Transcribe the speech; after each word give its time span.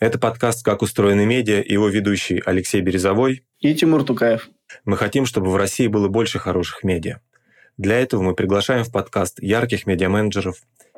Это 0.00 0.18
подкаст 0.18 0.64
«Как 0.64 0.80
устроены 0.80 1.26
медиа» 1.26 1.60
и 1.60 1.74
его 1.74 1.88
ведущий 1.88 2.42
Алексей 2.46 2.80
Березовой 2.80 3.44
и 3.58 3.74
Тимур 3.74 4.02
Тукаев. 4.02 4.48
Мы 4.86 4.96
хотим, 4.96 5.26
чтобы 5.26 5.50
в 5.50 5.56
России 5.56 5.88
было 5.88 6.08
больше 6.08 6.38
хороших 6.38 6.84
медиа. 6.84 7.20
Для 7.76 8.00
этого 8.00 8.22
мы 8.22 8.34
приглашаем 8.34 8.84
в 8.84 8.90
подкаст 8.90 9.42
ярких 9.42 9.84
медиа-менеджеров 9.84 10.56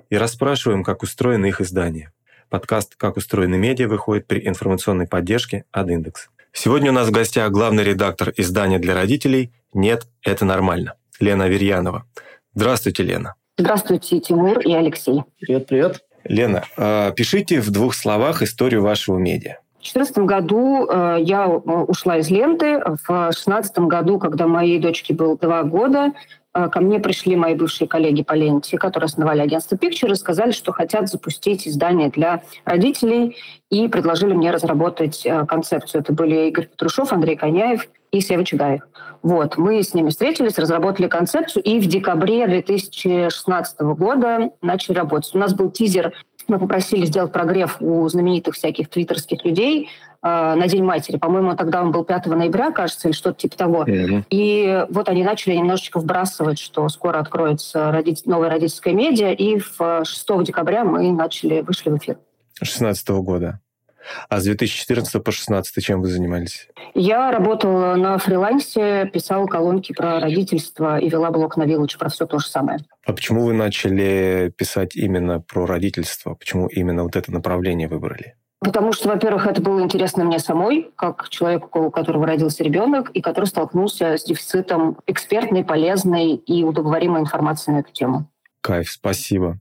и 0.08 0.16
расспрашиваем, 0.16 0.84
как 0.84 1.02
устроены 1.02 1.46
их 1.46 1.60
издания. 1.60 2.12
Подкаст 2.48 2.94
«Как 2.94 3.16
устроены 3.16 3.58
медиа» 3.58 3.88
выходит 3.88 4.28
при 4.28 4.46
информационной 4.46 5.08
поддержке 5.08 5.64
от 5.72 5.90
Индекс. 5.90 6.28
Сегодня 6.52 6.92
у 6.92 6.94
нас 6.94 7.08
в 7.08 7.10
гостях 7.10 7.50
главный 7.50 7.82
редактор 7.82 8.32
издания 8.36 8.78
для 8.78 8.94
родителей 8.94 9.52
«Нет, 9.74 10.06
это 10.22 10.44
нормально» 10.44 10.94
Лена 11.18 11.46
Аверьянова. 11.46 12.06
Здравствуйте, 12.54 13.02
Лена. 13.02 13.34
Здравствуйте, 13.58 14.20
Тимур 14.20 14.60
и 14.60 14.72
Алексей. 14.72 15.22
Привет, 15.40 15.66
привет. 15.66 16.04
Лена, 16.24 16.64
а, 16.76 17.10
пишите 17.12 17.60
в 17.60 17.70
двух 17.70 17.94
словах 17.94 18.42
историю 18.42 18.82
вашего 18.82 19.18
медиа. 19.18 19.56
В 19.82 19.92
2014 19.92 20.18
году 20.18 20.86
э, 20.88 21.16
я 21.22 21.46
э, 21.46 21.48
ушла 21.48 22.18
из 22.18 22.30
ленты. 22.30 22.78
В 22.78 23.08
2016 23.08 23.78
году, 23.80 24.20
когда 24.20 24.46
моей 24.46 24.78
дочке 24.78 25.12
было 25.12 25.36
два 25.36 25.64
года, 25.64 26.12
э, 26.54 26.68
ко 26.68 26.80
мне 26.80 27.00
пришли 27.00 27.34
мои 27.34 27.56
бывшие 27.56 27.88
коллеги 27.88 28.22
по 28.22 28.34
ленте, 28.34 28.78
которые 28.78 29.06
основали 29.06 29.40
агентство 29.40 29.74
Picture, 29.74 30.12
и 30.12 30.14
сказали, 30.14 30.52
что 30.52 30.70
хотят 30.70 31.08
запустить 31.08 31.66
издание 31.66 32.10
для 32.10 32.44
родителей, 32.64 33.36
и 33.70 33.88
предложили 33.88 34.34
мне 34.34 34.52
разработать 34.52 35.26
концепцию. 35.48 36.02
Это 36.02 36.12
были 36.12 36.46
Игорь 36.46 36.68
Петрушев, 36.68 37.12
Андрей 37.12 37.34
Коняев 37.34 37.88
и 38.12 38.20
Сева 38.20 38.44
Чугаев. 38.44 38.82
Вот, 39.22 39.56
мы 39.56 39.82
с 39.82 39.94
ними 39.94 40.10
встретились, 40.10 40.58
разработали 40.58 41.08
концепцию, 41.08 41.62
и 41.62 41.80
в 41.80 41.86
декабре 41.86 42.46
2016 42.46 43.80
года 43.80 44.50
начали 44.60 44.96
работать. 44.96 45.34
У 45.34 45.38
нас 45.38 45.54
был 45.54 45.70
тизер, 45.70 46.12
мы 46.48 46.58
попросили 46.58 47.06
сделать 47.06 47.32
прогрев 47.32 47.76
у 47.80 48.06
знаменитых 48.08 48.54
всяких 48.54 48.88
твиттерских 48.88 49.44
людей 49.44 49.88
э, 50.22 50.26
на 50.26 50.66
День 50.66 50.82
матери. 50.82 51.16
По-моему, 51.16 51.56
тогда 51.56 51.82
он 51.82 51.92
был 51.92 52.04
5 52.04 52.26
ноября, 52.26 52.72
кажется, 52.72 53.08
или 53.08 53.14
что-то 53.14 53.38
типа 53.38 53.56
того. 53.56 53.84
Mm-hmm. 53.84 54.24
И 54.30 54.84
вот 54.90 55.08
они 55.08 55.22
начали 55.22 55.54
немножечко 55.54 56.00
вбрасывать, 56.00 56.58
что 56.58 56.88
скоро 56.88 57.20
откроется 57.20 57.92
родитель, 57.92 58.24
новая 58.26 58.50
родительская 58.50 58.92
медиа, 58.92 59.32
и 59.32 59.58
в 59.58 60.04
6 60.04 60.26
декабря 60.42 60.84
мы 60.84 61.12
начали, 61.12 61.60
вышли 61.60 61.90
в 61.90 61.96
эфир. 61.98 62.18
16 62.60 63.08
года. 63.10 63.60
А 64.28 64.40
с 64.40 64.44
2014 64.44 65.12
по 65.12 65.18
2016 65.18 65.84
чем 65.84 66.02
вы 66.02 66.08
занимались? 66.08 66.68
Я 66.94 67.30
работала 67.30 67.94
на 67.96 68.18
фрилансе, 68.18 69.10
писала 69.12 69.46
колонки 69.46 69.92
про 69.92 70.20
родительство 70.20 70.98
и 70.98 71.08
вела 71.08 71.30
блог 71.30 71.56
на 71.56 71.64
Village 71.64 71.98
про 71.98 72.08
все 72.08 72.26
то 72.26 72.38
же 72.38 72.46
самое. 72.46 72.80
А 73.04 73.12
почему 73.12 73.44
вы 73.44 73.52
начали 73.52 74.52
писать 74.56 74.96
именно 74.96 75.40
про 75.40 75.66
родительство? 75.66 76.34
Почему 76.34 76.66
именно 76.68 77.02
вот 77.02 77.16
это 77.16 77.32
направление 77.32 77.88
выбрали? 77.88 78.36
Потому 78.62 78.92
что, 78.92 79.08
во-первых, 79.08 79.48
это 79.48 79.60
было 79.60 79.80
интересно 79.80 80.24
мне 80.24 80.38
самой, 80.38 80.92
как 80.94 81.28
человеку, 81.30 81.86
у 81.86 81.90
которого 81.90 82.26
родился 82.26 82.62
ребенок, 82.62 83.10
и 83.10 83.20
который 83.20 83.46
столкнулся 83.46 84.16
с 84.16 84.24
дефицитом 84.24 84.98
экспертной, 85.08 85.64
полезной 85.64 86.34
и 86.34 86.62
удобоваримой 86.62 87.22
информации 87.22 87.72
на 87.72 87.80
эту 87.80 87.92
тему. 87.92 88.28
Кайф, 88.60 88.90
спасибо. 88.90 89.58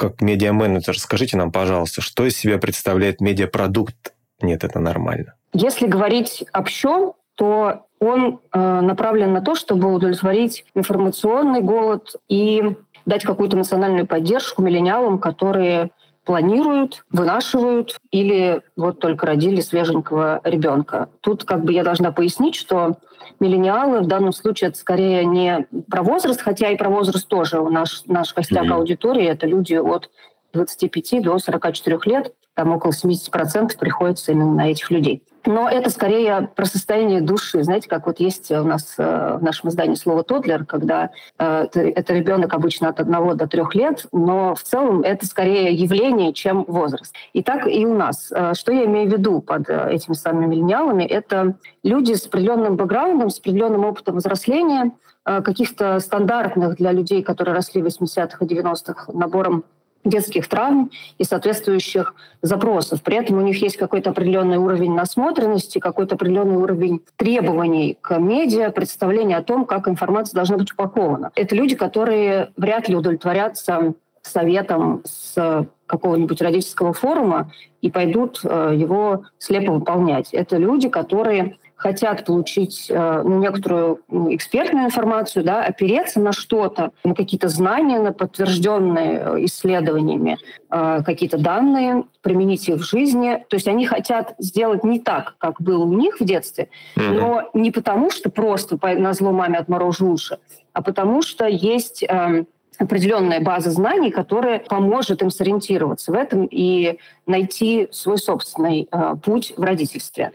Как 0.00 0.22
медиа-менеджер, 0.22 0.98
скажите 0.98 1.36
нам, 1.36 1.52
пожалуйста, 1.52 2.00
что 2.00 2.24
из 2.24 2.34
себя 2.34 2.56
представляет 2.56 3.20
медиапродукт? 3.20 4.14
Нет, 4.40 4.64
это 4.64 4.80
нормально. 4.80 5.34
Если 5.52 5.86
говорить 5.86 6.42
общо, 6.54 7.12
то 7.34 7.84
он 8.00 8.40
э, 8.50 8.80
направлен 8.80 9.34
на 9.34 9.42
то, 9.42 9.54
чтобы 9.54 9.92
удовлетворить 9.92 10.64
информационный 10.74 11.60
голод 11.60 12.16
и 12.30 12.62
дать 13.04 13.24
какую-то 13.24 13.58
национальную 13.58 14.06
поддержку 14.06 14.62
миллениалам, 14.62 15.18
которые 15.18 15.90
планируют, 16.24 17.04
вынашивают 17.10 17.98
или 18.10 18.62
вот 18.76 19.00
только 19.00 19.26
родили 19.26 19.60
свеженького 19.60 20.40
ребенка. 20.44 21.10
Тут 21.20 21.44
как 21.44 21.62
бы 21.62 21.74
я 21.74 21.84
должна 21.84 22.10
пояснить, 22.10 22.54
что 22.54 22.96
миллениалы 23.40 24.00
в 24.00 24.06
данном 24.06 24.32
случае 24.32 24.68
это 24.68 24.78
скорее 24.78 25.24
не 25.24 25.66
про 25.90 26.02
возраст, 26.02 26.40
хотя 26.40 26.70
и 26.70 26.76
про 26.76 26.88
возраст 26.90 27.26
тоже. 27.26 27.60
Наш, 27.62 28.02
наш 28.06 28.32
костяк 28.32 28.66
mm-hmm. 28.66 28.74
аудитории— 28.74 29.24
это 29.26 29.46
люди 29.46 29.74
от 29.74 30.10
25 30.52 31.22
до 31.22 31.38
44 31.38 31.98
лет, 32.06 32.34
там 32.54 32.72
около 32.72 32.90
70% 32.90 33.78
приходится 33.78 34.32
именно 34.32 34.54
на 34.54 34.70
этих 34.70 34.90
людей. 34.90 35.22
Но 35.46 35.68
это 35.68 35.88
скорее 35.88 36.50
про 36.54 36.66
состояние 36.66 37.22
души. 37.22 37.62
Знаете, 37.62 37.88
как 37.88 38.06
вот 38.06 38.20
есть 38.20 38.50
у 38.50 38.64
нас 38.64 38.94
э, 38.98 39.38
в 39.40 39.42
нашем 39.42 39.70
издании 39.70 39.94
слово 39.94 40.22
«тодлер», 40.22 40.66
когда 40.66 41.10
э, 41.38 41.66
это 41.72 42.12
ребенок 42.12 42.52
обычно 42.52 42.90
от 42.90 43.00
одного 43.00 43.34
до 43.34 43.46
трех 43.46 43.74
лет, 43.74 44.04
но 44.12 44.54
в 44.54 44.62
целом 44.62 45.00
это 45.00 45.24
скорее 45.24 45.72
явление, 45.72 46.34
чем 46.34 46.64
возраст. 46.68 47.14
И 47.32 47.42
так 47.42 47.66
и 47.66 47.86
у 47.86 47.94
нас. 47.94 48.30
Э, 48.30 48.52
что 48.54 48.72
я 48.72 48.84
имею 48.84 49.08
в 49.08 49.12
виду 49.12 49.40
под 49.40 49.70
этими 49.70 50.14
самыми 50.14 50.46
миллениалами? 50.46 51.04
Это 51.04 51.54
люди 51.82 52.12
с 52.12 52.26
определенным 52.26 52.76
бэкграундом, 52.76 53.30
с 53.30 53.38
определенным 53.38 53.84
опытом 53.84 54.16
взросления, 54.16 54.92
каких-то 55.22 56.00
стандартных 56.00 56.76
для 56.76 56.92
людей, 56.92 57.22
которые 57.22 57.54
росли 57.54 57.82
в 57.82 57.86
80-х 57.86 58.44
и 58.44 58.48
90-х 58.48 59.12
набором 59.12 59.64
детских 60.04 60.48
травм 60.48 60.90
и 61.18 61.24
соответствующих 61.24 62.14
запросов. 62.42 63.02
При 63.02 63.16
этом 63.16 63.38
у 63.38 63.42
них 63.42 63.60
есть 63.60 63.76
какой-то 63.76 64.10
определенный 64.10 64.56
уровень 64.56 64.94
насмотренности, 64.94 65.78
какой-то 65.78 66.14
определенный 66.14 66.56
уровень 66.56 67.02
требований 67.16 67.98
к 68.00 68.18
медиа, 68.18 68.70
представление 68.70 69.36
о 69.36 69.42
том, 69.42 69.66
как 69.66 69.88
информация 69.88 70.34
должна 70.34 70.56
быть 70.56 70.72
упакована. 70.72 71.30
Это 71.34 71.54
люди, 71.54 71.74
которые 71.74 72.52
вряд 72.56 72.88
ли 72.88 72.96
удовлетворятся 72.96 73.94
советом 74.22 75.02
с 75.04 75.66
какого-нибудь 75.86 76.40
родительского 76.40 76.92
форума 76.92 77.50
и 77.80 77.90
пойдут 77.90 78.40
э, 78.44 78.74
его 78.76 79.24
слепо 79.38 79.72
выполнять. 79.72 80.32
Это 80.32 80.56
люди, 80.56 80.88
которые 80.88 81.56
хотят 81.80 82.26
получить 82.26 82.90
э, 82.90 83.22
ну, 83.24 83.38
некоторую 83.38 84.00
экспертную 84.10 84.84
информацию, 84.84 85.42
да, 85.44 85.64
опереться 85.64 86.20
на 86.20 86.32
что-то, 86.32 86.90
на 87.04 87.14
какие-то 87.14 87.48
знания, 87.48 87.98
на 87.98 88.12
подтвержденные 88.12 89.18
э, 89.18 89.44
исследованиями 89.46 90.36
э, 90.70 91.02
какие-то 91.04 91.38
данные, 91.38 92.04
применить 92.20 92.68
их 92.68 92.76
в 92.76 92.82
жизни. 92.82 93.42
То 93.48 93.56
есть 93.56 93.66
они 93.66 93.86
хотят 93.86 94.34
сделать 94.38 94.84
не 94.84 95.00
так, 95.00 95.36
как 95.38 95.62
было 95.62 95.84
у 95.84 95.94
них 95.94 96.20
в 96.20 96.24
детстве, 96.24 96.68
mm-hmm. 96.96 97.12
но 97.12 97.50
не 97.54 97.70
потому, 97.70 98.10
что 98.10 98.30
просто 98.30 98.78
на 98.98 99.14
зло 99.14 99.32
маме 99.32 99.58
отморожу 99.58 100.12
уши, 100.12 100.36
а 100.74 100.82
потому 100.82 101.22
что 101.22 101.46
есть 101.46 102.04
эм, 102.06 102.46
определенная 102.80 103.40
база 103.40 103.70
знаний, 103.70 104.10
которая 104.10 104.58
поможет 104.58 105.22
им 105.22 105.30
сориентироваться 105.30 106.10
в 106.10 106.14
этом 106.14 106.46
и 106.46 106.98
найти 107.26 107.88
свой 107.92 108.18
собственный 108.18 108.88
э, 108.90 109.14
путь 109.22 109.52
в 109.56 109.62
родительстве. 109.62 110.32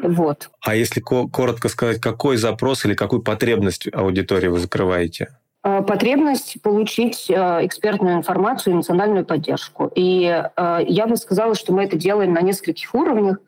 Вот. 0.00 0.48
А 0.60 0.76
если 0.76 1.00
коротко 1.00 1.68
сказать, 1.68 2.00
какой 2.00 2.36
запрос 2.36 2.84
или 2.84 2.94
какую 2.94 3.22
потребность 3.22 3.88
аудитории 3.92 4.46
вы 4.46 4.60
закрываете? 4.60 5.28
Э, 5.64 5.82
потребность 5.82 6.62
получить 6.62 7.28
э, 7.28 7.34
экспертную 7.66 8.16
информацию 8.16 8.72
и 8.72 8.76
национальную 8.76 9.24
поддержку. 9.24 9.90
И 9.94 10.24
э, 10.24 10.80
я 10.86 11.06
бы 11.06 11.16
сказала, 11.16 11.54
что 11.56 11.72
мы 11.72 11.84
это 11.84 11.96
делаем 11.96 12.32
на 12.32 12.40
нескольких 12.40 12.94
уровнях. 12.94 13.38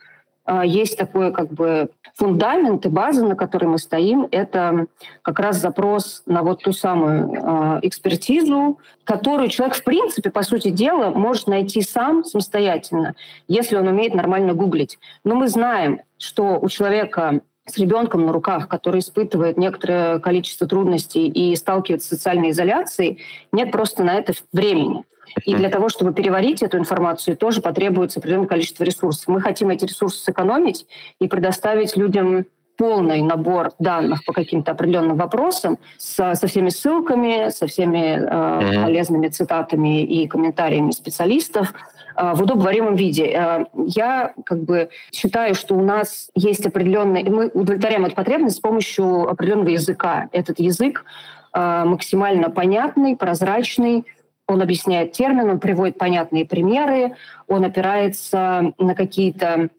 А, 0.45 0.65
есть 0.65 0.97
такой 0.97 1.33
как 1.33 1.53
бы 1.53 1.91
фундамент 2.15 2.84
и 2.87 2.89
база, 2.89 3.25
на 3.25 3.37
которой 3.37 3.67
мы 3.67 3.78
стоим, 3.78 4.27
это 4.31 4.87
как 5.23 5.39
раз 5.39 5.59
запрос 5.59 6.23
на 6.27 6.43
вот 6.43 6.62
ту 6.62 6.73
самую 6.73 7.33
э, 7.33 7.81
экспертизу, 7.83 8.78
которую 9.05 9.49
человек, 9.49 9.77
в 9.77 9.84
принципе, 9.84 10.31
по 10.31 10.43
сути 10.43 10.71
дела, 10.71 11.11
может 11.11 11.47
найти 11.47 11.83
сам 11.83 12.25
самостоятельно, 12.25 13.15
если 13.49 13.77
он 13.77 13.89
умеет 13.89 14.15
нормально 14.15 14.55
гуглить. 14.55 14.99
Но 15.25 15.34
мы 15.34 15.49
знаем, 15.49 16.01
что 16.19 16.59
у 16.61 16.69
человека 16.69 17.41
с 17.67 17.78
ребенком 17.78 18.27
на 18.27 18.33
руках, 18.33 18.69
который 18.69 19.01
испытывает 19.01 19.57
некоторое 19.57 20.19
количество 20.19 20.67
трудностей 20.67 21.28
и 21.28 21.55
сталкивается 21.57 22.09
с 22.09 22.11
социальной 22.11 22.51
изоляцией, 22.51 23.22
нет 23.53 23.71
просто 23.71 24.03
на 24.03 24.15
это 24.15 24.33
времени. 24.53 25.04
И 25.44 25.54
для 25.54 25.68
того, 25.68 25.88
чтобы 25.88 26.12
переварить 26.12 26.62
эту 26.62 26.78
информацию, 26.78 27.36
тоже 27.36 27.60
потребуется 27.60 28.21
определенное 28.21 28.48
количество 28.48 28.84
ресурсов. 28.84 29.28
Мы 29.28 29.41
хотим 29.41 29.71
эти 29.71 29.84
ресурсы 29.84 30.22
сэкономить 30.22 30.86
и 31.21 31.28
предоставить 31.28 31.97
людям 31.97 32.47
полный 32.80 33.21
набор 33.21 33.72
данных 33.78 34.24
по 34.24 34.32
каким-то 34.32 34.72
определенным 34.72 35.18
вопросам 35.18 35.77
со, 35.98 36.34
со 36.34 36.47
всеми 36.47 36.71
ссылками, 36.71 37.50
со 37.50 37.66
всеми 37.66 38.18
э, 38.18 38.82
полезными 38.82 39.28
цитатами 39.28 40.03
и 40.03 40.27
комментариями 40.27 40.91
специалистов 40.92 41.74
э, 42.16 42.32
в 42.34 42.42
удобоваримом 42.42 42.94
виде. 42.94 43.27
Э, 43.27 43.66
я 43.74 44.32
как 44.47 44.62
бы 44.62 44.88
считаю, 45.12 45.54
что 45.54 45.74
у 45.74 45.82
нас 45.82 46.30
есть 46.34 46.65
определенный... 46.65 47.22
Мы 47.24 47.48
удовлетворяем 47.48 48.06
эту 48.06 48.15
потребность 48.15 48.56
с 48.56 48.60
помощью 48.60 49.28
определенного 49.28 49.68
языка. 49.68 50.30
Этот 50.32 50.59
язык 50.59 51.04
э, 51.53 51.84
максимально 51.84 52.48
понятный, 52.48 53.15
прозрачный, 53.15 54.06
он 54.51 54.63
объясняет 54.63 55.13
термин, 55.13 55.49
он 55.49 55.61
приводит 55.61 55.97
понятные 55.97 56.45
примеры, 56.45 57.15
он 57.47 57.65
опирается 57.65 58.73
на 58.79 58.95
какие-то 58.95 59.71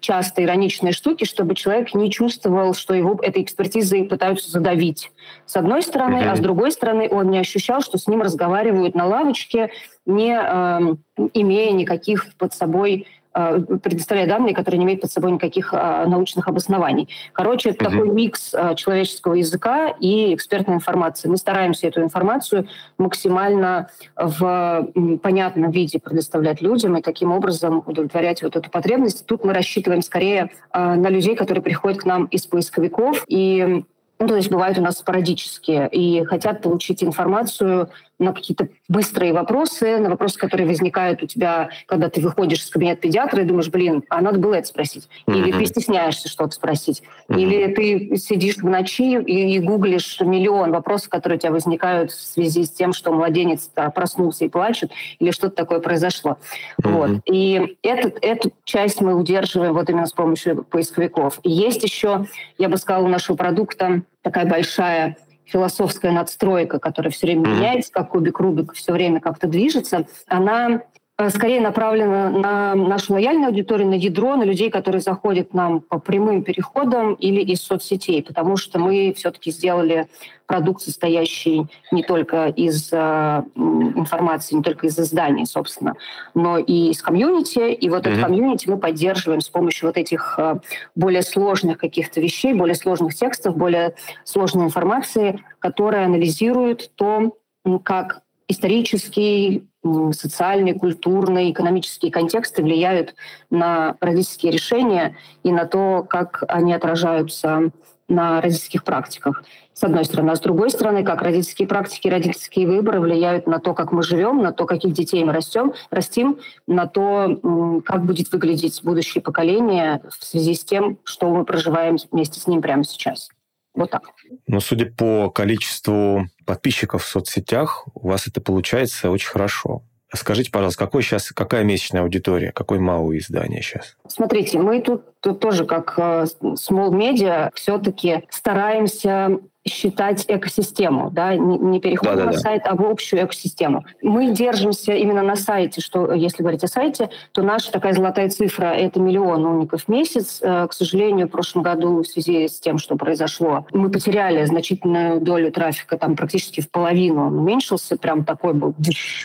часто 0.00 0.44
ироничные 0.44 0.92
штуки, 0.92 1.24
чтобы 1.24 1.54
человек 1.54 1.94
не 1.94 2.10
чувствовал, 2.10 2.74
что 2.74 2.92
его 2.94 3.18
этой 3.22 3.42
экспертизой 3.42 4.04
пытаются 4.04 4.50
задавить. 4.50 5.10
С 5.46 5.56
одной 5.56 5.82
стороны, 5.82 6.16
mm-hmm. 6.16 6.30
а 6.30 6.36
с 6.36 6.40
другой 6.40 6.72
стороны, 6.72 7.08
он 7.10 7.30
не 7.30 7.38
ощущал, 7.38 7.80
что 7.80 7.96
с 7.96 8.06
ним 8.06 8.20
разговаривают 8.20 8.94
на 8.94 9.06
лавочке, 9.06 9.70
не 10.04 10.32
э, 10.32 10.96
имея 11.34 11.72
никаких 11.72 12.34
под 12.36 12.52
собой 12.52 13.06
предоставляя 13.32 14.26
данные, 14.26 14.54
которые 14.54 14.78
не 14.78 14.84
имеют 14.84 15.02
под 15.02 15.12
собой 15.12 15.32
никаких 15.32 15.72
э, 15.72 16.04
научных 16.06 16.48
обоснований. 16.48 17.08
Короче, 17.32 17.70
это 17.70 17.84
угу. 17.84 17.92
такой 17.92 18.08
микс 18.10 18.54
э, 18.54 18.74
человеческого 18.74 19.34
языка 19.34 19.94
и 20.00 20.34
экспертной 20.34 20.74
информации. 20.74 21.28
Мы 21.28 21.36
стараемся 21.36 21.86
эту 21.86 22.02
информацию 22.02 22.66
максимально 22.98 23.88
в 24.16 24.88
понятном 25.22 25.70
виде 25.70 25.98
предоставлять 26.00 26.60
людям 26.60 26.96
и 26.96 27.02
таким 27.02 27.32
образом 27.32 27.82
удовлетворять 27.86 28.42
вот 28.42 28.56
эту 28.56 28.70
потребность. 28.70 29.26
Тут 29.26 29.44
мы 29.44 29.52
рассчитываем 29.52 30.02
скорее 30.02 30.50
на 30.72 31.08
людей, 31.08 31.36
которые 31.36 31.62
приходят 31.62 32.00
к 32.00 32.04
нам 32.04 32.24
из 32.26 32.46
поисковиков 32.46 33.24
и 33.28 33.84
ну, 34.20 34.28
то 34.28 34.36
есть 34.36 34.50
бывают 34.50 34.76
у 34.78 34.82
нас 34.82 34.98
спорадические, 34.98 35.88
и 35.88 36.24
хотят 36.24 36.60
получить 36.60 37.02
информацию 37.02 37.88
на 38.18 38.34
какие-то 38.34 38.68
быстрые 38.86 39.32
вопросы, 39.32 39.96
на 39.96 40.10
вопросы, 40.10 40.38
которые 40.38 40.66
возникают 40.66 41.22
у 41.22 41.26
тебя, 41.26 41.70
когда 41.86 42.10
ты 42.10 42.20
выходишь 42.20 42.60
из 42.60 42.68
кабинета 42.68 43.00
педиатра 43.00 43.42
и 43.42 43.46
думаешь, 43.46 43.70
блин, 43.70 44.04
а 44.10 44.20
надо 44.20 44.38
было 44.38 44.54
это 44.54 44.68
спросить. 44.68 45.08
Mm-hmm. 45.26 45.38
Или 45.38 45.52
ты 45.52 45.66
стесняешься 45.66 46.28
что-то 46.28 46.50
спросить. 46.50 47.02
Mm-hmm. 47.28 47.40
Или 47.40 47.74
ты 47.74 48.16
сидишь 48.18 48.58
в 48.58 48.64
ночи 48.64 49.18
и, 49.18 49.56
и 49.56 49.58
гуглишь 49.58 50.20
миллион 50.20 50.70
вопросов, 50.70 51.08
которые 51.08 51.38
у 51.38 51.40
тебя 51.40 51.52
возникают 51.52 52.10
в 52.10 52.20
связи 52.20 52.64
с 52.64 52.70
тем, 52.70 52.92
что 52.92 53.10
младенец 53.10 53.70
проснулся 53.94 54.44
и 54.44 54.50
плачет, 54.50 54.90
или 55.18 55.30
что-то 55.30 55.56
такое 55.56 55.80
произошло. 55.80 56.36
Mm-hmm. 56.82 56.90
Вот. 56.92 57.10
И 57.24 57.78
этот, 57.82 58.18
эту 58.20 58.52
часть 58.64 59.00
мы 59.00 59.14
удерживаем 59.14 59.72
вот 59.72 59.88
именно 59.88 60.06
с 60.06 60.12
помощью 60.12 60.62
поисковиков. 60.64 61.40
И 61.42 61.50
есть 61.50 61.82
еще, 61.82 62.26
я 62.58 62.68
бы 62.68 62.76
сказала, 62.76 63.06
у 63.06 63.08
нашего 63.08 63.34
продукта 63.34 64.02
такая 64.22 64.46
большая 64.46 65.16
философская 65.44 66.12
надстройка, 66.12 66.78
которая 66.78 67.10
все 67.10 67.26
время 67.26 67.48
меняется, 67.48 67.92
как 67.92 68.10
кубик 68.10 68.38
Рубик 68.38 68.72
все 68.74 68.92
время 68.92 69.20
как-то 69.20 69.48
движется, 69.48 70.06
она 70.28 70.82
скорее 71.28 71.60
направлена 71.60 72.30
на 72.30 72.74
нашу 72.74 73.12
лояльную 73.12 73.48
аудиторию, 73.48 73.88
на 73.88 73.94
ядро, 73.94 74.36
на 74.36 74.44
людей, 74.44 74.70
которые 74.70 75.02
заходят 75.02 75.52
нам 75.52 75.80
по 75.80 75.98
прямым 75.98 76.42
переходам 76.42 77.14
или 77.14 77.42
из 77.42 77.60
соцсетей, 77.60 78.22
потому 78.22 78.56
что 78.56 78.78
мы 78.78 79.12
все-таки 79.14 79.50
сделали 79.50 80.08
продукт, 80.46 80.82
состоящий 80.82 81.66
не 81.92 82.02
только 82.02 82.46
из 82.46 82.92
э, 82.92 82.96
информации, 82.96 84.56
не 84.56 84.62
только 84.62 84.86
из 84.86 84.98
изданий, 84.98 85.46
собственно, 85.46 85.94
но 86.34 86.58
и 86.58 86.90
из 86.90 87.02
комьюнити. 87.02 87.72
И 87.72 87.88
вот 87.88 88.06
mm-hmm. 88.06 88.12
это 88.12 88.22
комьюнити 88.22 88.68
мы 88.68 88.78
поддерживаем 88.78 89.42
с 89.42 89.48
помощью 89.48 89.88
вот 89.88 89.96
этих 89.96 90.34
э, 90.38 90.58
более 90.96 91.22
сложных 91.22 91.78
каких-то 91.78 92.20
вещей, 92.20 92.54
более 92.54 92.74
сложных 92.74 93.14
текстов, 93.14 93.56
более 93.56 93.94
сложной 94.24 94.64
информации, 94.64 95.44
которая 95.60 96.06
анализирует 96.06 96.90
то, 96.96 97.36
как 97.84 98.22
исторический, 98.50 99.68
социальные, 100.12 100.74
культурные, 100.74 101.52
экономические 101.52 102.12
контексты 102.12 102.62
влияют 102.62 103.14
на 103.48 103.96
родительские 104.00 104.52
решения 104.52 105.16
и 105.42 105.52
на 105.52 105.64
то, 105.64 106.04
как 106.08 106.44
они 106.48 106.74
отражаются 106.74 107.70
на 108.08 108.40
родительских 108.40 108.84
практиках. 108.84 109.44
С 109.72 109.84
одной 109.84 110.04
стороны. 110.04 110.32
А 110.32 110.36
с 110.36 110.40
другой 110.40 110.70
стороны, 110.70 111.04
как 111.04 111.22
родительские 111.22 111.66
практики, 111.66 112.08
родительские 112.08 112.66
выборы 112.66 113.00
влияют 113.00 113.46
на 113.46 113.60
то, 113.60 113.72
как 113.72 113.92
мы 113.92 114.02
живем, 114.02 114.42
на 114.42 114.52
то, 114.52 114.66
каких 114.66 114.92
детей 114.92 115.24
мы 115.24 115.32
растем, 115.32 115.72
растим, 115.90 116.38
на 116.66 116.86
то, 116.86 117.80
как 117.86 118.04
будет 118.04 118.30
выглядеть 118.32 118.82
будущее 118.82 119.22
поколение 119.22 120.02
в 120.10 120.24
связи 120.24 120.54
с 120.54 120.64
тем, 120.64 120.98
что 121.04 121.30
мы 121.30 121.44
проживаем 121.44 121.96
вместе 122.10 122.40
с 122.40 122.46
ним 122.46 122.60
прямо 122.60 122.84
сейчас. 122.84 123.30
Вот 123.74 123.90
так. 123.90 124.02
Но 124.46 124.60
судя 124.60 124.86
по 124.86 125.30
количеству 125.30 126.26
подписчиков 126.44 127.04
в 127.04 127.06
соцсетях, 127.06 127.86
у 127.94 128.08
вас 128.08 128.26
это 128.26 128.40
получается 128.40 129.10
очень 129.10 129.28
хорошо. 129.28 129.84
Скажите, 130.12 130.50
пожалуйста, 130.50 130.84
какой 130.84 131.02
сейчас, 131.02 131.30
какая 131.30 131.62
месячная 131.62 132.02
аудитория, 132.02 132.50
какой 132.50 132.80
МАУ 132.80 133.16
издание 133.16 133.62
сейчас? 133.62 133.96
Смотрите, 134.08 134.58
мы 134.58 134.80
тут, 134.82 135.04
тут 135.20 135.40
тоже 135.40 135.64
как 135.64 135.94
э, 135.98 136.26
Small 136.42 136.90
Media 136.90 137.50
все-таки 137.54 138.24
стараемся 138.30 139.40
считать 139.68 140.24
экосистему, 140.26 141.10
да, 141.10 141.34
не, 141.34 141.58
не 141.58 141.80
переход 141.80 142.16
да, 142.16 142.24
на 142.24 142.32
да, 142.32 142.38
сайт, 142.38 142.62
а 142.64 142.74
в 142.74 142.82
общую 142.82 143.24
экосистему. 143.24 143.84
Мы 144.02 144.32
держимся 144.32 144.92
именно 144.92 145.22
на 145.22 145.36
сайте, 145.36 145.82
что 145.82 146.12
если 146.12 146.42
говорить 146.42 146.64
о 146.64 146.68
сайте, 146.68 147.10
то 147.32 147.42
наша 147.42 147.70
такая 147.70 147.92
золотая 147.92 148.30
цифра– 148.30 148.66
это 148.74 149.00
миллион 149.00 149.44
уников 149.44 149.84
в 149.84 149.88
месяц. 149.88 150.40
Э, 150.42 150.66
к 150.66 150.72
сожалению, 150.72 151.28
в 151.28 151.30
прошлом 151.30 151.62
году 151.62 152.02
в 152.02 152.06
связи 152.06 152.48
с 152.48 152.58
тем, 152.58 152.78
что 152.78 152.96
произошло, 152.96 153.66
мы 153.72 153.90
потеряли 153.90 154.44
значительную 154.46 155.20
долю 155.20 155.52
трафика, 155.52 155.98
там 155.98 156.16
практически 156.16 156.62
в 156.62 156.70
половину 156.70 157.26
он 157.26 157.38
уменьшился, 157.38 157.98
прям 157.98 158.24
такой 158.24 158.54
был 158.54 158.74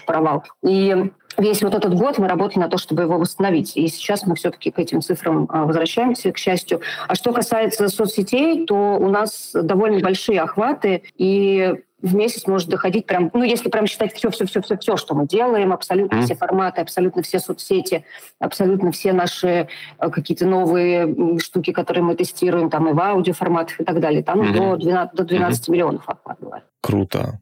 провал. 0.05 0.43
И 0.63 1.11
весь 1.37 1.61
вот 1.61 1.73
этот 1.73 1.93
год 1.93 2.17
мы 2.17 2.27
работали 2.27 2.59
на 2.59 2.69
то, 2.69 2.77
чтобы 2.77 3.03
его 3.03 3.17
восстановить. 3.17 3.75
И 3.75 3.87
сейчас 3.87 4.25
мы 4.25 4.35
все-таки 4.35 4.71
к 4.71 4.79
этим 4.79 5.01
цифрам 5.01 5.47
а, 5.49 5.65
возвращаемся, 5.65 6.31
к 6.31 6.37
счастью. 6.37 6.81
А 7.07 7.15
что 7.15 7.33
касается 7.33 7.89
соцсетей, 7.89 8.65
то 8.65 8.75
у 8.75 9.09
нас 9.09 9.51
довольно 9.53 9.99
большие 9.99 10.41
охваты, 10.41 11.03
и 11.17 11.75
в 12.01 12.13
месяц 12.13 12.45
может 12.45 12.69
доходить 12.69 13.05
прям, 13.05 13.31
ну, 13.33 13.43
если 13.43 13.69
прям 13.69 13.87
считать 13.87 14.13
все-все-все-все-все, 14.13 14.95
что 14.95 15.15
мы 15.15 15.25
делаем, 15.25 15.73
абсолютно 15.73 16.17
mm. 16.17 16.21
все 16.23 16.35
форматы, 16.35 16.81
абсолютно 16.81 17.23
все 17.23 17.39
соцсети, 17.39 18.05
абсолютно 18.39 18.91
все 18.91 19.11
наши 19.11 19.67
э, 19.97 20.09
какие-то 20.09 20.45
новые 20.45 21.39
штуки, 21.39 21.71
которые 21.71 22.03
мы 22.03 22.15
тестируем, 22.15 22.69
там 22.69 22.89
и 22.89 22.93
в 22.93 22.99
аудиоформатах 22.99 23.81
и 23.81 23.83
так 23.83 23.99
далее, 23.99 24.23
там 24.23 24.41
mm-hmm. 24.41 24.53
до 24.53 24.75
12, 24.77 25.15
до 25.15 25.23
12 25.23 25.67
mm-hmm. 25.67 25.71
миллионов 25.71 26.03
охват 26.07 26.37
бывает. 26.39 26.63
Круто. 26.81 27.39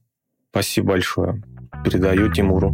Спасибо 0.51 0.89
большое. 0.89 1.41
Передаю 1.83 2.31
Тимуру. 2.31 2.73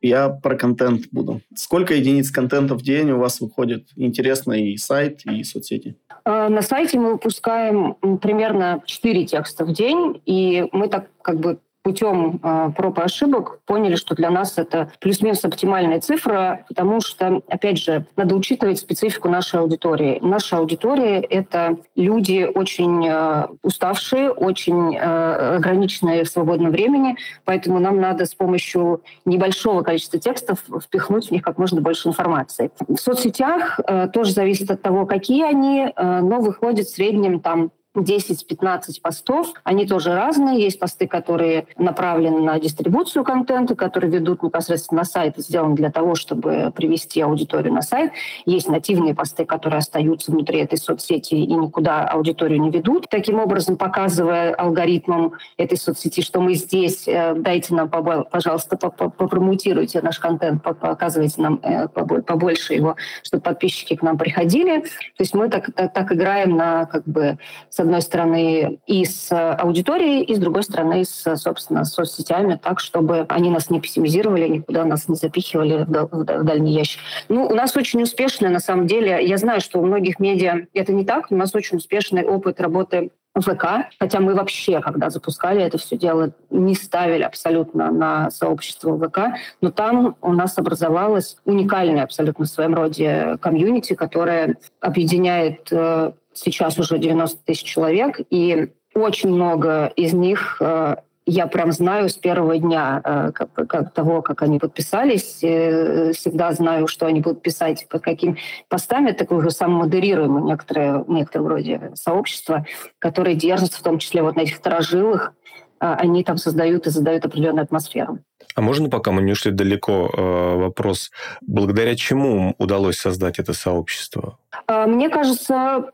Я 0.00 0.28
про 0.28 0.56
контент 0.56 1.06
буду. 1.10 1.40
Сколько 1.54 1.94
единиц 1.94 2.30
контента 2.30 2.74
в 2.74 2.82
день 2.82 3.10
у 3.10 3.18
вас 3.18 3.40
выходит? 3.40 3.88
Интересно 3.96 4.52
и 4.52 4.76
сайт, 4.76 5.22
и 5.26 5.42
соцсети. 5.42 5.96
А, 6.24 6.48
на 6.48 6.62
сайте 6.62 6.98
мы 6.98 7.12
выпускаем 7.12 7.94
примерно 8.18 8.82
4 8.86 9.26
текста 9.26 9.64
в 9.64 9.72
день, 9.72 10.22
и 10.24 10.66
мы 10.72 10.88
так 10.88 11.10
как 11.20 11.40
бы 11.40 11.58
путем 11.88 12.38
э, 12.42 12.70
проб 12.76 12.98
и 12.98 13.02
ошибок 13.02 13.60
поняли, 13.64 13.96
что 13.96 14.14
для 14.14 14.28
нас 14.28 14.58
это 14.58 14.92
плюс-минус 15.00 15.42
оптимальная 15.42 16.00
цифра, 16.00 16.66
потому 16.68 17.00
что, 17.00 17.40
опять 17.48 17.78
же, 17.78 18.04
надо 18.14 18.34
учитывать 18.34 18.78
специфику 18.78 19.30
нашей 19.30 19.60
аудитории. 19.60 20.18
Наша 20.20 20.58
аудитория— 20.58 21.20
это 21.30 21.78
люди 21.96 22.46
очень 22.54 23.08
э, 23.08 23.46
уставшие, 23.62 24.30
очень 24.30 24.96
э, 24.96 25.56
ограниченные 25.56 26.24
в 26.24 26.28
свободном 26.28 26.72
времени, 26.72 27.16
поэтому 27.46 27.78
нам 27.78 27.98
надо 28.02 28.26
с 28.26 28.34
помощью 28.34 29.00
небольшого 29.24 29.80
количества 29.80 30.18
текстов 30.18 30.58
впихнуть 30.84 31.28
в 31.28 31.30
них 31.30 31.40
как 31.40 31.56
можно 31.56 31.80
больше 31.80 32.08
информации. 32.08 32.70
В 32.86 32.98
соцсетях 32.98 33.80
тоже 34.12 34.32
зависит 34.32 34.70
от 34.70 34.82
того, 34.82 35.06
какие 35.06 35.44
они, 35.44 35.90
но 35.96 36.40
выходит 36.40 36.86
в 36.86 36.94
среднем 36.94 37.40
там 37.40 37.70
10-15 38.00 39.00
постов. 39.02 39.52
Они 39.64 39.86
тоже 39.86 40.14
разные. 40.14 40.60
Есть 40.60 40.78
посты, 40.78 41.06
которые 41.06 41.66
направлены 41.76 42.40
на 42.40 42.58
дистрибуцию 42.58 43.24
контента, 43.24 43.74
которые 43.74 44.10
ведут 44.10 44.42
непосредственно 44.42 45.00
на 45.00 45.04
сайт, 45.04 45.34
сделаны 45.36 45.74
для 45.74 45.90
того, 45.90 46.14
чтобы 46.14 46.72
привести 46.74 47.20
аудиторию 47.20 47.72
на 47.72 47.82
сайт. 47.82 48.12
Есть 48.46 48.68
нативные 48.68 49.14
посты, 49.14 49.44
которые 49.44 49.78
остаются 49.78 50.30
внутри 50.30 50.60
этой 50.60 50.78
соцсети 50.78 51.34
и 51.34 51.54
никуда 51.54 52.06
аудиторию 52.06 52.60
не 52.60 52.70
ведут. 52.70 53.08
Таким 53.08 53.38
образом, 53.38 53.76
показывая 53.76 54.54
алгоритмам 54.54 55.34
этой 55.56 55.78
соцсети, 55.78 56.20
что 56.20 56.40
мы 56.40 56.54
здесь, 56.54 57.06
э, 57.06 57.34
дайте 57.34 57.74
нам, 57.74 57.88
пожалуйста, 57.88 58.76
попромутируйте 58.76 60.00
наш 60.02 60.18
контент, 60.18 60.62
показывайте 60.62 61.40
нам 61.40 61.60
э, 61.62 61.88
побольше 61.88 62.74
его, 62.74 62.96
чтобы 63.22 63.42
подписчики 63.42 63.96
к 63.96 64.02
нам 64.02 64.18
приходили. 64.18 64.80
То 64.80 65.20
есть 65.20 65.34
мы 65.34 65.48
так, 65.48 65.72
так, 65.74 65.92
так 65.92 66.12
играем 66.12 66.56
на 66.56 66.86
как 66.86 67.04
бы 67.04 67.38
с 67.70 67.80
одной 67.88 68.02
стороны, 68.02 68.78
и 68.86 69.04
с 69.04 69.32
аудиторией, 69.32 70.22
и 70.22 70.34
с 70.34 70.38
другой 70.38 70.62
стороны, 70.62 71.04
с, 71.04 71.36
собственно, 71.36 71.84
соцсетями, 71.84 72.60
так, 72.62 72.80
чтобы 72.80 73.24
они 73.28 73.50
нас 73.50 73.70
не 73.70 73.80
пессимизировали, 73.80 74.46
никуда 74.46 74.84
нас 74.84 75.08
не 75.08 75.16
запихивали 75.16 75.86
в 75.88 76.44
дальний 76.44 76.72
ящик. 76.72 77.00
Ну, 77.28 77.46
у 77.46 77.54
нас 77.54 77.74
очень 77.76 78.02
успешная, 78.02 78.50
на 78.50 78.60
самом 78.60 78.86
деле, 78.86 79.26
я 79.26 79.38
знаю, 79.38 79.60
что 79.60 79.80
у 79.80 79.86
многих 79.86 80.20
медиа 80.20 80.66
это 80.74 80.92
не 80.92 81.04
так, 81.04 81.30
у 81.30 81.36
нас 81.36 81.54
очень 81.54 81.78
успешный 81.78 82.24
опыт 82.24 82.60
работы 82.60 83.10
ВК, 83.40 83.88
хотя 83.98 84.20
мы 84.20 84.34
вообще, 84.34 84.80
когда 84.80 85.10
запускали 85.10 85.62
это 85.62 85.78
все 85.78 85.96
дело, 85.96 86.32
не 86.50 86.74
ставили 86.74 87.22
абсолютно 87.22 87.90
на 87.90 88.30
сообщество 88.30 88.98
ВК, 88.98 89.38
но 89.60 89.70
там 89.70 90.16
у 90.20 90.32
нас 90.32 90.58
образовалась 90.58 91.36
уникальная 91.44 92.04
абсолютно 92.04 92.44
в 92.44 92.48
своем 92.48 92.74
роде 92.74 93.36
комьюнити, 93.40 93.94
которая 93.94 94.56
объединяет 94.80 95.68
э, 95.70 96.12
сейчас 96.38 96.78
уже 96.78 96.98
90 96.98 97.44
тысяч 97.44 97.64
человек, 97.64 98.20
и 98.30 98.72
очень 98.94 99.30
много 99.30 99.92
из 99.96 100.12
них 100.12 100.58
э, 100.60 100.96
я 101.26 101.46
прям 101.46 101.72
знаю 101.72 102.08
с 102.08 102.14
первого 102.14 102.58
дня 102.58 103.00
э, 103.04 103.32
как, 103.32 103.52
как 103.52 103.92
того, 103.92 104.22
как 104.22 104.42
они 104.42 104.58
подписались. 104.58 105.40
Э, 105.42 106.12
всегда 106.12 106.52
знаю, 106.52 106.86
что 106.86 107.06
они 107.06 107.20
будут 107.20 107.42
писать, 107.42 107.86
под 107.88 108.02
каким 108.02 108.38
постами. 108.68 109.10
Это 109.10 109.32
уже 109.34 109.50
самомодерируемое 109.50 110.42
некоторое, 110.42 111.04
некоторое 111.06 111.44
вроде 111.44 111.90
сообщество, 111.94 112.66
которое 112.98 113.34
держится 113.34 113.78
в 113.78 113.82
том 113.82 113.98
числе 113.98 114.22
вот 114.22 114.36
на 114.36 114.40
этих 114.40 114.56
сторожилых 114.56 115.34
они 115.80 116.24
там 116.24 116.38
создают 116.38 116.88
и 116.88 116.90
задают 116.90 117.24
определенную 117.24 117.62
атмосферу. 117.62 118.18
А 118.56 118.60
можно, 118.60 118.90
пока 118.90 119.12
мы 119.12 119.22
не 119.22 119.30
ушли 119.30 119.52
далеко, 119.52 120.10
вопрос, 120.12 121.12
благодаря 121.40 121.94
чему 121.94 122.56
удалось 122.58 122.98
создать 122.98 123.38
это 123.38 123.52
сообщество? 123.52 124.38
Мне 124.66 125.08
кажется, 125.08 125.92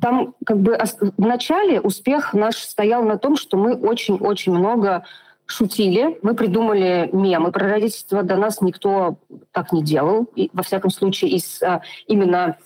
там 0.00 0.34
как 0.44 0.58
бы 0.58 0.78
в 1.16 1.20
начале 1.20 1.80
успех 1.80 2.34
наш 2.34 2.56
стоял 2.56 3.02
на 3.04 3.18
том, 3.18 3.36
что 3.36 3.56
мы 3.56 3.74
очень-очень 3.74 4.52
много 4.52 5.04
шутили, 5.46 6.18
мы 6.22 6.34
придумали 6.34 7.10
мемы 7.12 7.52
про 7.52 7.68
родительство, 7.68 8.22
до 8.22 8.36
нас 8.36 8.60
никто 8.60 9.16
так 9.52 9.72
не 9.72 9.82
делал, 9.82 10.28
и, 10.34 10.50
во 10.52 10.62
всяком 10.62 10.90
случае 10.90 11.32
из 11.32 11.62
а, 11.62 11.82
именно 12.06 12.56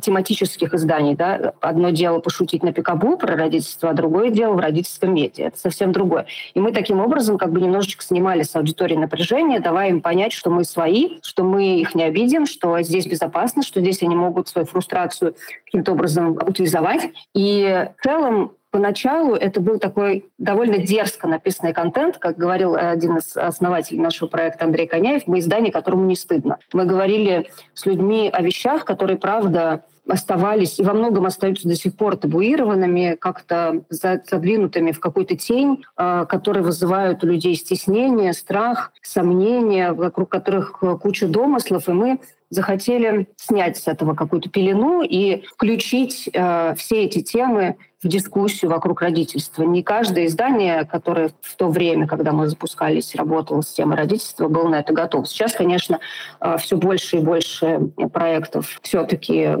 тематических 0.00 0.74
изданий. 0.74 1.14
Да? 1.14 1.54
Одно 1.60 1.90
дело 1.90 2.20
пошутить 2.20 2.62
на 2.62 2.72
пикабу 2.72 3.16
про 3.16 3.36
родительство, 3.36 3.90
а 3.90 3.94
другое 3.94 4.30
дело 4.30 4.54
в 4.54 4.58
родительском 4.58 5.14
медиа. 5.14 5.48
Это 5.48 5.58
совсем 5.58 5.92
другое. 5.92 6.26
И 6.54 6.60
мы 6.60 6.72
таким 6.72 7.00
образом 7.00 7.38
как 7.38 7.52
бы 7.52 7.60
немножечко 7.60 8.02
снимали 8.02 8.42
с 8.42 8.54
аудитории 8.56 8.96
напряжение, 8.96 9.60
давая 9.60 9.90
им 9.90 10.00
понять, 10.00 10.32
что 10.32 10.50
мы 10.50 10.64
свои, 10.64 11.18
что 11.22 11.44
мы 11.44 11.80
их 11.80 11.94
не 11.94 12.04
обидим, 12.04 12.46
что 12.46 12.80
здесь 12.82 13.06
безопасно, 13.06 13.62
что 13.62 13.80
здесь 13.80 14.02
они 14.02 14.16
могут 14.16 14.48
свою 14.48 14.66
фрустрацию 14.66 15.34
каким-то 15.64 15.92
образом 15.92 16.32
утилизовать. 16.32 17.10
И 17.34 17.88
в 17.98 18.02
целом 18.02 18.52
поначалу 18.76 19.34
это 19.34 19.58
был 19.62 19.78
такой 19.78 20.30
довольно 20.36 20.76
дерзко 20.76 21.26
написанный 21.26 21.72
контент, 21.72 22.18
как 22.18 22.36
говорил 22.36 22.76
один 22.76 23.16
из 23.16 23.34
основателей 23.34 23.98
нашего 23.98 24.28
проекта 24.28 24.66
Андрей 24.66 24.86
Коняев, 24.86 25.22
мы 25.26 25.38
издание, 25.38 25.72
которому 25.72 26.04
не 26.04 26.14
стыдно. 26.14 26.58
Мы 26.74 26.84
говорили 26.84 27.48
с 27.72 27.86
людьми 27.86 28.28
о 28.30 28.42
вещах, 28.42 28.84
которые, 28.84 29.16
правда, 29.16 29.82
оставались 30.06 30.78
и 30.78 30.82
во 30.82 30.92
многом 30.92 31.24
остаются 31.24 31.66
до 31.66 31.74
сих 31.74 31.96
пор 31.96 32.16
табуированными, 32.16 33.16
как-то 33.18 33.80
задвинутыми 33.88 34.92
в 34.92 35.00
какую-то 35.00 35.36
тень, 35.36 35.82
а, 35.96 36.26
которые 36.26 36.62
вызывают 36.62 37.24
у 37.24 37.26
людей 37.26 37.54
стеснение, 37.54 38.34
страх, 38.34 38.92
сомнения, 39.00 39.92
вокруг 39.92 40.28
которых 40.28 40.82
куча 41.00 41.28
домыслов, 41.28 41.88
и 41.88 41.92
мы 41.92 42.20
захотели 42.50 43.28
снять 43.36 43.76
с 43.78 43.88
этого 43.88 44.14
какую-то 44.14 44.48
пелену 44.48 45.02
и 45.02 45.42
включить 45.54 46.28
э, 46.32 46.74
все 46.76 47.04
эти 47.04 47.22
темы 47.22 47.76
дискуссию 48.06 48.70
вокруг 48.70 49.02
родительства. 49.02 49.62
Не 49.62 49.82
каждое 49.82 50.26
издание, 50.26 50.84
которое 50.84 51.30
в 51.40 51.56
то 51.56 51.68
время, 51.68 52.06
когда 52.06 52.32
мы 52.32 52.48
запускались, 52.48 53.14
работало 53.14 53.60
с 53.62 53.72
темой 53.72 53.96
родительства, 53.96 54.48
было 54.48 54.68
на 54.68 54.80
это 54.80 54.92
готов. 54.92 55.28
Сейчас, 55.28 55.52
конечно, 55.52 56.00
э, 56.40 56.56
все 56.58 56.76
больше 56.76 57.18
и 57.18 57.20
больше 57.20 57.80
проектов 58.12 58.78
все-таки 58.82 59.58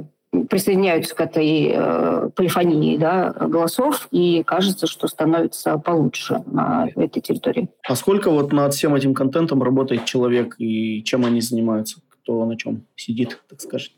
присоединяются 0.50 1.14
к 1.14 1.20
этой 1.20 1.72
э, 1.74 2.30
полифонии 2.34 2.98
да, 2.98 3.30
голосов, 3.30 4.08
и 4.10 4.42
кажется, 4.42 4.86
что 4.86 5.08
становится 5.08 5.78
получше 5.78 6.42
на 6.46 6.88
этой 6.94 7.20
территории. 7.20 7.68
А 7.88 7.96
сколько 7.96 8.30
вот 8.30 8.52
над 8.52 8.74
всем 8.74 8.94
этим 8.94 9.14
контентом 9.14 9.62
работает 9.62 10.04
человек 10.04 10.56
и 10.58 11.02
чем 11.04 11.24
они 11.24 11.40
занимаются? 11.40 12.00
кто 12.26 12.44
на 12.44 12.56
чем 12.56 12.82
сидит, 12.96 13.40
так 13.48 13.60
скажем? 13.60 13.92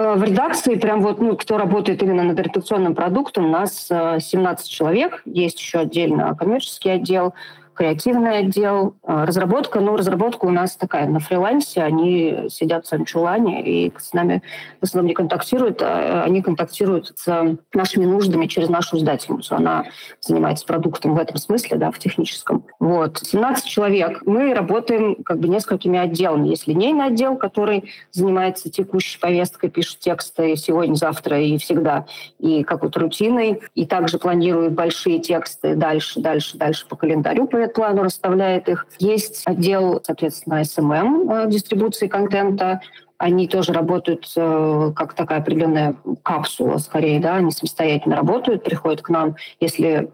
Э, 0.00 0.14
в 0.14 0.24
редакции, 0.24 0.76
прям 0.76 1.02
вот, 1.02 1.20
ну, 1.20 1.36
кто 1.36 1.58
работает 1.58 2.02
именно 2.02 2.22
над 2.22 2.40
редакционным 2.40 2.94
продуктом, 2.94 3.46
у 3.46 3.50
нас 3.50 3.86
17 3.86 4.66
э, 4.66 4.70
человек. 4.70 5.20
Есть 5.26 5.60
еще 5.60 5.80
отдельно 5.80 6.34
коммерческий 6.34 6.88
отдел, 6.88 7.34
креативный 7.74 8.38
отдел, 8.38 8.94
э, 9.02 9.24
разработка. 9.24 9.80
Ну, 9.80 9.96
разработка 9.96 10.44
у 10.44 10.50
нас 10.50 10.76
такая 10.76 11.06
на 11.08 11.20
фрилансе. 11.20 11.82
Они 11.82 12.48
сидят 12.48 12.84
в 12.84 12.88
Санчулане 12.88 13.62
и 13.62 13.92
с 13.98 14.12
нами 14.12 14.42
в 14.80 14.84
основном 14.84 15.08
не 15.08 15.14
контактируют. 15.14 15.80
А 15.82 16.24
они 16.24 16.42
контактируют 16.42 17.12
с 17.16 17.56
нашими 17.72 18.04
нуждами 18.04 18.46
через 18.46 18.68
нашу 18.68 18.98
издательницу. 18.98 19.54
Она 19.54 19.84
занимается 20.20 20.66
продуктом 20.66 21.14
в 21.14 21.18
этом 21.18 21.36
смысле, 21.36 21.76
да, 21.76 21.90
в 21.90 21.98
техническом. 21.98 22.64
Вот. 22.78 23.18
17 23.18 23.66
человек. 23.66 24.22
Мы 24.26 24.52
работаем 24.54 25.16
как 25.24 25.38
бы 25.38 25.48
несколькими 25.48 25.98
отделами. 25.98 26.48
Есть 26.48 26.66
линейный 26.66 27.06
отдел, 27.06 27.36
который 27.36 27.90
занимается 28.10 28.70
текущей 28.70 29.18
повесткой, 29.18 29.70
пишет 29.70 30.00
тексты 30.00 30.56
сегодня, 30.56 30.94
завтра 30.94 31.40
и 31.40 31.56
всегда, 31.58 32.06
и 32.38 32.62
какой-то 32.62 33.00
рутиной. 33.00 33.62
И 33.74 33.86
также 33.86 34.18
планирует 34.18 34.72
большие 34.72 35.18
тексты 35.20 35.74
дальше, 35.74 36.20
дальше, 36.20 36.58
дальше 36.58 36.86
по 36.86 36.96
календарю, 36.96 37.46
плану 37.74 38.02
расставляет 38.02 38.68
их. 38.68 38.86
Есть 38.98 39.42
отдел, 39.46 40.00
соответственно, 40.04 40.62
SMM, 40.62 41.46
э, 41.46 41.50
дистрибуции 41.50 42.06
контента, 42.06 42.80
они 43.18 43.48
тоже 43.48 43.72
работают 43.72 44.32
э, 44.34 44.92
как 44.96 45.12
такая 45.12 45.40
определенная 45.40 45.94
капсула, 46.22 46.78
скорее, 46.78 47.20
да, 47.20 47.36
они 47.36 47.50
самостоятельно 47.50 48.16
работают, 48.16 48.64
приходят 48.64 49.02
к 49.02 49.10
нам, 49.10 49.36
если 49.60 50.10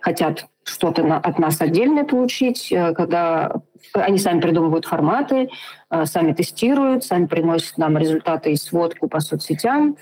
хотят 0.00 0.46
что-то 0.64 1.16
от 1.16 1.38
нас 1.38 1.60
отдельное 1.60 2.04
получить, 2.04 2.72
э, 2.72 2.94
когда 2.94 3.52
они 3.94 4.16
сами 4.16 4.40
придумывают 4.40 4.86
форматы, 4.86 5.50
сами 6.04 6.32
тестируют, 6.32 7.04
сами 7.04 7.26
приносят 7.26 7.76
нам 7.76 7.98
результаты 7.98 8.52
и 8.52 8.56
сводку 8.56 9.08
по 9.08 9.20
соцсетям. 9.20 9.96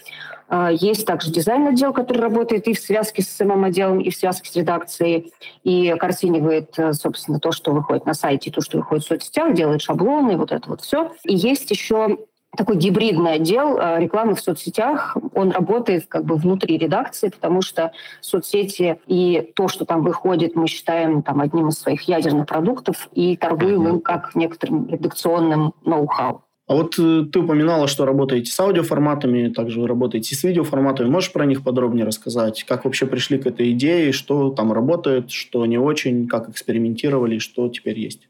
Э, 0.50 0.68
есть 0.72 1.06
также 1.06 1.30
дизайн-отдел, 1.30 1.92
который 1.92 2.18
работает 2.18 2.68
и 2.68 2.74
в 2.74 2.78
связке 2.78 3.22
с 3.22 3.28
самым 3.28 3.64
отделом, 3.64 4.00
и 4.00 4.10
в 4.10 4.16
связке 4.16 4.50
с 4.50 4.56
редакцией, 4.56 5.32
и 5.62 5.94
картинивает, 5.98 6.74
собственно, 6.92 7.40
то, 7.40 7.52
что 7.52 7.72
выходит 7.72 8.06
на 8.06 8.14
сайте, 8.14 8.50
то, 8.50 8.60
что 8.60 8.78
выходит 8.78 9.04
в 9.04 9.08
соцсетях, 9.08 9.54
делает 9.54 9.82
шаблоны, 9.82 10.36
вот 10.36 10.52
это 10.52 10.68
вот 10.68 10.82
все. 10.82 11.12
И 11.24 11.34
есть 11.34 11.70
еще 11.70 12.18
такой 12.56 12.76
гибридный 12.76 13.34
отдел 13.34 13.78
э, 13.78 14.00
рекламы 14.00 14.34
в 14.34 14.40
соцсетях. 14.40 15.16
Он 15.34 15.50
работает 15.50 16.06
как 16.08 16.24
бы 16.24 16.36
внутри 16.36 16.78
редакции, 16.78 17.28
потому 17.28 17.62
что 17.62 17.92
соцсети 18.20 19.00
и 19.06 19.52
то, 19.54 19.68
что 19.68 19.84
там 19.84 20.02
выходит, 20.02 20.56
мы 20.56 20.66
считаем 20.66 21.22
там 21.22 21.40
одним 21.40 21.68
из 21.68 21.78
своих 21.78 22.02
ядерных 22.02 22.46
продуктов 22.46 23.08
и 23.12 23.36
торгуем 23.36 23.86
им 23.88 24.00
как 24.00 24.34
некоторым 24.34 24.88
редакционным 24.88 25.74
ноу-хау. 25.84 26.42
А 26.70 26.74
вот 26.74 26.94
э, 27.00 27.24
ты 27.32 27.40
упоминала, 27.40 27.88
что 27.88 28.06
работаете 28.06 28.52
с 28.52 28.60
аудиоформатами, 28.60 29.48
также 29.48 29.80
вы 29.80 29.88
работаете 29.88 30.36
с 30.36 30.44
видеоформатами. 30.44 31.08
Можешь 31.08 31.32
про 31.32 31.44
них 31.44 31.64
подробнее 31.64 32.06
рассказать? 32.06 32.62
Как 32.62 32.84
вообще 32.84 33.06
пришли 33.06 33.38
к 33.38 33.46
этой 33.48 33.72
идее, 33.72 34.12
что 34.12 34.50
там 34.50 34.72
работает, 34.72 35.32
что 35.32 35.66
не 35.66 35.78
очень, 35.78 36.28
как 36.28 36.48
экспериментировали, 36.48 37.38
что 37.38 37.68
теперь 37.68 37.98
есть? 37.98 38.28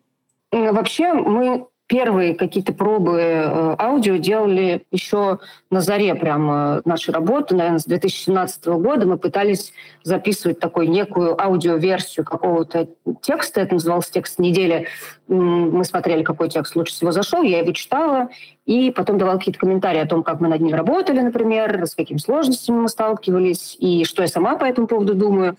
Вообще 0.53 1.13
мы 1.13 1.67
первые 1.91 2.37
какие-то 2.37 2.73
пробы 2.73 3.19
э, 3.19 3.75
аудио 3.77 4.17
делали 4.17 4.85
еще 4.93 5.41
на 5.73 5.81
заре 5.81 6.15
прямо 6.15 6.83
нашей 6.85 7.13
работы, 7.13 7.57
наверное, 7.57 7.81
с 7.81 7.85
2017 7.85 8.65
года. 8.67 9.07
Мы 9.07 9.19
пытались 9.19 9.73
записывать 10.05 10.61
такую 10.61 10.89
некую 10.89 11.39
аудиоверсию 11.43 12.25
какого-то 12.25 12.87
текста. 13.23 13.63
Это 13.63 13.75
назывался 13.75 14.13
текст 14.13 14.39
недели. 14.39 14.87
Мы 15.27 15.85
смотрели, 15.85 16.23
какой 16.23 16.49
текст 16.49 16.77
лучше 16.77 16.93
всего 16.93 17.11
зашел, 17.11 17.43
я 17.43 17.59
его 17.59 17.73
читала, 17.73 18.29
и 18.67 18.93
потом 18.93 19.19
давал 19.19 19.39
какие-то 19.39 19.59
комментарии 19.59 20.01
о 20.01 20.07
том, 20.07 20.23
как 20.23 20.41
мы 20.41 20.47
над 20.47 20.61
ним 20.61 20.77
работали, 20.77 21.19
например, 21.19 21.87
с 21.87 21.97
какими 21.97 22.19
сложностями 22.19 22.83
мы 22.83 22.89
сталкивались, 22.89 23.77
и 23.81 24.05
что 24.05 24.23
я 24.23 24.29
сама 24.29 24.57
по 24.57 24.65
этому 24.65 24.87
поводу 24.87 25.17
думаю. 25.17 25.57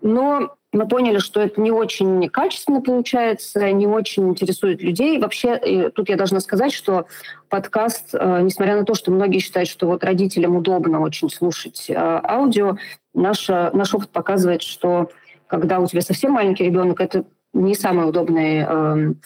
Но 0.00 0.54
мы 0.74 0.88
поняли, 0.88 1.18
что 1.18 1.40
это 1.40 1.60
не 1.60 1.70
очень 1.70 2.28
качественно 2.28 2.80
получается, 2.80 3.70
не 3.72 3.86
очень 3.86 4.28
интересует 4.28 4.82
людей. 4.82 5.18
Вообще, 5.18 5.90
тут 5.94 6.08
я 6.08 6.16
должна 6.16 6.40
сказать, 6.40 6.72
что 6.72 7.06
подкаст, 7.48 8.10
э, 8.12 8.40
несмотря 8.42 8.76
на 8.76 8.84
то, 8.84 8.94
что 8.94 9.12
многие 9.12 9.38
считают, 9.38 9.68
что 9.68 9.86
вот 9.86 10.04
родителям 10.04 10.56
удобно 10.56 11.00
очень 11.00 11.30
слушать 11.30 11.86
э, 11.88 11.94
аудио, 11.96 12.76
наш, 13.14 13.48
наш 13.48 13.94
опыт 13.94 14.10
показывает, 14.10 14.62
что 14.62 15.10
когда 15.46 15.78
у 15.78 15.86
тебя 15.86 16.00
совсем 16.00 16.32
маленький 16.32 16.64
ребенок, 16.64 17.00
это 17.00 17.24
не 17.52 17.74
самый 17.74 18.08
удобный 18.08 18.58
эм, 18.58 19.20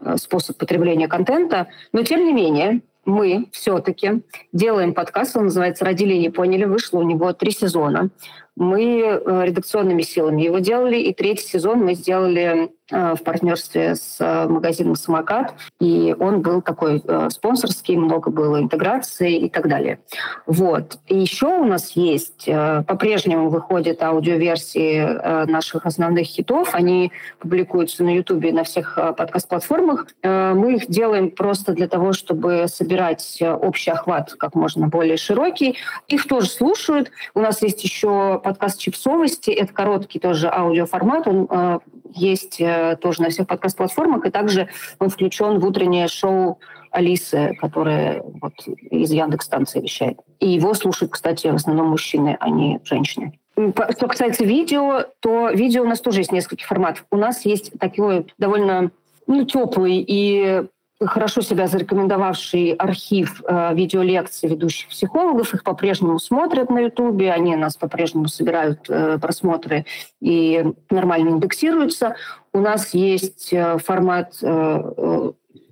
э, 0.00 0.16
способ 0.16 0.56
потребления 0.56 1.08
контента. 1.08 1.68
Но, 1.92 2.02
тем 2.02 2.24
не 2.24 2.32
менее, 2.32 2.80
мы 3.04 3.46
все-таки 3.52 4.22
делаем 4.52 4.94
подкаст, 4.94 5.36
он 5.36 5.44
называется 5.44 5.84
«Родили 5.84 6.14
и 6.14 6.18
не 6.18 6.30
поняли», 6.30 6.64
вышло 6.64 6.98
у 6.98 7.02
него 7.02 7.32
три 7.34 7.50
сезона. 7.50 8.08
Мы 8.56 9.00
э, 9.02 9.44
редакционными 9.46 10.02
силами 10.02 10.42
его 10.42 10.60
делали, 10.60 10.96
и 10.96 11.12
третий 11.12 11.44
сезон 11.44 11.80
мы 11.80 11.94
сделали 11.94 12.70
э, 12.90 13.14
в 13.16 13.22
партнерстве 13.24 13.96
с 13.96 14.18
э, 14.20 14.48
магазином 14.48 14.94
«Самокат», 14.94 15.54
и 15.80 16.14
он 16.20 16.40
был 16.40 16.62
такой 16.62 17.02
спонсорский, 17.30 17.96
много 17.96 18.30
было 18.30 18.60
интеграции 18.60 19.38
и 19.38 19.48
так 19.48 19.68
далее. 19.68 19.98
Вот. 20.46 20.98
И 21.08 21.18
еще 21.18 21.46
у 21.46 21.64
нас 21.64 21.92
есть, 21.92 22.46
по-прежнему 22.46 23.48
выходят 23.48 24.02
аудиоверсии 24.02 25.46
наших 25.50 25.86
основных 25.86 26.26
хитов, 26.26 26.74
они 26.74 27.10
публикуются 27.40 28.04
на 28.04 28.14
Ютубе 28.14 28.52
на 28.52 28.62
всех 28.64 28.96
подкаст-платформах. 28.96 30.06
Мы 30.22 30.76
их 30.76 30.86
делаем 30.86 31.30
просто 31.30 31.72
для 31.72 31.88
того, 31.88 32.12
чтобы 32.12 32.66
собирать 32.68 33.42
общий 33.42 33.90
охват 33.90 34.34
как 34.34 34.54
можно 34.54 34.88
более 34.88 35.16
широкий. 35.16 35.76
Их 36.08 36.26
тоже 36.28 36.48
слушают. 36.48 37.10
У 37.34 37.40
нас 37.40 37.62
есть 37.62 37.82
еще 37.82 38.40
подкаст 38.44 38.78
«Чипсовости». 38.78 39.50
Это 39.50 39.72
короткий 39.72 40.20
тоже 40.20 40.48
аудиоформат. 40.52 41.26
Он 41.26 41.48
э, 41.50 41.78
есть 42.12 42.60
э, 42.60 42.96
тоже 43.00 43.22
на 43.22 43.30
всех 43.30 43.46
подкаст-платформах. 43.48 44.26
И 44.26 44.30
также 44.30 44.68
он 44.98 45.08
включен 45.08 45.58
в 45.58 45.66
утреннее 45.66 46.06
шоу 46.06 46.60
Алисы, 46.90 47.56
которая 47.58 48.22
вот 48.22 48.52
из 48.90 49.10
Яндекс-станции 49.10 49.80
вещает. 49.80 50.18
И 50.38 50.48
его 50.48 50.74
слушают, 50.74 51.12
кстати, 51.12 51.48
в 51.48 51.54
основном 51.54 51.88
мужчины, 51.88 52.36
а 52.38 52.50
не 52.50 52.80
женщины. 52.84 53.32
Что 53.56 54.08
касается 54.08 54.44
видео, 54.44 55.06
то 55.20 55.48
видео 55.50 55.82
у 55.82 55.88
нас 55.88 56.00
тоже 56.00 56.20
есть 56.20 56.32
несколько 56.32 56.64
форматов. 56.64 57.06
У 57.10 57.16
нас 57.16 57.44
есть 57.46 57.72
такой 57.80 58.26
довольно 58.36 58.90
ну, 59.26 59.44
теплый 59.44 60.04
и 60.06 60.64
хорошо 61.06 61.42
себя 61.42 61.66
зарекомендовавший 61.66 62.72
архив 62.72 63.42
э, 63.46 63.74
видеолекций 63.74 64.48
ведущих 64.48 64.88
психологов. 64.88 65.54
Их 65.54 65.62
по-прежнему 65.62 66.18
смотрят 66.18 66.70
на 66.70 66.80
Ютубе, 66.80 67.32
они 67.32 67.56
нас 67.56 67.76
по-прежнему 67.76 68.28
собирают 68.28 68.88
э, 68.88 69.18
просмотры 69.18 69.86
и 70.20 70.64
нормально 70.90 71.30
индексируются. 71.30 72.16
У 72.52 72.58
нас 72.58 72.94
есть 72.94 73.52
э, 73.52 73.78
формат 73.78 74.34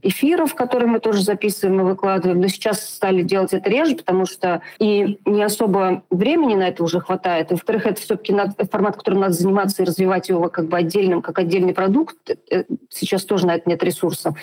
эфиров, 0.02 0.54
которые 0.54 0.88
мы 0.88 1.00
тоже 1.00 1.22
записываем 1.22 1.80
и 1.80 1.84
выкладываем. 1.84 2.40
Но 2.40 2.48
сейчас 2.48 2.84
стали 2.84 3.22
делать 3.22 3.52
это 3.52 3.70
реже, 3.70 3.96
потому 3.96 4.26
что 4.26 4.62
и 4.78 5.18
не 5.24 5.42
особо 5.42 6.02
времени 6.10 6.54
на 6.56 6.68
это 6.68 6.82
уже 6.82 7.00
хватает. 7.00 7.50
И, 7.50 7.54
во-вторых, 7.54 7.86
это 7.86 8.00
все-таки 8.00 8.34
формат, 8.70 8.96
которым 8.96 9.20
надо 9.20 9.34
заниматься 9.34 9.82
и 9.82 9.86
развивать 9.86 10.28
его 10.28 10.48
как 10.48 10.66
бы 10.66 10.76
отдельным, 10.76 11.22
как 11.22 11.38
отдельный 11.38 11.72
продукт. 11.72 12.16
Э, 12.50 12.64
сейчас 12.90 13.24
тоже 13.24 13.46
на 13.46 13.54
это 13.54 13.68
нет 13.68 13.82
ресурсов. 13.82 14.36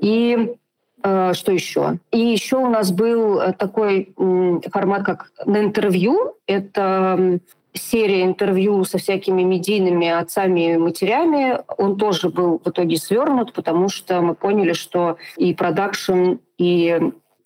И 0.00 0.54
э, 1.02 1.32
что 1.34 1.52
еще? 1.52 1.98
И 2.12 2.18
еще 2.18 2.56
у 2.56 2.68
нас 2.68 2.92
был 2.92 3.40
э, 3.40 3.52
такой 3.52 4.14
формат, 4.70 5.04
как 5.04 5.32
на 5.46 5.60
интервью. 5.60 6.34
Это 6.46 7.40
серия 7.78 8.24
интервью 8.24 8.84
со 8.84 8.98
всякими 8.98 9.42
медийными 9.42 10.08
отцами 10.08 10.74
и 10.74 10.76
матерями, 10.76 11.60
он 11.78 11.96
тоже 11.96 12.28
был 12.28 12.60
в 12.64 12.68
итоге 12.68 12.96
свернут, 12.96 13.52
потому 13.52 13.88
что 13.88 14.20
мы 14.20 14.34
поняли, 14.34 14.72
что 14.72 15.16
и 15.36 15.54
продакшн, 15.54 16.34
и 16.58 17.00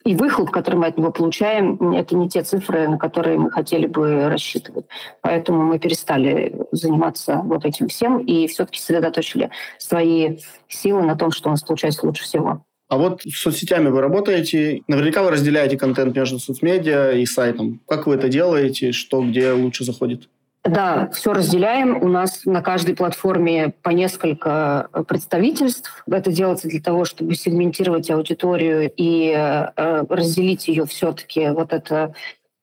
и 0.05 0.17
выхлоп, 0.17 0.51
который 0.51 0.77
мы 0.77 0.87
от 0.87 0.99
него 0.99 1.13
получаем, 1.13 1.93
это 1.93 2.17
не 2.17 2.29
те 2.29 2.43
цифры, 2.43 2.89
на 2.89 2.99
которые 2.99 3.39
мы 3.39 3.51
хотели 3.51 3.87
бы 3.87 4.29
рассчитывать. 4.29 4.87
Поэтому 5.21 5.63
мы 5.63 5.79
перестали 5.79 6.57
заниматься 6.73 7.37
вот 7.45 7.65
этим 7.65 7.89
всем 7.89 8.19
и 8.19 8.49
все-таки 8.49 8.81
сосредоточили 8.81 9.51
свои 9.79 10.39
силы 10.69 11.03
на 11.03 11.17
том, 11.17 11.31
что 11.31 11.49
у 11.49 11.53
нас 11.53 11.63
получается 11.63 12.05
лучше 12.05 12.25
всего. 12.25 12.65
А 12.93 12.99
вот 12.99 13.23
с 13.23 13.41
соцсетями 13.41 13.89
вы 13.89 14.03
работаете, 14.03 14.83
наверняка 14.87 15.23
вы 15.23 15.31
разделяете 15.31 15.79
контент 15.79 16.15
между 16.15 16.39
соцмедиа 16.39 17.13
и 17.13 17.25
сайтом. 17.25 17.81
Как 17.89 18.07
вы 18.07 18.17
это 18.17 18.29
делаете, 18.29 18.93
что 18.93 19.23
где 19.23 19.53
лучше 19.53 19.83
заходит? 19.83 20.29
Да, 20.63 21.09
все 21.09 21.33
разделяем. 21.33 22.03
У 22.03 22.09
нас 22.09 22.45
на 22.45 22.61
каждой 22.61 22.95
платформе 22.95 23.73
по 23.81 23.89
несколько 23.89 24.91
представительств. 25.09 26.05
Это 26.07 26.31
делается 26.31 26.69
для 26.69 26.83
того, 26.83 27.07
чтобы 27.07 27.35
сегментировать 27.35 28.11
аудиторию 28.11 28.93
и 28.95 29.31
э, 29.31 30.05
разделить 30.11 30.69
ее 30.69 30.85
все-таки 30.85 31.49
вот 31.49 31.73
это 31.73 32.15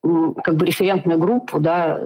как 0.03 0.55
бы 0.57 0.67
референтную 0.67 1.17
группу, 1.17 1.59
да, 1.59 1.99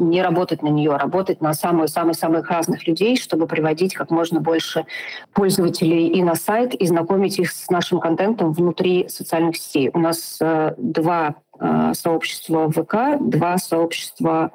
не 0.00 0.22
работать 0.22 0.62
на 0.62 0.68
нее, 0.68 0.92
а 0.92 0.98
работать 0.98 1.40
на 1.40 1.52
самых-самых-самых 1.52 2.48
разных 2.50 2.86
людей, 2.86 3.16
чтобы 3.16 3.46
приводить 3.46 3.94
как 3.94 4.10
можно 4.10 4.40
больше 4.40 4.86
пользователей 5.32 6.08
и 6.08 6.22
на 6.22 6.34
сайт, 6.34 6.74
и 6.74 6.86
знакомить 6.86 7.38
их 7.38 7.52
с 7.52 7.70
нашим 7.70 8.00
контентом 8.00 8.52
внутри 8.52 9.08
социальных 9.08 9.56
сетей. 9.56 9.90
У 9.92 9.98
нас 9.98 10.38
э, 10.40 10.74
два 10.78 11.36
э, 11.58 11.92
сообщества 11.94 12.66
в 12.66 12.72
ВК, 12.72 13.20
два 13.20 13.58
сообщества 13.58 14.52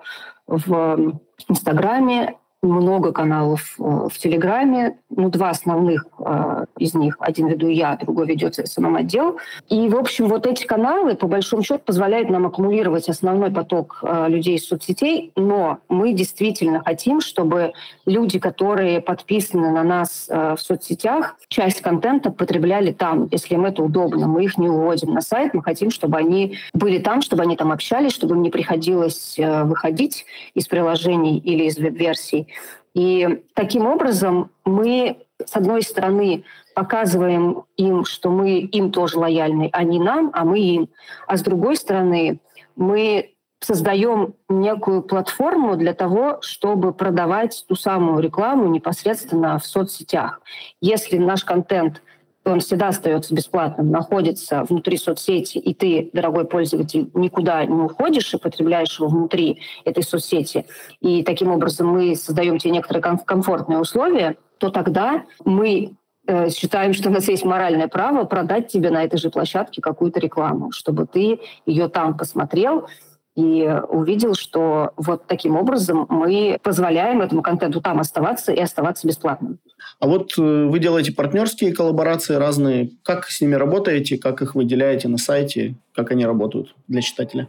в 0.48 1.20
Инстаграме 1.48 2.36
много 2.66 3.12
каналов 3.12 3.76
э, 3.80 3.84
в 3.84 4.18
Телеграме, 4.18 4.98
ну, 5.10 5.30
два 5.30 5.50
основных 5.50 6.08
э, 6.20 6.66
из 6.78 6.94
них, 6.94 7.18
один 7.20 7.48
веду 7.48 7.68
я, 7.68 7.96
другой 7.96 8.28
ведет 8.28 8.56
СММ-отдел. 8.56 9.38
И, 9.70 9.88
в 9.88 9.96
общем, 9.96 10.28
вот 10.28 10.46
эти 10.46 10.66
каналы, 10.66 11.16
по 11.16 11.28
большому 11.28 11.64
счету, 11.64 11.82
позволяют 11.86 12.30
нам 12.30 12.46
аккумулировать 12.46 13.08
основной 13.10 13.52
поток 13.52 14.00
э, 14.02 14.26
людей 14.30 14.56
из 14.56 14.68
соцсетей, 14.68 15.32
но 15.36 15.80
мы 15.90 16.14
действительно 16.14 16.82
хотим, 16.84 17.22
чтобы 17.22 17.74
люди, 18.06 18.40
которые 18.40 19.02
подписаны 19.02 19.72
на 19.72 19.84
нас 19.84 20.28
в 20.28 20.58
соцсетях, 20.58 21.38
часть 21.48 21.82
контента 21.82 22.32
потребляли 22.32 22.92
там, 22.92 23.28
если 23.32 23.56
им 23.56 23.66
это 23.66 23.84
удобно. 23.84 24.28
Мы 24.28 24.46
их 24.46 24.58
не 24.58 24.70
уводим 24.70 25.14
на 25.14 25.22
сайт, 25.22 25.54
мы 25.54 25.64
хотим, 25.64 25.92
чтобы 25.92 26.18
они 26.18 26.58
были 26.74 27.00
там, 27.00 27.22
чтобы 27.22 27.44
они 27.44 27.56
там 27.56 27.72
общались, 27.72 28.12
чтобы 28.12 28.36
им 28.36 28.42
не 28.42 28.50
приходилось 28.50 29.36
выходить 29.38 30.26
из 30.54 30.68
приложений 30.68 31.40
или 31.40 31.66
из 31.66 31.78
веб-версий, 31.78 32.45
и 32.94 33.44
таким 33.54 33.86
образом 33.88 34.52
мы, 34.64 35.18
с 35.44 35.56
одной 35.56 35.84
стороны, 35.84 36.46
показываем 36.74 37.64
им, 37.78 38.06
что 38.06 38.30
мы 38.30 38.60
им 38.60 38.92
тоже 38.92 39.20
лояльны, 39.20 39.70
а 39.74 39.84
не 39.84 40.00
нам, 40.00 40.32
а 40.34 40.46
мы 40.46 40.60
им. 40.60 40.90
А 41.28 41.38
с 41.38 41.42
другой 41.42 41.76
стороны, 41.76 42.40
мы 42.76 43.36
создаем 43.60 44.36
некую 44.48 45.02
платформу 45.02 45.76
для 45.76 45.94
того, 45.94 46.38
чтобы 46.42 46.94
продавать 46.94 47.66
ту 47.68 47.76
самую 47.76 48.22
рекламу 48.22 48.68
непосредственно 48.68 49.60
в 49.60 49.66
соцсетях. 49.66 50.42
Если 50.82 51.18
наш 51.18 51.44
контент 51.44 52.02
он 52.46 52.60
всегда 52.60 52.90
остается 52.90 53.34
бесплатным, 53.34 53.90
находится 53.90 54.64
внутри 54.64 54.98
соцсети, 54.98 55.58
и 55.58 55.74
ты, 55.74 56.10
дорогой 56.14 56.46
пользователь, 56.46 57.10
никуда 57.14 57.66
не 57.66 57.74
уходишь 57.74 58.34
и 58.34 58.38
потребляешь 58.38 59.00
его 59.00 59.10
внутри 59.10 59.60
этой 59.84 60.04
соцсети, 60.04 60.66
и 61.02 61.24
таким 61.24 61.52
образом 61.52 61.88
мы 61.88 62.16
создаем 62.16 62.60
тебе 62.60 62.72
некоторые 62.72 63.02
комфортные 63.26 63.80
условия, 63.80 64.38
то 64.60 64.70
тогда 64.70 65.24
мы 65.44 65.96
э, 66.28 66.50
считаем, 66.50 66.94
что 66.94 67.10
у 67.10 67.12
нас 67.12 67.28
есть 67.28 67.44
моральное 67.44 67.88
право 67.88 68.26
продать 68.26 68.68
тебе 68.68 68.92
на 68.92 69.04
этой 69.04 69.18
же 69.18 69.32
площадке 69.32 69.82
какую-то 69.82 70.20
рекламу, 70.20 70.72
чтобы 70.72 71.08
ты 71.08 71.40
ее 71.66 71.90
там 71.90 72.16
посмотрел, 72.16 72.88
и 73.36 73.70
увидел, 73.90 74.34
что 74.34 74.92
вот 74.96 75.28
таким 75.28 75.58
образом 75.58 76.06
мы 76.10 76.58
позволяем 76.64 77.22
этому 77.22 77.42
контенту 77.42 77.82
там 77.82 78.00
оставаться 78.00 78.54
и 78.54 78.62
оставаться 78.62 79.08
бесплатным. 79.08 79.60
А 80.00 80.08
вот 80.08 80.34
э, 80.38 80.42
вы 80.42 80.80
делаете 80.80 81.12
партнерские 81.12 81.74
коллаборации 81.74 82.36
разные. 82.36 82.92
Как 83.04 83.26
с 83.26 83.42
ними 83.42 83.56
работаете, 83.56 84.18
как 84.18 84.42
их 84.42 84.56
выделяете 84.56 85.08
на 85.08 85.18
сайте, 85.18 85.76
как 85.94 86.12
они 86.12 86.26
работают 86.26 86.76
для 86.88 87.02
читателя? 87.02 87.48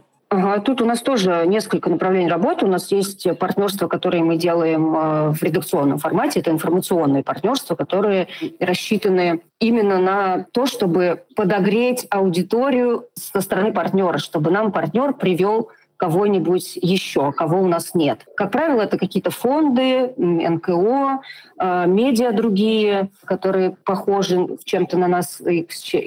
Тут 0.65 0.81
у 0.81 0.85
нас 0.85 1.01
тоже 1.01 1.45
несколько 1.47 1.89
направлений 1.89 2.27
работы. 2.27 2.65
У 2.65 2.69
нас 2.69 2.91
есть 2.91 3.25
партнерства, 3.39 3.87
которые 3.87 4.23
мы 4.23 4.35
делаем 4.35 4.93
э, 4.93 5.31
в 5.31 5.41
редакционном 5.41 5.99
формате. 5.99 6.41
Это 6.41 6.51
информационные 6.51 7.23
партнерства, 7.23 7.75
которые 7.75 8.27
рассчитаны 8.59 9.41
именно 9.59 9.99
на 9.99 10.45
то, 10.51 10.65
чтобы 10.65 11.23
подогреть 11.35 12.07
аудиторию 12.09 13.05
со 13.13 13.39
стороны 13.39 13.71
партнера, 13.71 14.17
чтобы 14.17 14.51
нам 14.51 14.73
партнер 14.73 15.13
привел 15.13 15.69
кого-нибудь 15.97 16.77
еще, 16.81 17.31
кого 17.31 17.61
у 17.61 17.67
нас 17.67 17.93
нет. 17.93 18.25
Как 18.35 18.51
правило, 18.51 18.81
это 18.81 18.97
какие-то 18.97 19.31
фонды, 19.31 20.13
НКО, 20.17 21.21
а, 21.57 21.85
медиа 21.85 22.31
другие, 22.31 23.09
которые 23.25 23.75
похожи 23.83 24.57
чем-то 24.63 24.97
на 24.97 25.07
нас, 25.07 25.41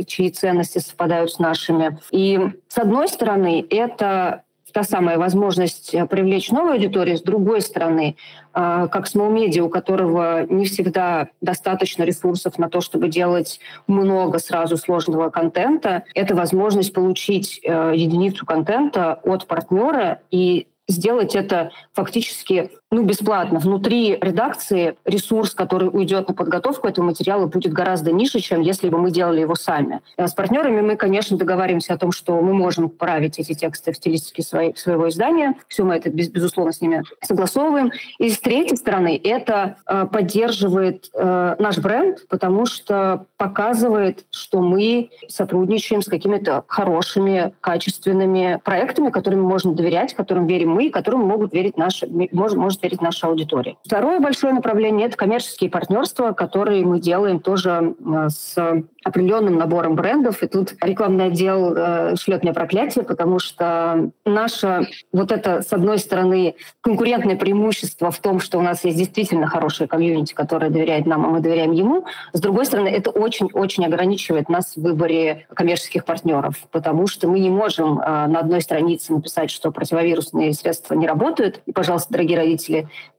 чьи 0.06 0.30
ценности 0.30 0.78
совпадают 0.78 1.32
с 1.32 1.38
нашими. 1.38 1.98
И 2.10 2.38
с 2.68 2.78
одной 2.78 3.08
стороны, 3.08 3.66
это 3.68 4.44
та 4.72 4.82
самая 4.82 5.18
возможность 5.18 5.94
э, 5.94 6.06
привлечь 6.06 6.50
новую 6.50 6.74
аудиторию, 6.74 7.16
с 7.16 7.22
другой 7.22 7.60
стороны, 7.60 8.16
а, 8.52 8.88
как 8.88 9.06
small 9.06 9.32
media, 9.32 9.60
у 9.60 9.68
которого 9.68 10.44
не 10.48 10.64
всегда 10.64 11.28
достаточно 11.40 12.02
ресурсов 12.02 12.58
на 12.58 12.68
то, 12.68 12.80
чтобы 12.80 13.08
делать 13.08 13.60
много 13.86 14.38
сразу 14.38 14.76
сложного 14.76 15.30
контента, 15.30 16.04
это 16.14 16.34
возможность 16.34 16.92
получить 16.92 17.60
э, 17.62 17.92
единицу 17.94 18.44
контента 18.46 19.20
от 19.22 19.46
партнера 19.46 20.20
и 20.30 20.66
сделать 20.88 21.34
это 21.36 21.70
фактически 21.92 22.70
ну, 22.90 23.04
бесплатно. 23.04 23.60
Внутри 23.60 24.18
редакции 24.20 24.96
ресурс, 25.04 25.54
который 25.54 25.88
уйдет 25.88 26.26
на 26.26 26.34
подготовку 26.34 26.88
этого 26.88 27.04
материала, 27.04 27.46
будет 27.46 27.72
гораздо 27.72 28.10
ниже, 28.10 28.40
чем 28.40 28.60
если 28.60 28.88
бы 28.88 28.98
мы 28.98 29.12
делали 29.12 29.40
его 29.40 29.54
сами. 29.54 30.00
А 30.16 30.26
с 30.26 30.34
партнерами 30.34 30.80
мы, 30.80 30.96
конечно, 30.96 31.36
договариваемся 31.36 31.94
о 31.94 31.98
том, 31.98 32.10
что 32.10 32.40
мы 32.40 32.52
можем 32.52 32.88
править 32.88 33.38
эти 33.38 33.54
тексты 33.54 33.92
в 33.92 33.96
стилистике 33.96 34.42
своей, 34.42 34.76
своего 34.76 35.08
издания. 35.08 35.54
Все 35.68 35.84
мы 35.84 35.96
это, 35.96 36.10
без, 36.10 36.30
безусловно, 36.30 36.72
с 36.72 36.80
ними 36.80 37.04
согласовываем. 37.22 37.92
И 38.18 38.28
с 38.28 38.40
третьей 38.40 38.76
стороны, 38.76 39.20
это 39.22 39.76
э, 39.86 40.06
поддерживает 40.10 41.10
э, 41.14 41.56
наш 41.60 41.78
бренд, 41.78 42.26
потому 42.28 42.66
что 42.66 43.26
показывает, 43.36 44.24
что 44.32 44.60
мы 44.60 45.10
сотрудничаем 45.28 46.02
с 46.02 46.06
какими-то 46.06 46.64
хорошими, 46.66 47.54
качественными 47.60 48.60
проектами, 48.64 49.10
которым 49.10 49.42
можно 49.42 49.74
доверять, 49.74 50.14
которым 50.14 50.48
верим 50.48 50.70
мы, 50.70 50.90
которым 50.90 51.20
могут 51.20 51.52
верить 51.52 51.76
наши, 51.76 52.08
может 52.08 52.79
перед 52.80 53.00
нашей 53.00 53.28
аудиторией. 53.28 53.78
Второе 53.84 54.20
большое 54.20 54.52
направление– 54.52 55.06
это 55.08 55.16
коммерческие 55.16 55.70
партнерства, 55.70 56.32
которые 56.32 56.84
мы 56.84 57.00
делаем 57.00 57.40
тоже 57.40 57.94
э, 57.98 58.28
с 58.28 58.56
определенным 59.04 59.56
набором 59.56 59.94
брендов. 59.94 60.42
И 60.42 60.46
тут 60.46 60.74
рекламный 60.82 61.26
отдел 61.26 61.74
э, 61.74 62.16
шлет 62.16 62.42
мне 62.42 62.52
проклятие, 62.52 63.04
потому 63.04 63.38
что 63.38 64.10
наше 64.24 64.88
вот 65.12 65.32
это, 65.32 65.62
с 65.62 65.72
одной 65.72 65.98
стороны, 65.98 66.54
конкурентное 66.80 67.36
преимущество 67.36 68.10
в 68.10 68.18
том, 68.18 68.40
что 68.40 68.58
у 68.58 68.62
нас 68.62 68.84
есть 68.84 68.98
действительно 68.98 69.46
хорошая 69.46 69.88
комьюнити, 69.88 70.34
которая 70.34 70.70
доверяет 70.70 71.06
нам, 71.06 71.24
а 71.24 71.28
мы 71.28 71.40
доверяем 71.40 71.72
ему. 71.72 72.04
С 72.32 72.40
другой 72.40 72.66
стороны, 72.66 72.88
это 72.88 73.10
очень-очень 73.10 73.86
ограничивает 73.86 74.48
нас 74.48 74.76
в 74.76 74.82
выборе 74.82 75.46
коммерческих 75.54 76.04
партнеров, 76.04 76.56
потому 76.70 77.06
что 77.06 77.28
мы 77.28 77.38
не 77.40 77.50
можем 77.50 77.98
э, 77.98 78.26
на 78.26 78.40
одной 78.40 78.60
странице 78.60 79.12
написать, 79.12 79.50
что 79.50 79.70
противовирусные 79.70 80.52
средства 80.52 80.94
не 80.94 81.06
работают. 81.06 81.62
И, 81.66 81.72
пожалуйста, 81.72 82.12
дорогие 82.12 82.38
родители, 82.38 82.69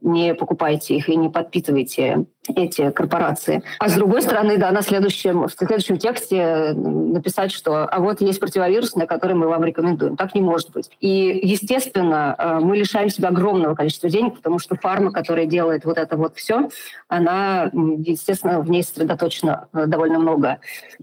не 0.01 0.33
покупайте 0.33 0.95
их 0.95 1.09
и 1.09 1.15
не 1.15 1.29
подпитывайте 1.29 2.25
эти 2.55 2.89
корпорации. 2.91 3.61
А 3.79 3.87
с 3.87 3.93
другой 3.93 4.23
стороны, 4.23 4.57
да, 4.57 4.71
на 4.71 4.81
следующем, 4.81 5.47
в 5.47 5.51
следующем 5.51 5.97
тексте 5.97 6.73
написать, 6.73 7.51
что 7.51 7.85
а 7.85 7.99
вот 7.99 8.21
есть 8.21 8.39
противовирусное, 8.39 9.05
которое 9.05 9.35
мы 9.35 9.47
вам 9.47 9.63
рекомендуем. 9.63 10.17
Так 10.17 10.33
не 10.33 10.41
может 10.41 10.71
быть. 10.71 10.89
И, 10.99 11.39
естественно, 11.43 12.35
э, 12.37 12.59
мы 12.61 12.77
лишаем 12.77 13.09
себя 13.09 13.29
огромного 13.29 13.75
количества 13.75 14.09
денег, 14.09 14.35
потому 14.35 14.57
что 14.57 14.75
фарма, 14.75 15.11
которая 15.11 15.45
делает 15.45 15.85
вот 15.85 15.97
это 15.97 16.17
вот 16.17 16.35
все, 16.35 16.69
она, 17.07 17.69
естественно, 17.73 18.61
в 18.61 18.69
ней 18.69 18.83
сосредоточено 18.83 19.67
э, 19.73 19.85
довольно 19.85 20.17
много 20.17 20.59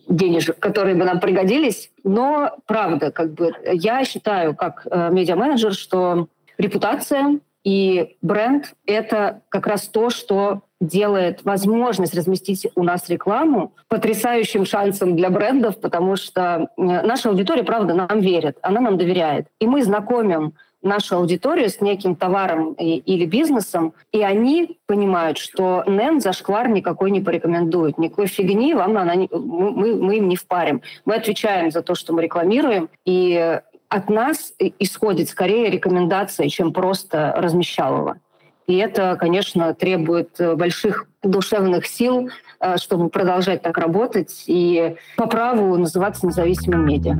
денежек, 0.08 0.58
которые 0.58 0.96
бы 0.96 1.04
нам 1.04 1.20
пригодились. 1.20 1.90
Но, 2.02 2.56
правда, 2.66 3.12
как 3.12 3.32
бы 3.34 3.52
я 3.72 4.04
считаю, 4.04 4.56
как 4.56 4.87
э, 4.90 5.11
медиа-менеджер, 5.11 5.72
что 5.72 6.28
репутация 6.56 7.38
и 7.68 8.16
бренд— 8.22 8.72
это 8.87 9.42
как 9.50 9.66
раз 9.66 9.88
то, 9.88 10.09
что 10.09 10.62
делает 10.81 11.44
возможность 11.44 12.14
разместить 12.14 12.66
у 12.74 12.83
нас 12.83 13.11
рекламу 13.11 13.74
потрясающим 13.88 14.64
шансом 14.64 15.16
для 15.16 15.28
брендов, 15.28 15.78
потому 15.78 16.16
что 16.16 16.42
э, 16.42 16.66
наша 16.76 17.28
аудитория, 17.28 17.64
правда, 17.64 17.92
нам 17.92 18.20
верит, 18.20 18.57
она 18.62 18.81
нам 18.81 18.96
доверяет. 18.96 19.48
И 19.61 19.66
мы 19.66 19.83
знакомим 19.83 20.54
нашу 20.81 21.16
аудиторию 21.16 21.68
с 21.68 21.83
неким 21.83 22.16
товаром 22.16 22.72
или 22.72 23.26
бизнесом, 23.26 23.92
и 24.12 24.22
они 24.22 24.78
понимают, 24.87 25.37
что 25.37 25.83
НЭН 25.87 26.20
зашквар 26.20 26.68
никакой 26.68 27.11
не 27.11 27.20
порекомендует, 27.20 27.98
никакой 27.98 28.28
фигни 28.28 28.72
вам 28.72 28.96
она 28.96 29.14
не, 29.14 29.28
мы, 29.31 29.96
мы 29.96 30.16
им 30.16 30.28
не 30.28 30.37
впарим. 30.37 30.81
Мы 31.04 31.16
отвечаем 31.16 31.70
за 31.70 31.83
то, 31.83 31.94
что 31.94 32.14
мы 32.14 32.22
рекламируем, 32.22 32.88
и 33.04 33.61
от 33.88 34.11
нас 34.11 34.53
исходит 34.79 35.29
скорее 35.29 35.70
рекомендация, 35.70 36.48
чем 36.48 36.72
просто 36.72 37.35
размещалово. 37.37 38.18
И 38.66 38.77
это, 38.77 39.16
конечно, 39.18 39.72
требует 39.74 40.38
э, 40.38 40.55
больших 40.55 41.07
душевных 41.22 41.87
сил, 41.87 42.29
э, 42.61 42.77
чтобы 42.77 43.09
продолжать 43.09 43.62
так 43.62 43.79
работать 43.79 44.44
и 44.46 44.96
по 45.16 45.27
праву 45.27 45.77
называться 45.79 46.27
независимым 46.27 46.85
медиа. 46.85 47.18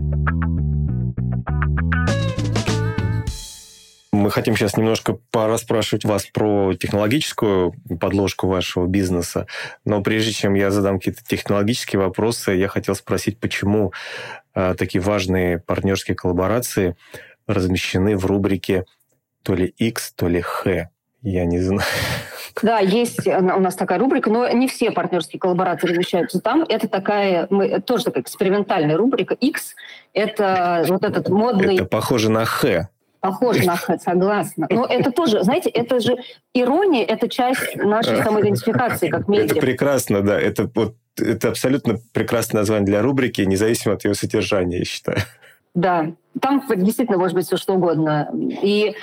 Мы 4.29 4.33
хотим 4.33 4.57
сейчас 4.57 4.77
немножко 4.77 5.17
пораспрашивать 5.31 6.05
вас 6.05 6.27
про 6.27 6.75
технологическую 6.75 7.73
подложку 7.99 8.47
вашего 8.47 8.87
бизнеса. 8.87 9.47
Но 9.87 10.03
прежде 10.03 10.33
чем 10.33 10.53
я 10.53 10.71
задам 10.71 10.99
какие-то 10.99 11.25
технологические 11.25 12.01
вопросы, 12.01 12.53
я 12.53 12.69
хотел 12.69 12.95
спросить, 12.95 13.41
почему 13.41 13.95
э, 14.55 14.75
такие 14.77 15.01
важные 15.01 15.61
партнерские 15.61 16.15
коллаборации 16.15 16.95
размещены 17.47 18.19
в 18.19 18.27
рубрике 18.27 18.85
то 19.43 19.55
ли 19.55 19.65
X, 19.65 20.13
то 20.13 20.29
ли 20.29 20.43
Х. 20.43 20.91
Я 21.23 21.47
не 21.47 21.61
знаю. 21.61 21.81
Да, 22.61 22.81
есть 22.81 23.25
у 23.25 23.61
нас 23.61 23.77
такая 23.77 24.01
рубрика, 24.01 24.31
но 24.31 24.49
не 24.49 24.67
все 24.67 24.91
партнерские 24.91 25.39
коллаборации 25.39 25.87
размещаются 25.87 26.41
там. 26.41 26.65
Это 26.69 26.89
такая, 26.89 27.47
мы, 27.51 27.81
тоже 27.81 28.05
такая 28.05 28.25
экспериментальная 28.25 28.97
рубрика. 28.97 29.35
X– 29.35 29.77
это 30.13 30.85
вот 30.89 31.05
этот 31.05 31.29
модный... 31.29 31.77
Это 31.77 31.85
похоже 31.85 32.31
на 32.31 32.45
Х. 32.45 32.89
Похоже 33.21 33.65
на 33.65 33.77
согласна. 33.99 34.67
Но 34.71 34.87
это 34.87 35.11
тоже, 35.11 35.43
знаете, 35.43 35.71
это 35.71 36.01
же 36.01 36.17
ирония, 36.55 37.05
это 37.05 37.29
часть 37.29 37.77
нашей 37.77 38.23
самоидентификации 38.23 39.09
как 39.09 39.29
медиа. 39.29 39.45
Это 39.47 39.55
прекрасно, 39.57 40.23
да. 40.23 40.41
Это, 40.41 40.71
вот, 40.75 40.95
это 41.19 41.49
абсолютно 41.49 41.99
прекрасное 42.13 42.61
название 42.61 42.87
для 42.87 43.03
рубрики, 43.03 43.43
независимо 43.43 43.95
от 43.95 44.05
ее 44.05 44.15
содержания, 44.15 44.79
я 44.79 44.85
считаю. 44.85 45.19
Да, 45.75 46.13
там 46.41 46.63
действительно 46.77 47.19
может 47.19 47.35
быть 47.35 47.47
все 47.47 47.57
что 47.57 47.75
угодно. 47.75 48.31
И 48.63 48.95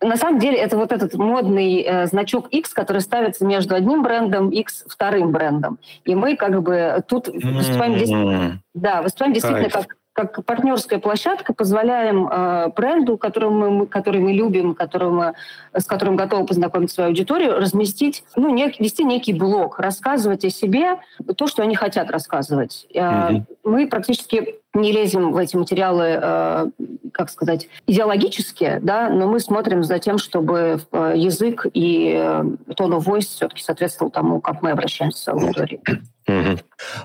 на 0.00 0.16
самом 0.16 0.38
деле 0.38 0.58
это 0.58 0.76
вот 0.76 0.92
этот 0.92 1.14
модный 1.14 1.82
э, 1.82 2.06
значок 2.06 2.48
X, 2.48 2.70
который 2.74 3.00
ставится 3.00 3.44
между 3.44 3.74
одним 3.74 4.02
брендом, 4.02 4.50
X 4.50 4.84
вторым 4.88 5.30
брендом. 5.30 5.78
И 6.04 6.14
мы 6.14 6.36
как 6.36 6.62
бы 6.62 7.02
тут 7.06 7.28
выступаем, 7.28 7.94
mm-hmm. 7.94 8.52
да, 8.74 9.02
выступаем 9.02 9.32
действительно 9.32 9.70
как 9.70 9.96
как 10.12 10.44
партнерская 10.44 10.98
площадка 10.98 11.54
позволяем 11.54 12.28
э, 12.28 12.68
бренду, 12.76 13.16
которому 13.16 13.70
мы, 13.70 13.86
который 13.86 14.20
мы 14.20 14.32
любим, 14.32 14.74
которому, 14.74 15.34
с 15.72 15.84
которым 15.84 16.16
готовы 16.16 16.46
познакомить 16.46 16.90
свою 16.90 17.08
аудиторию, 17.08 17.58
разместить, 17.58 18.22
ну, 18.36 18.50
нек, 18.50 18.78
вести 18.78 19.04
некий 19.04 19.32
блог, 19.32 19.78
рассказывать 19.78 20.44
о 20.44 20.50
себе 20.50 20.98
то, 21.36 21.46
что 21.46 21.62
они 21.62 21.74
хотят 21.74 22.10
рассказывать. 22.10 22.86
Mm-hmm. 22.94 23.44
Мы 23.64 23.86
практически 23.86 24.56
не 24.74 24.92
лезем 24.92 25.32
в 25.32 25.36
эти 25.36 25.56
материалы, 25.56 26.18
э, 26.20 26.66
как 27.12 27.30
сказать, 27.30 27.68
идеологические, 27.86 28.80
да, 28.80 29.08
но 29.08 29.28
мы 29.28 29.40
смотрим 29.40 29.82
за 29.82 29.98
тем, 29.98 30.18
чтобы 30.18 30.80
э, 30.92 31.12
язык 31.16 31.66
и 31.72 32.12
э, 32.14 32.42
tone 32.78 32.98
of 32.98 33.04
voice 33.04 33.20
все-таки 33.20 33.62
соответствовал 33.62 34.10
тому, 34.10 34.40
как 34.40 34.62
мы 34.62 34.70
обращаемся 34.70 35.22
с 35.22 35.28
аудиторией. 35.28 35.80
Mm-hmm. 36.26 36.60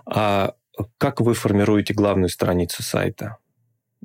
А 0.05 0.53
как 0.97 1.21
вы 1.21 1.33
формируете 1.33 1.93
главную 1.93 2.29
страницу 2.29 2.83
сайта? 2.83 3.37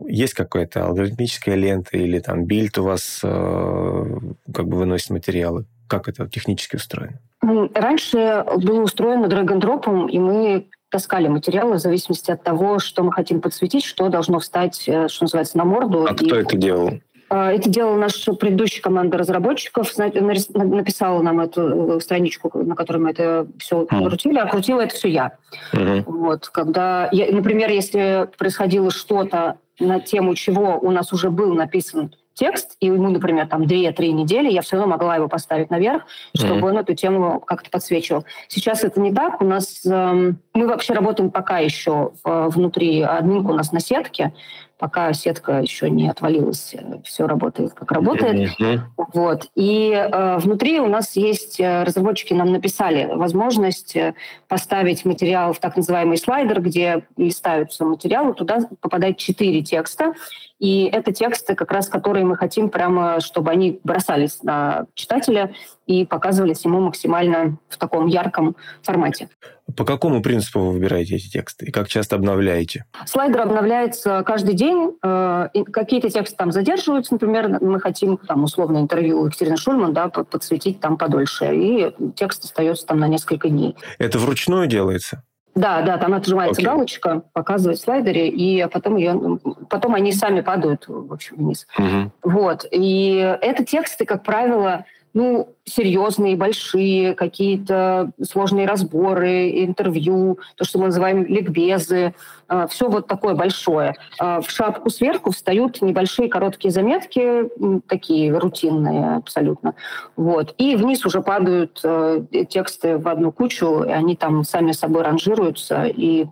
Есть 0.07 0.35
какая-то 0.35 0.87
алгоритмическая 0.87 1.55
лента 1.55 1.97
или 1.97 2.19
там 2.19 2.45
билд 2.45 2.79
у 2.79 2.85
вас 2.85 3.21
э, 3.23 4.19
как 4.53 4.67
бы 4.67 4.77
выносит 4.77 5.11
материалы? 5.11 5.67
Как 5.87 6.09
это 6.09 6.27
технически 6.29 6.77
устроено? 6.77 7.19
Раньше 7.43 8.45
было 8.57 8.83
устроено 8.83 9.29
drag-n-drop 9.29 9.92
ом, 9.92 10.09
и 10.09 10.19
мы 10.19 10.69
таскали 10.91 11.29
материалы 11.29 11.75
в 11.75 11.79
зависимости 11.81 12.31
от 12.31 12.43
того, 12.43 12.79
что 12.79 13.03
мы 13.03 13.13
хотим 13.13 13.41
подсветить, 13.41 13.85
что 13.85 14.09
должно 14.09 14.39
встать, 14.39 14.85
э, 14.87 15.09
что 15.09 15.25
называется, 15.25 15.59
на 15.59 15.65
морду. 15.65 16.07
А 16.07 16.13
и... 16.13 16.27
кто 16.27 16.37
это 16.37 16.57
делал? 16.57 17.01
А, 17.33 17.51
это 17.51 17.71
делала 17.71 17.97
наша 17.97 18.35
предыдущая 18.35 18.83
команда 18.83 19.17
разработчиков, 19.17 19.91
написала 19.97 21.23
нам 21.23 21.41
эту 21.41 21.97
э, 21.97 22.01
страничку, 22.01 22.51
на 22.63 22.75
которой 22.75 22.99
мы 22.99 23.11
это 23.13 23.47
все 23.59 23.85
mm. 23.85 24.07
крутили, 24.07 24.39
а 24.39 24.47
крутила 24.47 24.83
это 24.83 24.95
все 24.95 25.09
я. 25.09 25.33
Mm-hmm. 25.73 26.05
Вот, 26.07 26.51
когда, 26.51 27.09
я, 27.11 27.33
например, 27.35 27.71
если 27.71 28.29
происходило 28.37 28.91
что-то 28.91 29.57
на 29.81 29.99
тему 29.99 30.35
чего 30.35 30.79
у 30.79 30.91
нас 30.91 31.11
уже 31.15 31.31
был 31.31 31.55
написан 31.55 32.15
текст, 32.35 32.77
и 32.81 32.87
ему, 32.87 33.09
например, 33.09 33.47
там 33.47 33.63
2-3 33.63 34.09
недели, 34.13 34.51
я 34.51 34.61
все 34.61 34.77
равно 34.77 34.91
могла 34.91 35.17
его 35.17 35.29
поставить 35.29 35.71
наверх, 35.71 36.03
чтобы 36.37 36.61
mm-hmm. 36.61 36.71
он 36.71 36.79
эту 36.79 36.95
тему 36.95 37.41
как-то 37.41 37.71
подсвечивал. 37.71 38.27
Сейчас 38.49 38.85
это 38.85 39.01
не 39.01 39.13
так. 39.13 39.41
У 39.41 39.47
нас 39.47 39.87
э, 39.87 40.33
мы 40.53 40.67
вообще 40.67 40.93
работаем 40.93 41.31
пока 41.31 41.61
еще 41.61 42.13
э, 42.25 42.49
внутри 42.51 43.01
админка 43.01 43.53
у 43.53 43.55
нас 43.55 43.73
на 43.73 43.81
сетке, 43.81 44.35
пока 44.83 45.13
сетка 45.13 45.61
еще 45.61 45.89
не 45.89 46.09
отвалилась, 46.09 46.75
э, 46.75 46.97
все 47.05 47.29
работает 47.29 47.73
как 47.73 47.93
работает. 47.93 48.51
Mm-hmm. 48.59 48.81
Вот. 49.13 49.47
И 49.55 49.93
э, 49.93 50.39
внутри 50.39 50.81
у 50.81 50.89
нас 50.89 51.15
есть, 51.15 51.61
э, 51.61 51.85
разработчики 51.85 52.35
нам 52.35 52.51
написали 52.51 53.09
возможность 53.15 53.95
э, 53.95 54.15
поставить 54.49 55.05
материал 55.05 55.53
в 55.53 55.61
так 55.61 55.77
называемый 55.77 56.19
слайдер, 56.19 56.61
где 56.61 57.05
листаются 57.17 57.85
материалы, 57.85 58.35
туда 58.35 58.59
попадает 58.81 59.19
четыре 59.19 59.63
текста, 59.63 60.15
и 60.63 60.85
это 60.85 61.13
тексты, 61.13 61.57
как 61.57 61.73
раз 61.73 61.89
которые 61.89 62.25
мы 62.25 62.37
хотим 62.37 62.69
прямо, 62.69 63.19
чтобы 63.19 63.51
они 63.51 63.81
бросались 63.83 64.45
на 64.45 64.87
читателя 64.95 65.53
и 65.89 66.07
показывались 66.07 66.65
ему 66.65 66.79
максимально 66.79 67.59
в 67.69 67.77
таком 67.79 68.07
ярком 68.07 68.55
формате. 68.81 69.29
По 69.77 69.85
какому 69.85 70.23
принципу 70.23 70.61
вы 70.61 70.71
выбираете 70.75 71.17
эти 71.17 71.29
тексты 71.29 71.67
и 71.67 71.73
как 71.73 71.89
часто 71.89 72.15
обновляете? 72.15 72.85
Слайдер 73.07 73.41
обновляется 73.41 74.23
каждый 74.25 74.55
день. 74.55 74.93
Э, 75.03 75.49
какие-то 75.73 76.11
тексты 76.11 76.37
там 76.37 76.53
задерживаются. 76.53 77.15
Например, 77.15 77.59
мы 77.61 77.81
хотим 77.81 78.17
там 78.17 78.45
условно 78.45 78.79
интервью 78.79 79.27
Екатерины 79.27 79.57
Шульман 79.57 79.93
да, 79.93 80.11
подсветить 80.11 80.79
там 80.79 80.97
подольше. 80.97 81.57
И 81.57 81.93
текст 82.15 82.45
остается 82.45 82.87
там 82.87 83.01
на 83.01 83.09
несколько 83.09 83.49
дней. 83.49 83.77
Это 83.99 84.21
вручную 84.21 84.69
делается? 84.69 85.25
Да, 85.55 85.83
да, 85.83 85.99
там 85.99 86.15
отжимается 86.15 86.63
okay. 86.63 86.65
галочка, 86.65 87.23
показывает 87.33 87.79
в 87.79 87.83
слайдере, 87.83 88.29
и 88.29 88.67
потом 88.69 88.97
ее, 88.97 89.39
потом 89.69 89.95
они 89.95 90.13
сами 90.13 90.41
падают, 90.41 90.85
в 90.89 91.13
общем, 91.13 91.37
вниз. 91.37 91.67
Uh-huh. 91.79 92.11
Вот. 92.23 92.67
И 92.71 93.17
это 93.41 93.65
тексты, 93.65 94.07
как 94.07 94.23
правило, 94.23 94.87
ну, 95.15 95.55
серьезные, 95.65 96.37
большие, 96.37 97.15
какие-то 97.15 98.11
сложные 98.23 98.67
разборы, 98.67 99.65
интервью, 99.65 100.39
то, 100.57 100.65
что 100.65 100.79
мы 100.79 100.87
называем 100.87 101.25
ликбезы, 101.25 102.15
а, 102.49 102.67
все 102.67 102.89
вот 102.89 103.07
такое 103.07 103.35
большое. 103.35 103.95
А, 104.19 104.41
в 104.41 104.51
шапку 104.51 104.91
сверху 104.91 105.31
встают 105.31 105.83
небольшие 105.83 106.29
короткие 106.29 106.73
заметки, 106.73 107.49
такие 107.87 108.37
рутинные 108.37 109.17
абсолютно. 109.17 109.75
Вот. 110.17 110.55
И 110.59 110.77
вниз 110.77 111.05
уже 111.05 111.21
падают 111.21 111.81
э, 111.85 112.25
тексты 112.49 112.99
в 112.99 113.07
одну 113.09 113.33
кучу, 113.33 113.85
и 113.85 113.91
они 113.91 114.17
там 114.17 114.45
сами 114.45 114.73
собой 114.73 115.03
ранжируются, 115.03 115.85
и 115.85 116.27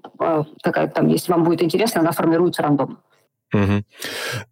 какая 0.63 0.89
там, 0.89 1.09
если 1.09 1.33
вам 1.33 1.45
будет 1.45 1.63
интересно, 1.63 2.01
она 2.01 2.13
формируется 2.13 2.63
рандомно. 2.63 2.99
Угу. 3.53 3.85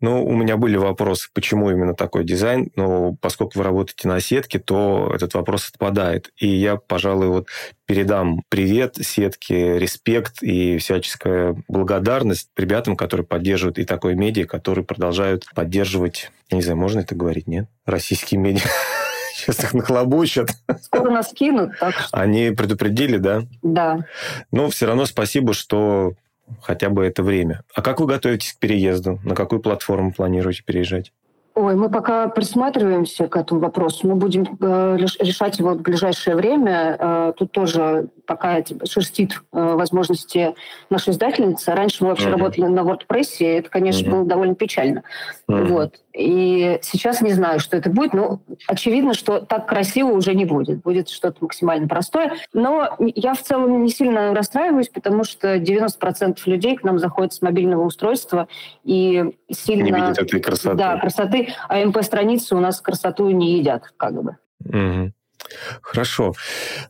Ну, 0.00 0.24
у 0.24 0.32
меня 0.34 0.56
были 0.56 0.76
вопросы, 0.76 1.28
почему 1.32 1.70
именно 1.70 1.94
такой 1.94 2.24
дизайн, 2.24 2.70
но 2.74 3.14
поскольку 3.20 3.58
вы 3.58 3.64
работаете 3.64 4.08
на 4.08 4.20
сетке, 4.20 4.58
то 4.58 5.12
этот 5.14 5.34
вопрос 5.34 5.68
отпадает. 5.68 6.32
И 6.36 6.48
я, 6.48 6.76
пожалуй, 6.76 7.28
вот 7.28 7.48
передам 7.86 8.42
привет 8.48 8.96
сетке, 8.96 9.78
респект 9.78 10.42
и 10.42 10.78
всяческая 10.78 11.56
благодарность 11.68 12.48
ребятам, 12.56 12.96
которые 12.96 13.26
поддерживают 13.26 13.78
и 13.78 13.84
такой 13.84 14.14
медиа, 14.14 14.46
которые 14.46 14.84
продолжают 14.84 15.46
поддерживать, 15.54 16.30
я 16.50 16.56
не 16.56 16.62
знаю, 16.62 16.78
можно 16.78 17.00
это 17.00 17.14
говорить, 17.14 17.46
нет? 17.46 17.66
Российские 17.86 18.40
медиа. 18.40 18.66
Сейчас 19.34 19.60
их 19.62 19.74
нахлобучат. 19.74 20.50
Скоро 20.82 21.10
нас 21.10 21.32
кинут, 21.32 21.78
так 21.78 21.94
что... 21.94 22.16
Они 22.16 22.50
предупредили, 22.50 23.18
да? 23.18 23.44
Да. 23.62 24.04
Ну, 24.50 24.68
все 24.68 24.86
равно 24.86 25.06
спасибо, 25.06 25.54
что 25.54 26.14
хотя 26.62 26.90
бы 26.90 27.04
это 27.04 27.22
время. 27.22 27.62
А 27.74 27.82
как 27.82 28.00
вы 28.00 28.06
готовитесь 28.06 28.52
к 28.52 28.58
переезду? 28.58 29.20
На 29.24 29.34
какую 29.34 29.60
платформу 29.60 30.12
планируете 30.12 30.62
переезжать? 30.64 31.12
Ой, 31.58 31.74
мы 31.74 31.90
пока 31.90 32.28
присматриваемся 32.28 33.26
к 33.26 33.36
этому 33.36 33.60
вопросу. 33.60 34.06
Мы 34.06 34.14
будем 34.14 34.44
э, 34.60 34.96
решать 34.96 35.58
его 35.58 35.74
в 35.74 35.82
ближайшее 35.82 36.36
время. 36.36 36.96
Э, 36.96 37.32
тут 37.36 37.50
тоже 37.50 38.10
пока 38.26 38.62
шерстит 38.84 39.32
э, 39.52 39.74
возможности 39.74 40.54
нашей 40.88 41.10
издательницы. 41.10 41.72
Раньше 41.72 42.04
мы 42.04 42.10
вообще 42.10 42.28
uh-huh. 42.28 42.32
работали 42.32 42.66
на 42.66 42.80
WordPress, 42.80 43.38
и 43.40 43.44
это, 43.44 43.70
конечно, 43.70 44.06
uh-huh. 44.06 44.10
было 44.10 44.24
довольно 44.24 44.54
печально. 44.54 45.02
Uh-huh. 45.50 45.64
Вот. 45.66 45.96
И 46.14 46.78
сейчас 46.82 47.22
не 47.22 47.32
знаю, 47.32 47.60
что 47.60 47.76
это 47.76 47.90
будет, 47.90 48.12
но 48.12 48.40
очевидно, 48.66 49.14
что 49.14 49.40
так 49.40 49.68
красиво 49.68 50.10
уже 50.10 50.34
не 50.34 50.44
будет. 50.44 50.82
Будет 50.82 51.08
что-то 51.08 51.38
максимально 51.40 51.86
простое. 51.86 52.34
Но 52.52 52.96
я 52.98 53.34
в 53.34 53.42
целом 53.42 53.82
не 53.82 53.90
сильно 53.90 54.34
расстраиваюсь, 54.34 54.88
потому 54.88 55.24
что 55.24 55.56
90% 55.56 56.38
людей 56.46 56.76
к 56.76 56.82
нам 56.82 56.98
заходят 56.98 57.32
с 57.34 57.42
мобильного 57.42 57.84
устройства 57.84 58.48
и 58.84 59.32
сильно... 59.50 59.84
Не 59.84 59.92
видят 59.92 60.18
этой 60.18 60.40
красоты. 60.40 60.76
Да, 60.76 60.98
красоты 60.98 61.47
а 61.68 61.84
МП-страницы 61.84 62.54
у 62.54 62.60
нас 62.60 62.80
красоту 62.80 63.28
не 63.30 63.58
едят, 63.58 63.92
как 63.96 64.22
бы. 64.22 64.36
Угу. 64.64 65.12
Хорошо. 65.82 66.34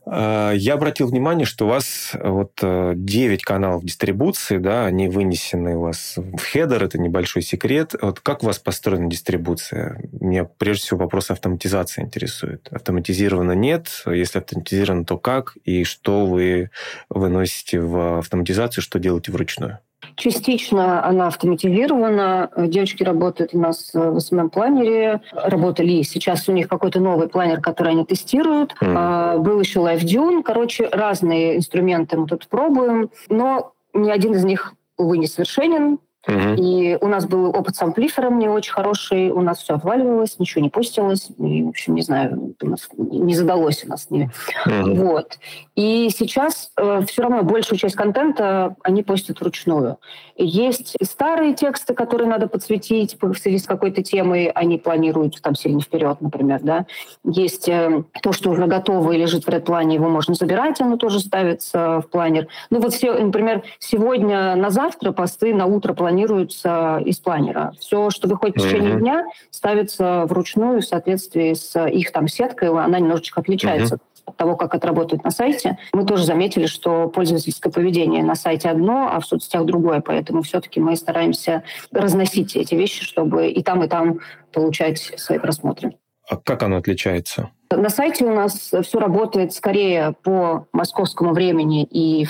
А, 0.05 0.51
я 0.51 0.73
обратил 0.73 1.07
внимание, 1.07 1.45
что 1.45 1.65
у 1.65 1.69
вас 1.69 2.11
э, 2.13 2.27
вот 2.27 2.53
9 2.61 3.41
э, 3.41 3.43
каналов 3.43 3.83
дистрибуции, 3.83 4.57
да, 4.57 4.85
они 4.85 5.07
вынесены 5.07 5.77
у 5.77 5.81
вас 5.81 6.15
в 6.17 6.39
хедер, 6.39 6.83
это 6.83 6.97
небольшой 6.97 7.41
секрет. 7.41 7.93
Вот 8.01 8.19
как 8.19 8.43
у 8.43 8.47
вас 8.47 8.59
построена 8.59 9.09
дистрибуция? 9.09 10.01
Меня 10.11 10.45
прежде 10.45 10.83
всего 10.83 11.01
вопрос 11.01 11.31
автоматизации 11.31 12.01
интересует. 12.01 12.67
Автоматизировано 12.71 13.53
нет? 13.53 14.03
Если 14.05 14.39
автоматизировано, 14.39 15.05
то 15.05 15.17
как? 15.17 15.55
И 15.63 15.83
что 15.83 16.25
вы 16.25 16.71
выносите 17.09 17.79
в 17.79 18.19
автоматизацию, 18.19 18.83
что 18.83 18.99
делаете 18.99 19.31
вручную? 19.31 19.79
Частично 20.15 21.05
она 21.05 21.27
автоматизирована. 21.27 22.49
Девочки 22.57 23.03
работают 23.03 23.53
у 23.53 23.59
нас 23.59 23.91
в 23.93 24.17
SMM-планере. 24.17 25.21
Работали. 25.33 26.01
Сейчас 26.01 26.47
у 26.49 26.51
них 26.51 26.67
какой-то 26.67 26.99
новый 26.99 27.27
планер, 27.27 27.61
который 27.61 27.93
они 27.93 28.05
тестируют. 28.05 28.75
Mm. 28.81 29.39
Был 29.39 29.59
еще 29.59 29.79
LiveDune. 29.79 30.43
Короче, 30.43 30.89
разные 30.91 31.57
инструменты 31.57 32.17
мы 32.17 32.27
тут 32.27 32.47
пробуем. 32.47 33.09
Но 33.29 33.73
ни 33.93 34.09
один 34.09 34.33
из 34.33 34.43
них, 34.43 34.73
увы, 34.97 35.17
не 35.17 35.27
совершенен. 35.27 35.99
Угу. 36.27 36.55
И 36.57 36.97
у 36.99 37.07
нас 37.07 37.25
был 37.25 37.49
опыт 37.49 37.75
с 37.75 37.81
амплифером 37.81 38.39
не 38.39 38.49
очень 38.49 38.73
хороший, 38.73 39.31
у 39.31 39.41
нас 39.41 39.59
все 39.59 39.75
отваливалось, 39.75 40.37
ничего 40.37 40.61
не 40.61 40.69
пустилось, 40.69 41.29
и, 41.37 41.63
в 41.63 41.69
общем, 41.69 41.95
не 41.95 42.01
знаю, 42.01 42.55
у 42.61 42.67
нас 42.67 42.89
не 42.97 43.35
задалось 43.35 43.85
у 43.85 43.89
нас. 43.89 44.09
Не... 44.09 44.29
Угу. 44.65 44.95
Вот. 44.95 45.39
И 45.75 46.09
сейчас 46.09 46.71
э, 46.77 47.03
все 47.07 47.21
равно 47.21 47.43
большую 47.43 47.79
часть 47.79 47.95
контента 47.95 48.75
они 48.83 49.01
постят 49.01 49.39
вручную. 49.39 49.97
Есть 50.35 50.97
старые 51.01 51.53
тексты, 51.53 51.93
которые 51.93 52.27
надо 52.27 52.47
подсветить 52.47 53.17
в 53.21 53.35
связи 53.35 53.57
с 53.57 53.65
какой-то 53.65 54.03
темой, 54.03 54.47
они 54.47 54.77
планируют 54.77 55.41
там 55.41 55.55
сильно 55.55 55.79
вперед, 55.79 56.19
например, 56.19 56.59
да. 56.61 56.85
Есть 57.23 57.69
э, 57.69 58.03
то, 58.21 58.33
что 58.33 58.49
уже 58.49 58.65
готово 58.67 59.13
и 59.13 59.17
лежит 59.17 59.45
в 59.45 59.49
редплане, 59.49 59.95
его 59.95 60.09
можно 60.09 60.33
забирать, 60.33 60.81
оно 60.81 60.97
тоже 60.97 61.21
ставится 61.21 62.01
в 62.01 62.09
планер. 62.09 62.47
Ну 62.69 62.81
вот, 62.81 62.93
все, 62.93 63.13
например, 63.13 63.63
сегодня 63.79 64.55
на 64.55 64.69
завтра 64.69 65.13
посты 65.13 65.55
на 65.55 65.65
утро 65.65 65.93
планируются 65.93 66.08
планируется 66.09 66.99
из 67.05 67.19
планера. 67.19 67.71
Все, 67.79 68.09
что 68.09 68.27
выходит 68.27 68.57
в 68.57 68.67
течение 68.67 68.95
mm-hmm. 68.95 68.99
дня, 68.99 69.25
ставится 69.51 70.25
вручную 70.25 70.81
в 70.81 70.85
соответствии 70.85 71.53
с 71.53 71.87
их 71.87 72.11
там 72.11 72.27
сеткой. 72.27 72.69
Она 72.69 72.99
немножечко 72.99 73.41
отличается 73.41 73.95
mm-hmm 73.95 73.99
от 74.25 74.37
того, 74.37 74.55
как 74.55 74.75
это 74.75 74.85
работает 74.85 75.23
на 75.23 75.31
сайте. 75.31 75.79
Мы 75.91 76.05
тоже 76.05 76.23
заметили, 76.23 76.67
что 76.67 77.07
пользовательское 77.07 77.73
поведение 77.73 78.23
на 78.23 78.35
сайте 78.35 78.69
одно, 78.69 79.09
а 79.11 79.19
в 79.19 79.25
соцсетях 79.25 79.65
другое. 79.65 80.01
Поэтому 80.01 80.43
все-таки 80.43 80.79
мы 80.79 80.95
стараемся 80.95 81.63
разносить 81.91 82.55
эти 82.55 82.75
вещи, 82.75 83.03
чтобы 83.03 83.47
и 83.47 83.63
там, 83.63 83.83
и 83.83 83.87
там 83.87 84.19
получать 84.53 84.99
свои 85.17 85.39
просмотры. 85.39 85.95
А 86.29 86.37
как 86.37 86.61
оно 86.61 86.77
отличается? 86.77 87.49
На 87.71 87.89
сайте 87.89 88.25
у 88.25 88.33
нас 88.33 88.71
все 88.81 88.99
работает 88.99 89.53
скорее 89.53 90.15
по 90.23 90.65
московскому 90.73 91.33
времени, 91.33 91.83
и 91.83 92.25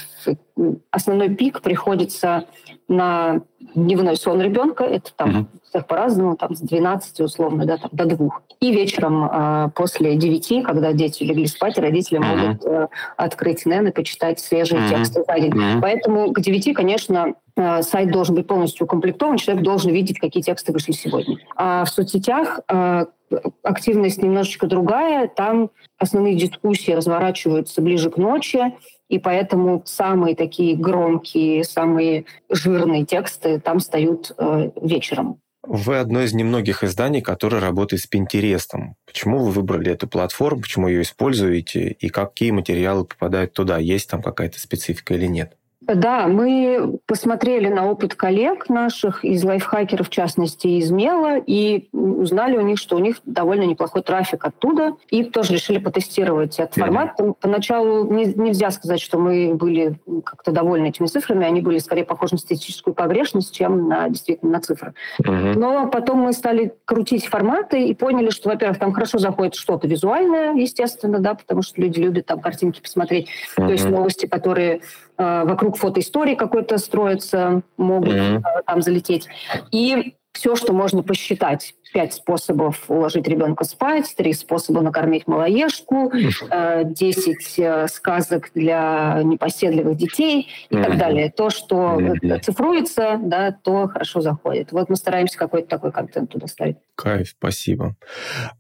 основной 0.92 1.30
пик 1.30 1.62
приходится 1.62 2.46
на 2.90 3.42
дневной 3.74 4.18
сон 4.18 4.42
ребенка, 4.42 4.84
это 4.84 5.12
там 5.16 5.30
uh-huh. 5.30 5.46
всех 5.70 5.88
по-разному, 5.88 6.36
там 6.36 6.56
с 6.56 6.60
12 6.60 7.22
условно, 7.22 7.66
да, 7.66 7.78
там, 7.78 7.90
до 7.94 8.06
двух. 8.06 8.42
И 8.60 8.72
вечером 8.72 9.30
э, 9.32 9.70
после 9.76 10.16
9, 10.16 10.66
когда 10.66 10.92
дети 10.92 11.24
легли 11.24 11.46
спать, 11.48 11.78
родители 11.78 12.20
uh-huh. 12.20 12.36
могут 12.36 12.66
э, 12.66 12.88
открыть 13.16 13.66
НЭН 13.66 13.88
и 13.88 13.92
почитать 13.92 14.40
свежие 14.40 14.82
uh-huh. 14.82 14.90
тексты 14.90 15.24
за 15.26 15.40
день. 15.40 15.54
Uh-huh. 15.54 15.82
Поэтому 15.82 16.34
к 16.34 16.42
9, 16.42 16.74
конечно, 16.76 17.36
э, 17.56 17.82
сайт 17.84 18.12
должен 18.12 18.36
быть 18.36 18.48
полностью 18.48 18.86
укомплектован, 18.86 19.38
человек 19.38 19.64
должен 19.64 19.92
видеть, 19.92 20.20
какие 20.20 20.42
тексты 20.42 20.74
вышли 20.74 20.92
сегодня. 20.92 21.38
А 21.56 21.86
в 21.86 21.90
соцсетях 21.90 22.60
э, 22.68 23.06
активность 23.64 24.22
немножечко 24.22 24.68
другая, 24.68 25.28
там 25.28 25.72
основные 25.98 26.36
дискуссии 26.36 26.92
разворачиваются 26.92 27.82
ближе 27.82 28.10
к 28.10 28.18
ночи, 28.18 28.74
и 29.10 29.20
поэтому 29.20 29.82
самые 29.86 30.36
такие 30.36 30.76
громкие, 30.76 31.64
самые 31.64 32.26
жирные 32.50 33.06
тексты 33.06 33.60
там 33.60 33.80
встают 33.80 34.32
э, 34.38 34.72
вечером. 34.82 35.40
Вы 35.64 35.98
одно 35.98 36.22
из 36.22 36.34
немногих 36.34 36.84
изданий, 36.84 37.22
которое 37.22 37.60
работает 37.60 38.02
с 38.02 38.08
Пинтерестом. 38.08 38.96
Почему 39.06 39.40
вы 39.40 39.52
выбрали 39.52 39.92
эту 39.92 40.08
платформу, 40.08 40.62
почему 40.62 40.88
ее 40.88 41.02
используете, 41.02 41.92
и 41.92 42.10
какие 42.10 42.52
материалы 42.52 43.06
попадают 43.06 43.54
туда? 43.54 43.78
Есть 43.78 44.10
там 44.10 44.24
какая-то 44.24 44.60
специфика 44.60 45.14
или 45.14 45.28
нет? 45.28 45.59
Да, 45.96 46.28
мы 46.28 47.00
посмотрели 47.06 47.68
на 47.68 47.90
опыт 47.90 48.16
коллег 48.16 48.70
наших 48.70 49.26
из 49.26 49.44
лайфхакеров, 49.44 50.08
в 50.08 50.12
частности, 50.12 50.68
из 50.68 50.92
Мела, 50.92 51.38
и 51.38 51.90
узнали 51.92 52.58
у 52.58 52.62
них, 52.62 52.78
что 52.78 52.96
у 52.96 53.00
них 53.00 53.18
довольно 53.26 53.64
неплохой 53.64 54.02
трафик 54.02 54.46
оттуда, 54.46 54.96
и 55.10 55.24
тоже 55.24 55.54
решили 55.54 55.80
потестировать 55.80 56.60
этот 56.60 56.76
формат. 56.76 57.18
Поначалу 57.42 58.12
не, 58.12 58.26
нельзя 58.26 58.72
сказать, 58.72 59.02
что 59.02 59.18
мы 59.18 59.54
были 59.56 60.00
как-то 60.24 60.52
довольны 60.52 60.88
этими 60.88 61.08
цифрами, 61.08 61.46
они 61.46 61.62
были 61.62 61.80
скорее 61.80 62.04
похожи 62.04 62.34
на 62.34 62.40
статистическую 62.40 62.94
погрешность, 62.94 63.54
чем 63.54 63.88
на 63.88 64.10
действительно 64.10 64.52
на 64.52 64.62
цифры. 64.62 64.94
Uh-huh. 65.22 65.54
Но 65.56 65.88
потом 65.88 66.20
мы 66.20 66.34
стали 66.34 66.74
крутить 66.86 67.28
форматы 67.28 67.84
и 67.84 67.94
поняли, 67.94 68.30
что, 68.30 68.50
во-первых, 68.50 68.80
там 68.80 68.92
хорошо 68.92 69.18
заходит 69.18 69.56
что-то 69.56 69.88
визуальное, 69.88 70.54
естественно, 70.54 71.20
да, 71.20 71.34
потому 71.34 71.62
что 71.62 71.82
люди 71.82 72.00
любят 72.00 72.26
там 72.26 72.40
картинки 72.40 72.82
посмотреть, 72.82 73.28
uh-huh. 73.58 73.66
то 73.66 73.72
есть 73.72 73.90
новости, 73.90 74.26
которые 74.26 74.82
вокруг 75.20 75.78
фотоистории 75.78 76.36
какой-то 76.36 76.78
строится, 76.78 77.62
могут 77.78 78.14
mm-hmm. 78.14 78.42
там 78.66 78.82
залететь. 78.82 79.28
И 79.72 80.16
все, 80.32 80.56
что 80.56 80.74
можно 80.74 81.04
посчитать. 81.04 81.76
Пять 81.92 82.14
способов 82.14 82.86
уложить 82.88 83.28
ребенка 83.28 83.64
спать, 83.64 84.14
три 84.16 84.32
способа 84.34 84.82
накормить 84.82 85.28
малоежку, 85.28 86.12
э, 86.14 86.84
десять 86.86 87.58
э, 87.58 87.88
сказок 87.88 88.52
для 88.54 89.22
непоседливых 89.24 89.98
детей 89.98 90.50
и 90.70 90.76
mm-hmm. 90.76 90.84
так 90.84 90.98
далее. 90.98 91.34
То, 91.36 91.50
что 91.50 91.98
mm-hmm. 92.00 92.42
цифруется, 92.42 93.20
да, 93.20 93.52
то 93.52 93.88
хорошо 93.88 94.22
заходит. 94.22 94.72
Вот 94.72 94.88
мы 94.88 94.96
стараемся 94.96 95.38
какой-то 95.38 95.68
такой 95.68 95.92
контент 95.92 96.30
туда 96.30 96.46
ставить. 96.46 96.78
Кайф, 96.96 97.30
спасибо. 97.30 97.96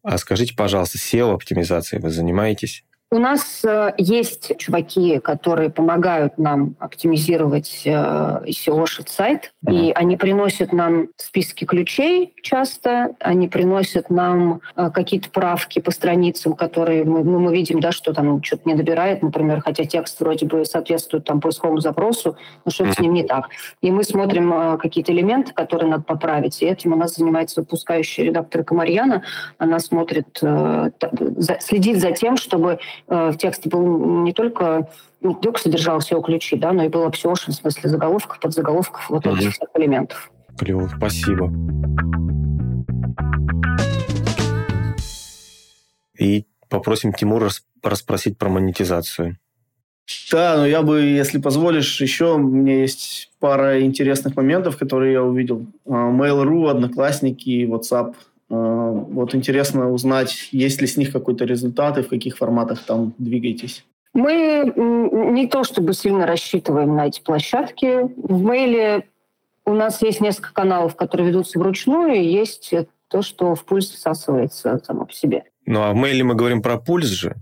А 0.01 0.17
скажите, 0.17 0.55
пожалуйста, 0.55 0.97
SEO-оптимизацией 0.97 2.01
вы 2.01 2.09
занимаетесь? 2.09 2.83
У 3.11 3.17
нас 3.17 3.65
э, 3.65 3.93
есть 3.97 4.55
чуваки, 4.59 5.17
которые 5.17 5.71
помогают 5.71 6.37
нам 6.37 6.75
оптимизировать 6.77 7.81
э, 7.83 7.89
SEO-шит 7.89 9.09
сайт, 9.09 9.51
mm-hmm. 9.65 9.73
и 9.73 9.91
они 9.93 10.15
приносят 10.15 10.71
нам 10.73 11.07
списки 11.17 11.65
ключей 11.65 12.35
часто, 12.43 13.15
они 13.19 13.47
приносят 13.47 14.11
нам 14.11 14.61
э, 14.75 14.91
какие-то 14.93 15.31
правки 15.31 15.79
по 15.79 15.89
страницам, 15.89 16.53
которые 16.53 17.03
мы, 17.03 17.23
ну, 17.23 17.39
мы 17.39 17.51
видим, 17.51 17.79
да, 17.79 17.91
что 17.91 18.13
там 18.13 18.43
что-то 18.43 18.69
не 18.69 18.75
добирает, 18.75 19.23
например, 19.23 19.61
хотя 19.61 19.85
текст 19.85 20.19
вроде 20.19 20.45
бы 20.45 20.63
соответствует 20.63 21.23
там 21.23 21.41
поисковому 21.41 21.79
запросу, 21.79 22.37
но 22.63 22.69
что-то 22.69 22.91
mm-hmm. 22.91 22.93
с 22.93 22.99
ним 22.99 23.13
не 23.13 23.23
так. 23.23 23.49
И 23.81 23.89
мы 23.89 24.03
смотрим 24.03 24.53
э, 24.53 24.77
какие-то 24.77 25.11
элементы, 25.11 25.51
которые 25.53 25.89
надо 25.89 26.03
поправить, 26.03 26.61
и 26.61 26.67
этим 26.67 26.93
у 26.93 26.95
нас 26.95 27.15
занимается 27.15 27.61
выпускающая 27.61 28.25
редактор 28.25 28.63
Камарьяна. 28.63 29.23
Она 29.57 29.79
смотрит, 29.79 30.37
э, 30.43 30.91
следит 31.59 31.99
за 31.99 32.11
тем, 32.11 32.37
чтобы 32.37 32.77
Э, 32.77 32.98
в 33.07 33.35
тексте 33.37 33.69
был 33.69 34.23
не 34.23 34.33
только 34.33 34.89
не 35.21 35.35
только 35.35 35.59
содержал 35.59 35.99
SEO 35.99 36.23
ключи, 36.23 36.55
да, 36.55 36.71
но 36.71 36.83
и 36.83 36.89
было 36.89 37.11
все 37.11 37.33
в 37.33 37.35
смысле 37.35 37.89
заголовков, 37.89 38.39
подзаголовков, 38.39 39.09
вот 39.09 39.25
этих 39.25 39.53
всех 39.53 39.69
элементов. 39.75 40.31
Клево, 40.57 40.89
спасибо. 40.95 41.51
И 46.17 46.45
попросим 46.69 47.13
Тимура 47.13 47.49
расспросить 47.81 48.37
про 48.37 48.49
монетизацию. 48.49 49.37
Да, 50.31 50.57
но 50.57 50.65
я 50.65 50.81
бы, 50.81 51.01
если 51.01 51.39
позволишь, 51.39 52.01
еще 52.01 52.33
у 52.33 52.39
меня 52.39 52.79
есть 52.79 53.31
пара 53.39 53.81
интересных 53.81 54.35
моментов, 54.35 54.77
которые 54.77 55.13
я 55.13 55.23
увидел. 55.23 55.67
А, 55.85 56.11
Mail.ru, 56.11 56.69
Одноклассники, 56.69 57.65
WhatsApp– 57.65 58.15
вот 58.49 59.35
интересно 59.35 59.91
узнать, 59.91 60.49
есть 60.51 60.81
ли 60.81 60.87
с 60.87 60.97
них 60.97 61.11
какой-то 61.11 61.45
результат 61.45 61.97
и 61.97 62.01
в 62.01 62.09
каких 62.09 62.37
форматах 62.37 62.83
там 62.83 63.13
двигаетесь. 63.17 63.85
Мы 64.13 64.73
не 64.75 65.47
то 65.47 65.63
чтобы 65.63 65.93
сильно 65.93 66.25
рассчитываем 66.25 66.95
на 66.95 67.07
эти 67.07 67.21
площадки. 67.21 68.09
В 68.17 68.41
мейле 68.41 69.07
у 69.65 69.73
нас 69.73 70.01
есть 70.01 70.19
несколько 70.19 70.51
каналов, 70.51 70.95
которые 70.95 71.27
ведутся 71.27 71.59
вручную, 71.59 72.15
и 72.15 72.25
есть 72.25 72.73
то, 73.07 73.21
что 73.21 73.53
в 73.53 73.63
пульс 73.65 73.91
всасывается 73.91 74.81
само 74.83 75.05
по 75.05 75.13
себе. 75.13 75.43
Ну 75.65 75.83
а 75.83 75.91
в 75.91 75.95
мейле 75.95 76.23
мы 76.23 76.33
говорим 76.33 76.61
про 76.61 76.77
пульс 76.77 77.07
же? 77.07 77.35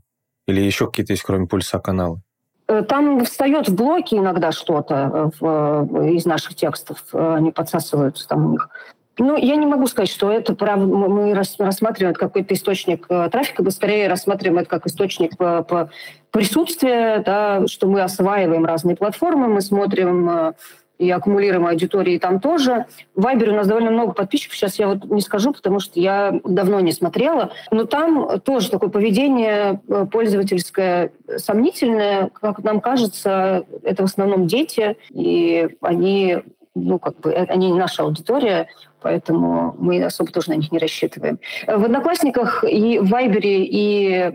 Или 0.46 0.62
еще 0.62 0.88
какие-то 0.88 1.13
есть, 1.13 1.24
кроме 1.24 1.48
пульса, 1.48 1.80
каналы? 1.80 2.22
Э, 2.67 2.82
там 2.82 3.24
встает 3.24 3.70
в 3.70 3.76
блоке 3.76 4.17
иногда 4.17 4.52
что-то 4.52 5.32
в, 5.39 6.06
из 6.10 6.26
наших 6.26 6.56
текстов, 6.56 7.04
они 7.13 7.52
подсасываются 7.52 8.28
там 8.28 8.46
у 8.46 8.52
них. 8.52 8.70
Ну, 9.19 9.36
я 9.36 9.56
не 9.56 9.65
могу 9.65 9.88
сказать, 9.88 10.10
что 10.10 10.32
это 10.32 10.56
прав... 10.56 10.80
мы 10.80 11.34
рассматриваем 11.34 12.13
какой-то 12.13 12.53
источник 12.53 13.06
э, 13.10 13.30
трафика, 13.32 13.63
мы 13.63 13.71
скорее 13.71 14.08
рассматриваем 14.08 14.60
это 14.60 14.69
как 14.69 14.86
источник 14.86 15.38
по, 15.38 15.63
по 15.63 15.89
присутствия, 16.32 17.23
да, 17.25 17.65
что 17.67 17.88
мы 17.88 18.01
осваиваем 18.01 18.65
разные 18.65 18.95
платформы, 18.95 19.47
мы 19.47 19.62
смотрим 19.62 20.30
э, 20.30 20.53
и 20.97 21.10
аккумулируем 21.10 21.67
аудитории 21.67 22.17
там 22.17 22.39
тоже. 22.39 22.86
В 23.15 23.21
Вайбере 23.23 23.51
у 23.51 23.56
нас 23.56 23.67
довольно 23.67 23.91
много 23.91 24.13
подписчиков, 24.13 24.56
сейчас 24.56 24.80
я 24.80 24.88
вот 24.88 25.06
не 25.06 25.21
скажу, 25.21 25.53
потому 25.53 25.80
что 25.80 25.99
я 25.99 26.39
давно 26.43 26.80
не 26.80 26.91
смотрела, 26.91 27.51
но 27.71 27.86
там 27.86 28.39
тоже 28.41 28.69
такое 28.69 28.89
поведение 28.89 29.82
э, 29.88 30.06
пользовательское 30.12 31.12
сомнительное, 31.38 32.30
как 32.30 32.63
нам 32.63 32.82
кажется, 32.82 33.65
это 33.84 34.03
в 34.03 34.06
основном 34.06 34.47
дети, 34.47 34.97
и 35.10 35.69
они 35.82 36.39
ну, 36.85 36.99
как 36.99 37.19
бы, 37.19 37.33
они 37.33 37.71
не 37.71 37.79
наша 37.79 38.03
аудитория, 38.03 38.67
поэтому 39.01 39.75
мы 39.77 40.03
особо 40.03 40.31
тоже 40.31 40.49
на 40.49 40.55
них 40.55 40.71
не 40.71 40.79
рассчитываем. 40.79 41.39
В 41.65 41.85
Одноклассниках 41.85 42.63
и 42.63 42.99
в 42.99 43.09
Вайбере 43.09 43.65
и 43.65 44.31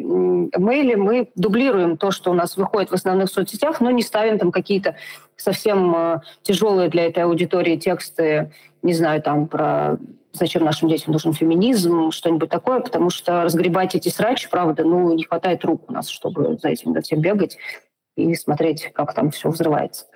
Мейле 0.56 0.96
мы 0.96 1.30
дублируем 1.34 1.96
то, 1.96 2.10
что 2.10 2.30
у 2.30 2.34
нас 2.34 2.56
выходит 2.56 2.90
в 2.90 2.94
основных 2.94 3.30
соцсетях, 3.30 3.80
но 3.80 3.90
не 3.90 4.02
ставим 4.02 4.38
там 4.38 4.52
какие-то 4.52 4.96
совсем 5.36 5.94
э, 5.94 6.20
тяжелые 6.42 6.88
для 6.88 7.06
этой 7.06 7.24
аудитории 7.24 7.76
тексты, 7.76 8.52
не 8.82 8.92
знаю, 8.92 9.22
там 9.22 9.48
про 9.48 9.98
зачем 10.32 10.64
нашим 10.64 10.88
детям 10.88 11.12
нужен 11.12 11.32
феминизм, 11.32 12.10
что-нибудь 12.10 12.48
такое, 12.48 12.80
потому 12.80 13.10
что 13.10 13.42
разгребать 13.42 13.94
эти 13.94 14.08
срачи, 14.08 14.48
правда, 14.50 14.84
ну, 14.84 15.12
не 15.12 15.24
хватает 15.24 15.64
рук 15.64 15.90
у 15.90 15.92
нас, 15.92 16.08
чтобы 16.08 16.58
за 16.60 16.68
этим 16.68 16.92
до 16.92 17.02
всем 17.02 17.20
бегать 17.20 17.58
и 18.16 18.34
смотреть, 18.34 18.90
как 18.92 19.14
там 19.14 19.30
все 19.30 19.50
взрывается. 19.50 20.06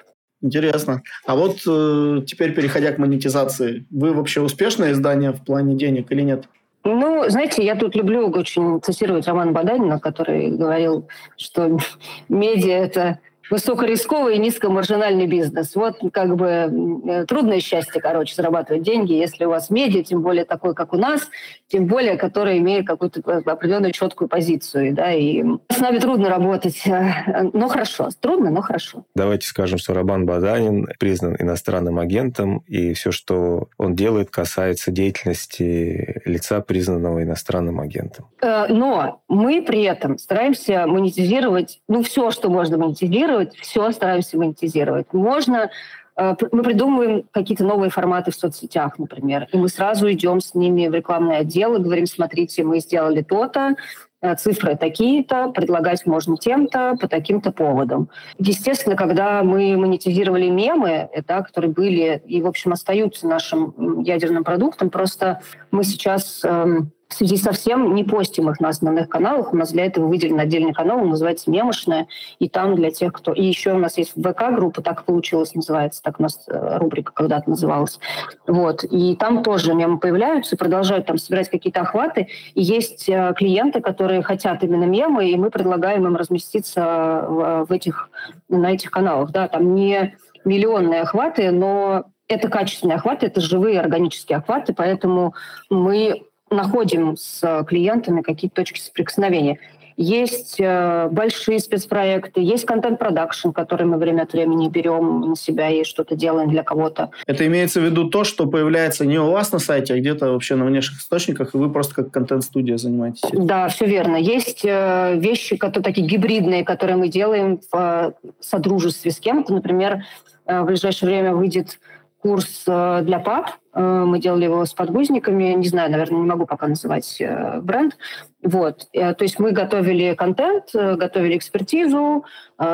Интересно. 0.42 1.02
А 1.24 1.34
вот 1.34 1.58
э, 1.66 2.22
теперь, 2.26 2.54
переходя 2.54 2.92
к 2.92 2.98
монетизации, 2.98 3.86
вы 3.90 4.12
вообще 4.12 4.40
успешное 4.40 4.92
издание 4.92 5.32
в 5.32 5.42
плане 5.42 5.74
денег 5.76 6.12
или 6.12 6.22
нет? 6.22 6.44
Ну, 6.84 7.24
знаете, 7.28 7.64
я 7.64 7.74
тут 7.74 7.96
люблю 7.96 8.28
очень 8.28 8.80
цитировать 8.80 9.26
Романа 9.26 9.52
Баданина, 9.52 9.98
который 9.98 10.50
говорил, 10.50 11.08
что 11.36 11.78
медиа– 12.28 12.76
это 12.84 13.18
высокорисковый 13.50 14.36
и 14.36 14.38
низкомаржинальный 14.38 15.26
бизнес. 15.26 15.74
Вот 15.74 15.98
как 16.12 16.36
бы 16.36 17.02
э, 17.06 17.24
трудное 17.26 17.60
счастье, 17.60 18.00
короче, 18.00 18.34
зарабатывать 18.34 18.82
деньги, 18.82 19.12
если 19.12 19.44
у 19.44 19.50
вас 19.50 19.70
медиа, 19.70 20.02
тем 20.02 20.22
более 20.22 20.44
такой, 20.44 20.74
как 20.74 20.92
у 20.92 20.96
нас, 20.96 21.28
тем 21.68 21.86
более, 21.86 22.16
который 22.16 22.58
имеет 22.58 22.86
какую-то 22.86 23.20
определенную 23.44 23.92
четкую 23.92 24.28
позицию. 24.28 24.94
Да, 24.94 25.12
и 25.12 25.44
с 25.68 25.78
нами 25.78 25.98
трудно 25.98 26.28
работать, 26.28 26.86
э, 26.86 27.50
но 27.52 27.68
хорошо. 27.68 28.08
Трудно, 28.20 28.50
но 28.50 28.62
хорошо. 28.62 29.04
Давайте 29.14 29.46
скажем, 29.46 29.78
что 29.78 29.94
Рабан 29.94 30.26
Баданин 30.26 30.86
признан 30.98 31.36
иностранным 31.38 31.98
агентом, 31.98 32.58
и 32.66 32.94
все, 32.94 33.12
что 33.12 33.68
он 33.78 33.94
делает, 33.94 34.30
касается 34.30 34.90
деятельности 34.90 36.22
лица, 36.24 36.60
признанного 36.60 37.22
иностранным 37.22 37.80
агентом. 37.80 38.26
Э, 38.42 38.66
но 38.68 39.22
мы 39.28 39.62
при 39.62 39.82
этом 39.82 40.18
стараемся 40.18 40.86
монетизировать, 40.86 41.80
ну, 41.88 42.02
все, 42.02 42.30
что 42.30 42.50
можно 42.50 42.78
монетизировать, 42.78 43.35
монетизировать, 43.36 43.56
все 43.56 43.90
стараемся 43.92 44.38
монетизировать. 44.38 45.12
Можно 45.12 45.70
э, 46.16 46.34
мы 46.52 46.62
придумываем 46.62 47.24
какие-то 47.30 47.64
новые 47.64 47.90
форматы 47.90 48.30
в 48.30 48.34
соцсетях, 48.34 48.98
например, 48.98 49.48
и 49.52 49.56
мы 49.56 49.68
сразу 49.68 50.10
идем 50.10 50.40
с 50.40 50.54
ними 50.54 50.88
в 50.88 50.94
рекламный 50.94 51.38
отдел 51.38 51.76
и 51.76 51.82
говорим, 51.82 52.06
смотрите, 52.06 52.64
мы 52.64 52.80
сделали 52.80 53.22
то-то, 53.22 53.76
э, 54.22 54.34
цифры 54.36 54.76
такие-то, 54.76 55.50
предлагать 55.50 56.06
можно 56.06 56.36
тем-то, 56.36 56.96
по 57.00 57.08
таким-то 57.08 57.52
поводам. 57.52 58.08
Естественно, 58.38 58.96
когда 58.96 59.42
мы 59.42 59.76
монетизировали 59.76 60.48
мемы, 60.48 61.08
да, 61.26 61.42
которые 61.42 61.72
были 61.72 62.22
и, 62.26 62.42
в 62.42 62.46
общем, 62.46 62.72
остаются 62.72 63.26
нашим 63.26 64.02
ядерным 64.02 64.44
продуктом, 64.44 64.90
просто 64.90 65.40
мы 65.70 65.84
сейчас 65.84 66.42
эм, 66.44 66.92
в 67.08 67.14
связи 67.14 67.36
со 67.36 67.52
всем 67.52 67.94
не 67.94 68.02
постим 68.02 68.50
их 68.50 68.60
на 68.60 68.68
основных 68.68 69.08
каналах. 69.08 69.52
У 69.52 69.56
нас 69.56 69.70
для 69.70 69.86
этого 69.86 70.06
выделен 70.06 70.40
отдельный 70.40 70.72
канал, 70.72 70.98
он 70.98 71.10
называется 71.10 71.50
«Мемошная». 71.50 72.08
И 72.38 72.48
там 72.48 72.74
для 72.74 72.90
тех, 72.90 73.12
кто... 73.12 73.32
И 73.32 73.44
еще 73.44 73.74
у 73.74 73.78
нас 73.78 73.96
есть 73.96 74.12
ВК-группа, 74.12 74.82
так 74.82 75.04
получилось, 75.04 75.54
называется, 75.54 76.02
так 76.02 76.18
у 76.18 76.24
нас 76.24 76.44
э, 76.48 76.78
рубрика 76.78 77.12
когда-то 77.12 77.48
называлась. 77.48 78.00
Вот. 78.46 78.84
И 78.84 79.14
там 79.16 79.44
тоже 79.44 79.74
мемы 79.74 79.98
появляются, 79.98 80.56
продолжают 80.56 81.06
там 81.06 81.18
собирать 81.18 81.48
какие-то 81.48 81.82
охваты. 81.82 82.28
И 82.54 82.62
есть 82.62 83.08
э, 83.08 83.34
клиенты, 83.36 83.80
которые 83.80 84.22
хотят 84.22 84.64
именно 84.64 84.84
мемы, 84.84 85.30
и 85.30 85.36
мы 85.36 85.50
предлагаем 85.50 86.06
им 86.06 86.16
разместиться 86.16 87.24
в, 87.28 87.66
в 87.68 87.72
этих, 87.72 88.10
на 88.48 88.72
этих 88.72 88.90
каналах. 88.90 89.30
Да, 89.30 89.46
там 89.46 89.74
не 89.76 90.16
миллионные 90.44 91.02
охваты, 91.02 91.52
но 91.52 92.06
это 92.28 92.48
качественные 92.48 92.96
охваты, 92.96 93.26
это 93.26 93.40
живые 93.40 93.80
органические 93.80 94.38
охваты, 94.38 94.74
поэтому 94.74 95.34
мы 95.70 96.24
находим 96.50 97.16
с 97.16 97.64
клиентами 97.66 98.22
какие-то 98.22 98.56
точки 98.56 98.80
соприкосновения. 98.80 99.58
Есть 99.96 100.56
э, 100.58 101.08
большие 101.10 101.58
спецпроекты, 101.58 102.42
есть 102.42 102.66
контент-продакшн, 102.66 103.50
который 103.50 103.86
мы 103.86 103.96
время 103.96 104.22
от 104.22 104.32
времени 104.34 104.68
берем 104.68 105.22
на 105.22 105.36
себя 105.36 105.70
и 105.70 105.84
что-то 105.84 106.14
делаем 106.14 106.50
для 106.50 106.62
кого-то. 106.62 107.10
Это 107.26 107.46
имеется 107.46 107.80
в 107.80 107.84
виду 107.84 108.10
то, 108.10 108.22
что 108.22 108.46
появляется 108.46 109.06
не 109.06 109.18
у 109.18 109.30
вас 109.30 109.52
на 109.52 109.58
сайте, 109.58 109.94
а 109.94 109.98
где-то 109.98 110.32
вообще 110.32 110.54
на 110.54 110.66
внешних 110.66 110.98
источниках, 110.98 111.54
и 111.54 111.58
вы 111.58 111.72
просто 111.72 111.94
как 111.94 112.10
контент-студия 112.10 112.76
занимаетесь? 112.76 113.22
Да, 113.32 113.68
все 113.68 113.86
верно. 113.86 114.16
Есть 114.16 114.66
э, 114.66 115.14
вещи, 115.16 115.56
которые 115.56 115.84
такие 115.84 116.06
гибридные, 116.06 116.62
которые 116.62 116.96
мы 116.96 117.08
делаем 117.08 117.58
в 117.72 117.74
э, 117.74 118.28
содружестве 118.40 119.10
с 119.10 119.18
кем-то. 119.18 119.54
Например, 119.54 120.04
э, 120.44 120.60
в 120.60 120.66
ближайшее 120.66 121.08
время 121.08 121.34
выйдет 121.34 121.78
курс 122.26 122.64
э, 122.66 123.02
для 123.04 123.20
пап. 123.20 123.50
Э, 123.72 124.04
мы 124.04 124.18
делали 124.18 124.44
его 124.44 124.64
с 124.64 124.74
подгузниками. 124.74 125.54
Не 125.54 125.68
знаю, 125.68 125.92
наверное, 125.92 126.20
не 126.20 126.26
могу 126.26 126.44
пока 126.44 126.66
называть 126.66 127.20
э, 127.20 127.60
бренд. 127.60 127.96
Вот. 128.42 128.88
То 128.92 129.16
есть 129.20 129.38
мы 129.38 129.52
готовили 129.52 130.14
контент, 130.14 130.66
готовили 130.72 131.36
экспертизу, 131.36 132.24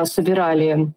собирали 0.03 0.91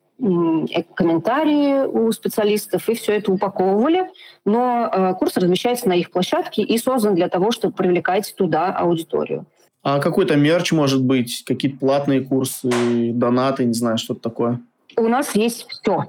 комментарии 0.94 1.86
у 1.86 2.12
специалистов 2.12 2.88
и 2.88 2.94
все 2.94 3.16
это 3.16 3.32
упаковывали. 3.32 4.10
Но 4.44 5.16
курс 5.18 5.36
размещается 5.38 5.88
на 5.88 5.94
их 5.94 6.10
площадке 6.10 6.62
и 6.62 6.76
создан 6.76 7.14
для 7.14 7.28
того, 7.28 7.52
чтобы 7.52 7.74
привлекать 7.74 8.34
туда 8.36 8.70
аудиторию. 8.72 9.46
А 9.82 9.98
какой-то 9.98 10.36
мерч 10.36 10.72
может 10.72 11.02
быть, 11.02 11.42
какие-то 11.46 11.78
платные 11.78 12.20
курсы, 12.20 12.70
донаты, 13.14 13.64
не 13.64 13.74
знаю, 13.74 13.96
что-то 13.96 14.20
такое? 14.20 14.60
У 14.98 15.08
нас 15.08 15.34
есть 15.34 15.66
все. 15.70 16.04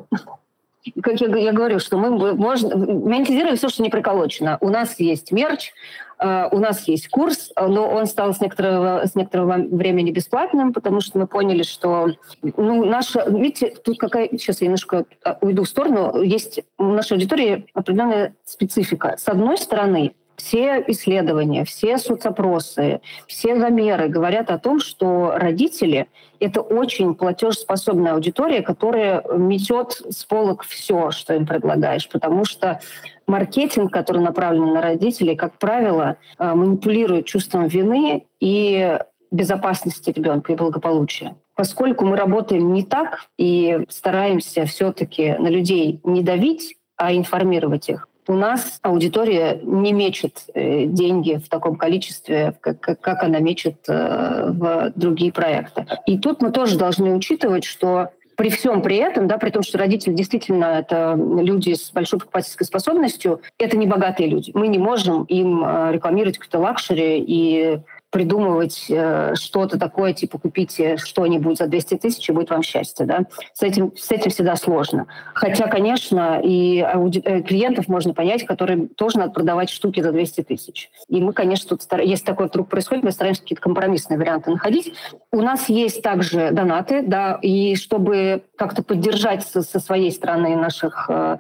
Как 1.02 1.20
я, 1.22 1.28
я 1.36 1.52
говорю, 1.52 1.80
что 1.80 1.98
мы 1.98 2.36
можно 2.36 2.76
монетизируем 2.76 3.56
все, 3.56 3.70
что 3.70 3.84
не 3.84 3.90
приколочено. 3.90 4.58
У 4.62 4.70
нас 4.70 5.00
есть 5.00 5.32
мерч, 5.32 5.74
Uh, 6.20 6.50
у 6.52 6.58
нас 6.58 6.88
есть 6.88 7.10
курс, 7.10 7.52
но 7.56 7.88
он 7.88 8.08
стал 8.08 8.34
с 8.34 8.42
некоторого, 8.42 9.06
с 9.06 9.14
некоторого 9.14 9.58
времени 9.58 10.10
бесплатным, 10.10 10.74
потому 10.74 11.00
что 11.00 11.20
мы 11.20 11.28
поняли, 11.28 11.62
что 11.62 12.08
ну, 12.42 12.86
наша... 12.86 13.30
Видите, 13.30 13.76
тут 13.84 14.00
какая... 14.00 14.28
Сейчас 14.30 14.62
я 14.62 14.66
немножко 14.66 15.06
а, 15.24 15.38
уйду 15.42 15.64
в 15.64 15.70
сторону. 15.70 16.20
Есть 16.24 16.62
у 16.80 16.86
нашей 16.86 17.14
аудитории 17.14 17.68
определенная 17.76 18.34
специфика. 18.46 19.16
С 19.20 19.28
одной 19.28 19.60
стороны, 19.60 20.16
все 20.38 20.84
исследования, 20.88 21.66
все 21.66 21.98
соцопросы, 21.98 23.02
все 23.26 23.60
замеры 23.60 24.08
говорят 24.08 24.52
о 24.52 24.60
том, 24.60 24.80
что 24.80 25.34
родители— 25.36 26.08
это 26.40 26.62
очень 26.62 27.16
платежеспособная 27.16 28.14
аудитория, 28.14 28.62
которая 28.62 29.24
метет 29.36 29.94
с 30.10 30.24
полок 30.24 30.64
все, 30.64 31.10
что 31.12 31.34
им 31.34 31.48
предлагаешь, 31.48 32.08
потому 32.08 32.46
что 32.46 32.80
маркетинг, 33.26 33.92
который 33.92 34.22
направлен 34.22 34.74
на 34.74 34.82
родителей, 34.82 35.36
как 35.36 35.58
правило, 35.58 36.18
э, 36.38 36.54
манипулирует 36.54 37.26
чувством 37.26 37.68
вины 37.68 38.26
и 38.40 39.00
безопасности 39.32 40.12
ребенка 40.12 40.54
и 40.54 40.56
благополучия. 40.56 41.36
Поскольку 41.56 42.06
мы 42.06 42.16
работаем 42.16 42.72
не 42.72 42.84
так 42.84 43.26
и 43.38 43.80
стараемся 43.90 44.66
все-таки 44.66 45.34
на 45.34 45.48
людей 45.48 46.00
не 46.04 46.22
давить, 46.22 46.78
а 46.96 47.14
информировать 47.14 47.90
их, 47.90 48.08
у 48.28 48.34
нас 48.34 48.80
аудитория 48.82 49.60
не 49.64 49.94
мечет 49.94 50.46
э, 50.54 50.86
деньги 50.86 51.36
в 51.36 51.50
таком 51.50 51.76
количестве, 51.76 52.54
как, 52.62 52.80
как 52.80 53.24
она 53.24 53.40
мечет 53.40 53.78
э, 53.88 54.52
в 54.52 54.92
другие 54.96 55.32
проекты. 55.32 55.86
И 56.06 56.18
тут 56.18 56.42
мы 56.42 56.52
тоже 56.52 56.78
должны 56.78 57.14
учитывать, 57.14 57.64
что 57.64 58.10
при 58.38 58.50
всем 58.50 58.84
при 58.84 58.98
этом, 58.98 59.28
да, 59.28 59.40
при 59.40 59.50
том, 59.50 59.64
что 59.64 59.80
родители 59.80 60.14
действительно 60.14 60.66
это 60.66 61.16
люди 61.18 61.74
с 61.74 61.92
большой 61.92 62.20
покупательской 62.20 62.68
способностью, 62.68 63.42
это 63.58 63.76
не 63.76 63.88
богатые 63.88 64.30
люди. 64.30 64.52
Мы 64.54 64.68
не 64.68 64.78
можем 64.78 65.24
им 65.24 65.64
э, 65.66 65.92
рекламировать 65.92 66.38
какой-то 66.38 66.60
luxury 66.60 67.24
и 67.26 67.80
придумывать 68.10 68.86
э, 68.90 69.34
что-то 69.36 69.78
такое, 69.78 70.14
типа 70.14 70.38
купите 70.38 70.98
что-нибудь 70.98 71.58
за 71.58 71.68
200 71.68 71.96
тысяч, 71.96 72.30
и 72.30 72.32
будет 72.32 72.50
вам 72.50 72.64
счастье. 72.64 73.06
Да? 73.06 73.26
С, 73.54 73.64
этим, 73.64 73.96
с 73.98 74.10
этим 74.12 74.32
всегда 74.32 74.56
сложно. 74.56 75.08
Хотя, 75.34 75.68
конечно, 75.68 76.40
и 76.42 76.80
ауди- 76.80 77.22
э, 77.24 77.42
клиентов 77.42 77.88
можно 77.88 78.14
понять, 78.14 78.46
которые 78.46 78.88
тоже 78.88 79.18
надо 79.18 79.34
продавать 79.34 79.70
штуки 79.70 80.02
за 80.02 80.12
200 80.12 80.44
тысяч. 80.44 80.90
И 81.10 81.22
мы, 81.22 81.34
конечно, 81.34 81.70
тут 81.70 81.82
стар... 81.82 82.02
если 82.02 82.26
такое 82.26 82.48
вдруг 82.48 82.70
происходит, 82.70 83.04
мы 83.04 83.12
стараемся 83.12 83.42
какие-то 83.42 83.62
компромиссные 83.62 84.18
варианты 84.18 84.52
находить. 84.52 84.94
У 85.32 85.42
нас 85.42 85.68
есть 85.68 86.02
также 86.02 86.52
донаты, 86.52 87.02
да, 87.02 87.38
и 87.42 87.76
чтобы 87.76 88.44
как-то 88.56 88.84
поддержать 88.84 89.46
со, 89.46 89.62
со 89.62 89.80
своей 89.80 90.12
стороны 90.12 90.56
наших 90.56 91.10
э, 91.10 91.40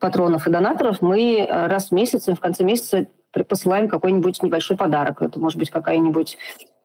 патронов 0.00 0.46
и 0.46 0.50
донаторов, 0.50 1.00
мы 1.00 1.38
э, 1.38 1.66
раз 1.66 1.88
в 1.88 1.92
месяц, 1.92 2.26
в 2.26 2.36
конце 2.36 2.64
месяца 2.64 3.06
посылаем 3.32 3.88
какой-нибудь 3.88 4.42
небольшой 4.42 4.76
подарок. 4.76 5.22
Это 5.22 5.38
может 5.38 5.58
быть 5.58 5.70
какая-нибудь 5.70 6.38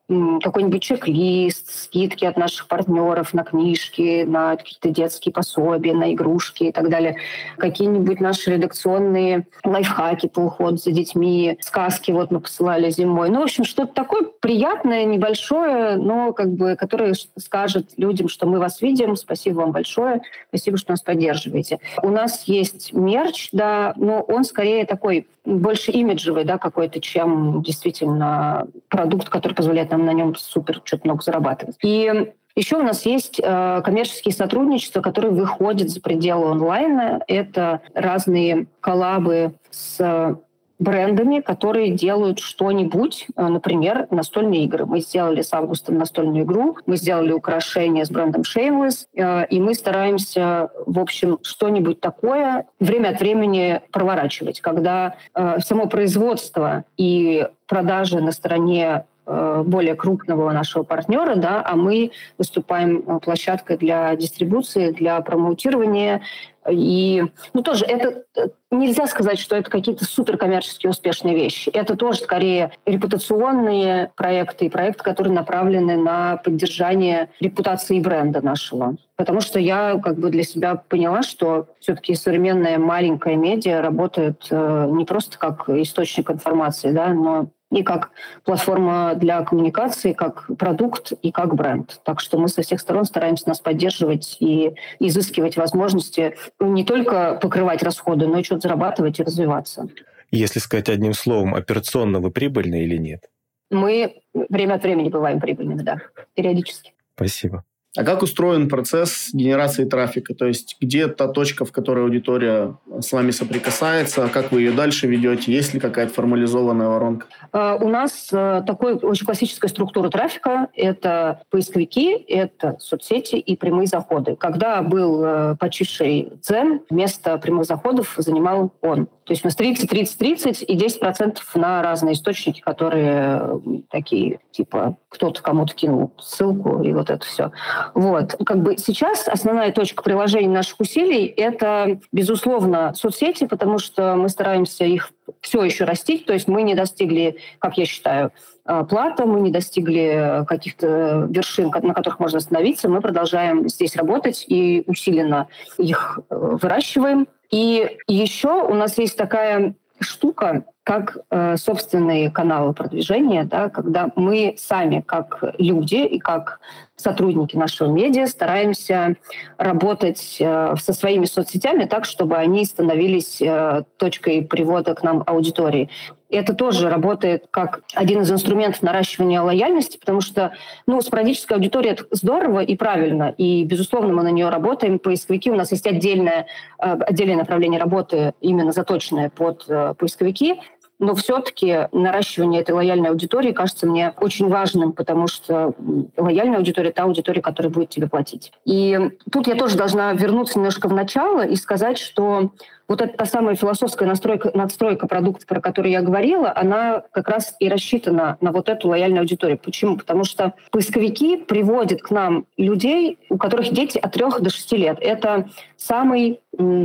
какой-нибудь 0.10 0.82
чек-лист, 0.82 1.74
скидки 1.74 2.26
от 2.26 2.38
наших 2.38 2.68
партнеров 2.68 3.34
на 3.34 3.44
книжки, 3.44 4.24
на 4.24 4.58
какие-то 4.58 4.90
детские 4.90 5.32
пособия, 5.32 5.94
на 5.94 6.14
игрушки 6.14 6.66
и 6.66 6.72
так 6.72 6.90
далее, 6.90 7.18
какие-нибудь 7.58 8.20
наши 8.20 8.52
редакционные 8.52 9.48
лайфхаки 9.64 10.28
по 10.28 10.42
уходу 10.42 10.78
за 10.78 10.92
детьми, 10.92 11.58
сказки 11.62 12.12
вот 12.12 12.32
мы 12.32 12.42
посылали 12.42 12.90
зимой. 12.90 13.30
Ну, 13.30 13.40
в 13.40 13.44
общем, 13.44 13.64
что-то 13.64 13.94
такое 13.94 14.24
приятное, 14.42 15.06
небольшое, 15.06 15.96
но 15.96 16.34
как 16.34 16.52
бы, 16.52 16.76
которое 16.76 17.14
скажет 17.38 17.92
людям, 17.96 18.28
что 18.28 18.46
мы 18.46 18.60
вас 18.60 18.82
видим, 18.82 19.16
спасибо 19.16 19.60
вам 19.60 19.72
большое, 19.72 20.22
спасибо, 20.50 20.78
что 20.78 20.92
нас 20.92 21.02
поддерживаете. 21.02 21.80
У 22.02 22.10
нас 22.10 22.44
есть 22.44 22.92
мерч, 22.92 23.50
да, 23.54 23.94
но 23.96 24.22
он 24.22 24.44
скорее 24.44 24.86
такой 24.86 25.28
больше 25.46 25.92
имиджевый, 25.92 26.46
да, 26.46 26.58
какой-то, 26.58 27.02
чем 27.02 27.62
действительно 27.62 28.68
продукт, 28.88 29.30
который 29.30 29.54
позволяет 29.54 29.93
нам 29.94 30.06
на 30.06 30.14
нем 30.14 30.36
супер 30.36 30.82
что-то 30.84 31.08
много 31.08 31.24
зарабатывать. 31.24 31.78
И 31.84 32.34
еще 32.56 32.78
у 32.78 32.84
нас 32.84 33.06
есть 33.06 33.40
э, 33.44 33.82
коммерческие 33.84 34.34
сотрудничества, 34.34 35.02
которые 35.02 35.32
выходят 35.32 35.90
за 35.90 36.02
пределы 36.02 36.52
онлайна. 36.52 37.22
Это 37.28 37.82
разные 37.96 38.68
коллабы 38.80 39.54
с 39.72 40.38
брендами, 40.84 41.40
которые 41.40 41.92
делают 41.92 42.40
что-нибудь, 42.40 43.28
э, 43.36 43.48
например, 43.48 44.08
настольные 44.12 44.66
игры. 44.66 44.86
Мы 44.86 45.00
сделали 45.00 45.42
с 45.42 45.54
августом 45.54 45.98
настольную 45.98 46.44
игру, 46.44 46.78
мы 46.86 46.98
сделали 46.98 47.32
украшение 47.32 48.06
с 48.06 48.12
брендом 48.12 48.42
Shameless, 48.42 49.08
э, 49.16 49.48
и 49.48 49.60
мы 49.60 49.74
стараемся, 49.74 50.70
в 50.86 51.00
общем, 51.00 51.40
что-нибудь 51.42 52.02
такое 52.02 52.68
время 52.80 53.10
от 53.10 53.20
времени 53.20 53.82
проворачивать, 53.92 54.62
когда 54.62 55.16
э, 55.34 55.60
само 55.60 55.88
производство 55.88 56.84
и 56.98 57.48
продажи 57.68 58.20
на 58.20 58.32
стороне 58.32 59.06
более 59.26 59.96
крупного 59.96 60.52
нашего 60.52 60.84
партнера, 60.84 61.36
да, 61.36 61.64
а 61.66 61.76
мы 61.76 62.12
выступаем 62.38 63.20
площадкой 63.22 63.78
для 63.78 64.16
дистрибуции, 64.16 64.92
для 64.92 65.20
промоутирования 65.22 66.22
и, 66.70 67.24
ну, 67.54 67.62
тоже 67.62 67.86
это 67.86 68.24
э, 68.38 68.48
нельзя 68.72 69.08
сказать, 69.08 69.40
что 69.40 69.56
это 69.56 69.70
какие-то 69.70 70.06
суперкоммерческие 70.06 70.90
успешные 70.90 71.36
вещи. 71.36 71.70
Это 71.70 71.96
тоже 71.96 72.20
скорее 72.20 72.72
репутационные 72.86 74.12
проекты 74.16 74.66
и 74.66 74.70
проекты, 74.70 75.04
которые 75.04 75.34
направлены 75.34 75.98
на 75.98 76.38
поддержание 76.38 77.30
репутации 77.40 78.00
бренда 78.00 78.42
нашего. 78.42 78.96
Потому 79.16 79.42
что 79.42 79.60
я 79.60 80.00
как 80.02 80.18
бы 80.18 80.30
для 80.30 80.44
себя 80.44 80.76
поняла, 80.76 81.24
что 81.24 81.68
все-таки 81.80 82.16
современная 82.16 82.78
маленькая 82.78 83.36
медиа 83.36 83.82
работает 83.82 84.48
э, 84.50 84.88
не 84.92 85.06
просто 85.06 85.38
как 85.38 85.68
источник 85.70 86.32
информации, 86.32 86.92
да, 86.92 87.10
но 87.10 87.50
и 87.74 87.84
как 87.84 88.12
платформа 88.44 89.16
для 89.16 89.42
коммуникации, 89.42 90.14
как 90.14 90.50
продукт 90.58 91.12
и 91.22 91.32
как 91.32 91.56
бренд. 91.56 92.00
Так 92.04 92.20
что 92.20 92.38
мы 92.38 92.48
со 92.48 92.62
всех 92.62 92.80
сторон 92.80 93.06
стараемся 93.06 93.50
нас 93.50 93.60
поддерживать 93.60 94.38
и 94.40 94.76
изыскивать 95.00 95.58
возможности 95.58 96.36
ну, 96.60 96.72
не 96.72 96.84
только 96.84 97.36
покрывать 97.42 97.84
расходы, 97.84 98.28
но 98.28 98.40
и 98.40 98.44
что-то 98.44 98.62
зарабатывать 98.62 99.20
и 99.20 99.24
развиваться. 99.24 99.88
Если 100.32 100.60
сказать 100.60 100.90
одним 100.90 101.14
словом, 101.14 101.56
операционно 101.56 102.20
вы 102.20 102.32
прибыльны 102.32 102.84
или 102.84 102.98
нет? 102.98 103.30
Мы 103.70 104.22
время 104.34 104.76
от 104.76 104.84
времени 104.84 105.10
бываем 105.10 105.40
прибыльными, 105.40 105.82
да, 105.82 105.98
периодически. 106.36 106.94
Спасибо. 107.16 107.64
А 107.96 108.04
как 108.04 108.24
устроен 108.24 108.70
процесс 108.70 109.30
генерации 109.34 109.86
трафика? 109.86 110.34
То 110.34 110.48
есть 110.48 110.78
где 110.82 111.08
та 111.08 111.28
точка, 111.28 111.64
в 111.64 111.72
которой 111.72 112.04
аудитория 112.04 112.76
с 113.00 113.12
вами 113.12 113.30
соприкасается, 113.30 114.30
как 114.34 114.52
вы 114.52 114.62
ее 114.62 114.72
дальше 114.72 115.06
ведете? 115.06 115.54
Есть 115.54 115.76
ли 115.76 115.80
какая-то 115.80 116.12
формализованная 116.12 116.88
воронка? 116.88 117.28
Uh, 117.52 117.78
у 117.84 117.90
нас 117.90 118.30
uh, 118.34 118.64
такой 118.64 118.96
очень 118.96 119.28
классическая 119.28 119.68
структура 119.68 120.10
трафика. 120.10 120.70
Это 120.76 121.44
поисковики, 121.52 122.14
это 122.14 122.78
соцсети 122.80 123.36
и 123.36 123.56
прямые 123.56 123.86
заходы. 123.86 124.36
Когда 124.38 124.82
был 124.82 125.24
uh, 125.24 125.58
почивший 125.58 126.32
Дзен, 126.42 126.82
место 126.90 127.38
прямых 127.38 127.66
заходов 127.66 128.16
занимал 128.18 128.72
он. 128.82 129.08
То 129.26 129.32
есть 129.32 129.46
у 129.46 129.48
нас 129.48 129.56
30, 129.56 129.90
30, 129.90 130.18
30 130.18 130.66
и 130.68 130.78
10% 130.78 131.38
на 131.56 131.82
разные 131.82 132.14
источники, 132.14 132.60
которые 132.60 133.62
такие, 133.90 134.40
типа, 134.52 134.98
кто-то 135.10 135.42
кому-то 135.42 135.74
кинул 135.74 136.12
ссылку 136.20 136.84
и 136.84 136.92
вот 136.92 137.10
это 137.10 137.26
все. 137.26 137.52
Вот. 137.94 138.36
Как 138.46 138.62
бы 138.62 138.78
сейчас 138.78 139.28
основная 139.28 139.72
точка 139.72 140.04
приложения 140.04 140.50
наших 140.50 140.80
усилий— 140.80 141.26
это, 141.38 142.00
безусловно, 142.12 142.94
соцсети, 142.96 143.46
потому 143.46 143.80
что 143.80 144.16
мы 144.16 144.30
стараемся 144.30 144.86
их 144.86 145.12
все 145.42 145.64
еще 145.64 145.84
растить. 145.86 146.26
То 146.26 146.34
есть 146.34 146.48
мы 146.48 146.64
не 146.64 146.76
достигли, 146.76 147.38
как 147.60 147.78
я 147.78 147.86
считаю, 147.86 148.32
э, 148.66 148.84
плата, 148.90 149.26
мы 149.26 149.42
не 149.42 149.52
достигли 149.52 150.46
каких-то 150.48 151.28
вершин, 151.30 151.70
на 151.70 151.94
которых 151.94 152.20
можно 152.20 152.38
остановиться. 152.38 152.90
Мы 152.90 153.02
продолжаем 153.02 153.68
здесь 153.68 153.96
работать 153.96 154.46
и 154.48 154.84
усиленно 154.88 155.48
их 155.78 156.20
э, 156.30 156.36
выращиваем. 156.62 157.28
И 157.52 157.98
еще 158.08 158.64
у 158.64 158.74
нас 158.74 158.98
есть 158.98 159.18
такая 159.18 159.76
штука, 160.04 160.66
как 160.84 161.18
э, 161.30 161.56
собственные 161.58 162.30
каналы 162.30 162.74
продвижения, 162.74 163.46
да, 163.46 163.70
когда 163.70 164.10
мы 164.16 164.56
сами, 164.58 165.02
как 165.06 165.44
люди 165.58 166.06
и 166.06 166.20
как 166.20 166.60
сотрудники 166.96 167.56
нашего 167.56 167.90
медиа, 167.90 168.28
стараемся 168.28 169.16
работать 169.58 170.38
э, 170.40 170.76
со 170.80 170.94
своими 170.94 171.26
соцсетями 171.26 171.86
так, 171.86 172.06
чтобы 172.06 172.36
они 172.36 172.66
становились 172.66 173.42
э, 173.42 173.84
точкой 173.98 174.44
привода 174.44 174.94
к 174.94 175.04
нам 175.04 175.24
аудитории. 175.26 175.90
И 176.34 176.36
это 176.36 176.56
тоже 176.56 176.90
работает 176.90 177.46
как 177.52 177.82
один 177.94 178.22
из 178.22 178.32
инструментов 178.32 178.82
наращивания 178.82 179.40
лояльности, 179.40 180.00
потому 180.00 180.20
что 180.20 180.54
ну, 180.88 181.00
спорадическая 181.00 181.60
аудитория— 181.60 181.90
это 181.92 182.06
здорово 182.10 182.62
и 182.62 182.76
правильно, 182.76 183.36
и, 183.38 183.64
безусловно, 183.64 184.12
мы 184.14 184.24
на 184.24 184.32
нее 184.32 184.50
работаем. 184.50 184.98
Поисковики, 184.98 185.52
у 185.52 185.56
нас 185.56 185.72
есть 185.72 185.86
отдельное, 185.86 186.48
э, 186.80 186.86
отдельное 186.92 187.36
направление 187.36 187.80
работы, 187.80 188.34
именно 188.42 188.72
заточенное 188.72 189.30
под 189.30 189.66
э, 189.68 189.94
поисковики— 189.96 190.56
но 191.00 191.16
все-таки 191.16 191.90
наращивание 191.92 192.62
этой 192.62 192.72
лояльной 192.72 193.10
аудитории 193.10 193.52
кажется 193.52 193.86
мне 193.86 194.14
очень 194.22 194.48
важным, 194.48 194.94
потому 194.94 195.28
что 195.28 195.74
лояльная 196.16 196.58
аудитория– 196.58 196.92
та 196.94 197.04
аудитория, 197.04 197.42
которая 197.42 197.72
будет 197.72 197.90
тебе 197.90 198.08
платить. 198.08 198.54
И 198.64 198.98
тут 199.32 199.48
я 199.48 199.56
тоже 199.56 199.76
должна 199.76 200.14
вернуться 200.14 200.60
немножко 200.60 200.88
в 200.88 200.94
начало 200.94 201.46
и 201.46 201.56
сказать, 201.56 201.98
что 201.98 202.52
вот 202.88 203.02
эта 203.02 203.18
та 203.18 203.26
самая 203.26 203.56
философская 203.56 204.08
настройка, 204.08 204.52
надстройка 204.54 205.08
продукта, 205.08 205.46
про 205.48 205.62
которую 205.62 205.92
я 205.92 206.02
говорила, 206.02 206.52
она 206.56 207.04
как 207.12 207.30
раз 207.30 207.56
и 207.60 207.70
рассчитана 207.70 208.38
на 208.42 208.52
вот 208.52 208.70
эту 208.70 208.90
лояльную 208.90 209.22
аудиторию. 209.22 209.58
Почему? 209.58 209.98
Потому 209.98 210.24
что 210.24 210.54
поисковики 210.72 211.38
приводят 211.38 212.02
к 212.02 212.12
нам 212.12 212.46
людей, 212.58 213.18
у 213.30 213.38
которых 213.38 213.72
дети 213.72 213.98
от 213.98 214.12
3 214.12 214.26
до 214.42 214.50
6 214.50 214.72
лет. 214.74 214.98
Это 215.00 215.50
самый 215.78 216.40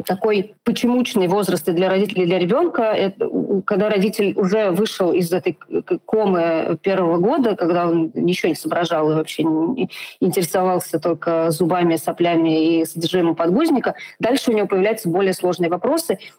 такой 0.06 0.54
почемучный 0.64 1.28
возраст 1.28 1.64
для 1.70 1.90
родителей 1.90 2.24
для 2.24 2.38
ребенка. 2.38 2.82
Это, 2.82 3.28
когда 3.66 3.90
родитель 3.90 4.32
уже 4.34 4.70
вышел 4.70 5.12
из 5.12 5.30
этой 5.30 5.58
комы 6.06 6.78
первого 6.82 7.18
года, 7.18 7.54
когда 7.54 7.86
он 7.86 8.10
ничего 8.14 8.48
не 8.48 8.54
соображал 8.54 9.10
и 9.10 9.14
вообще 9.14 9.42
не 9.44 9.90
интересовался 10.20 10.98
только 10.98 11.50
зубами, 11.50 11.96
соплями 11.96 12.80
и 12.80 12.84
содержимым 12.86 13.34
подгузника, 13.34 13.94
дальше 14.18 14.50
у 14.50 14.54
него 14.54 14.66
появляются 14.66 15.10
более 15.10 15.34
сложные 15.34 15.68
вопросы, 15.68 15.87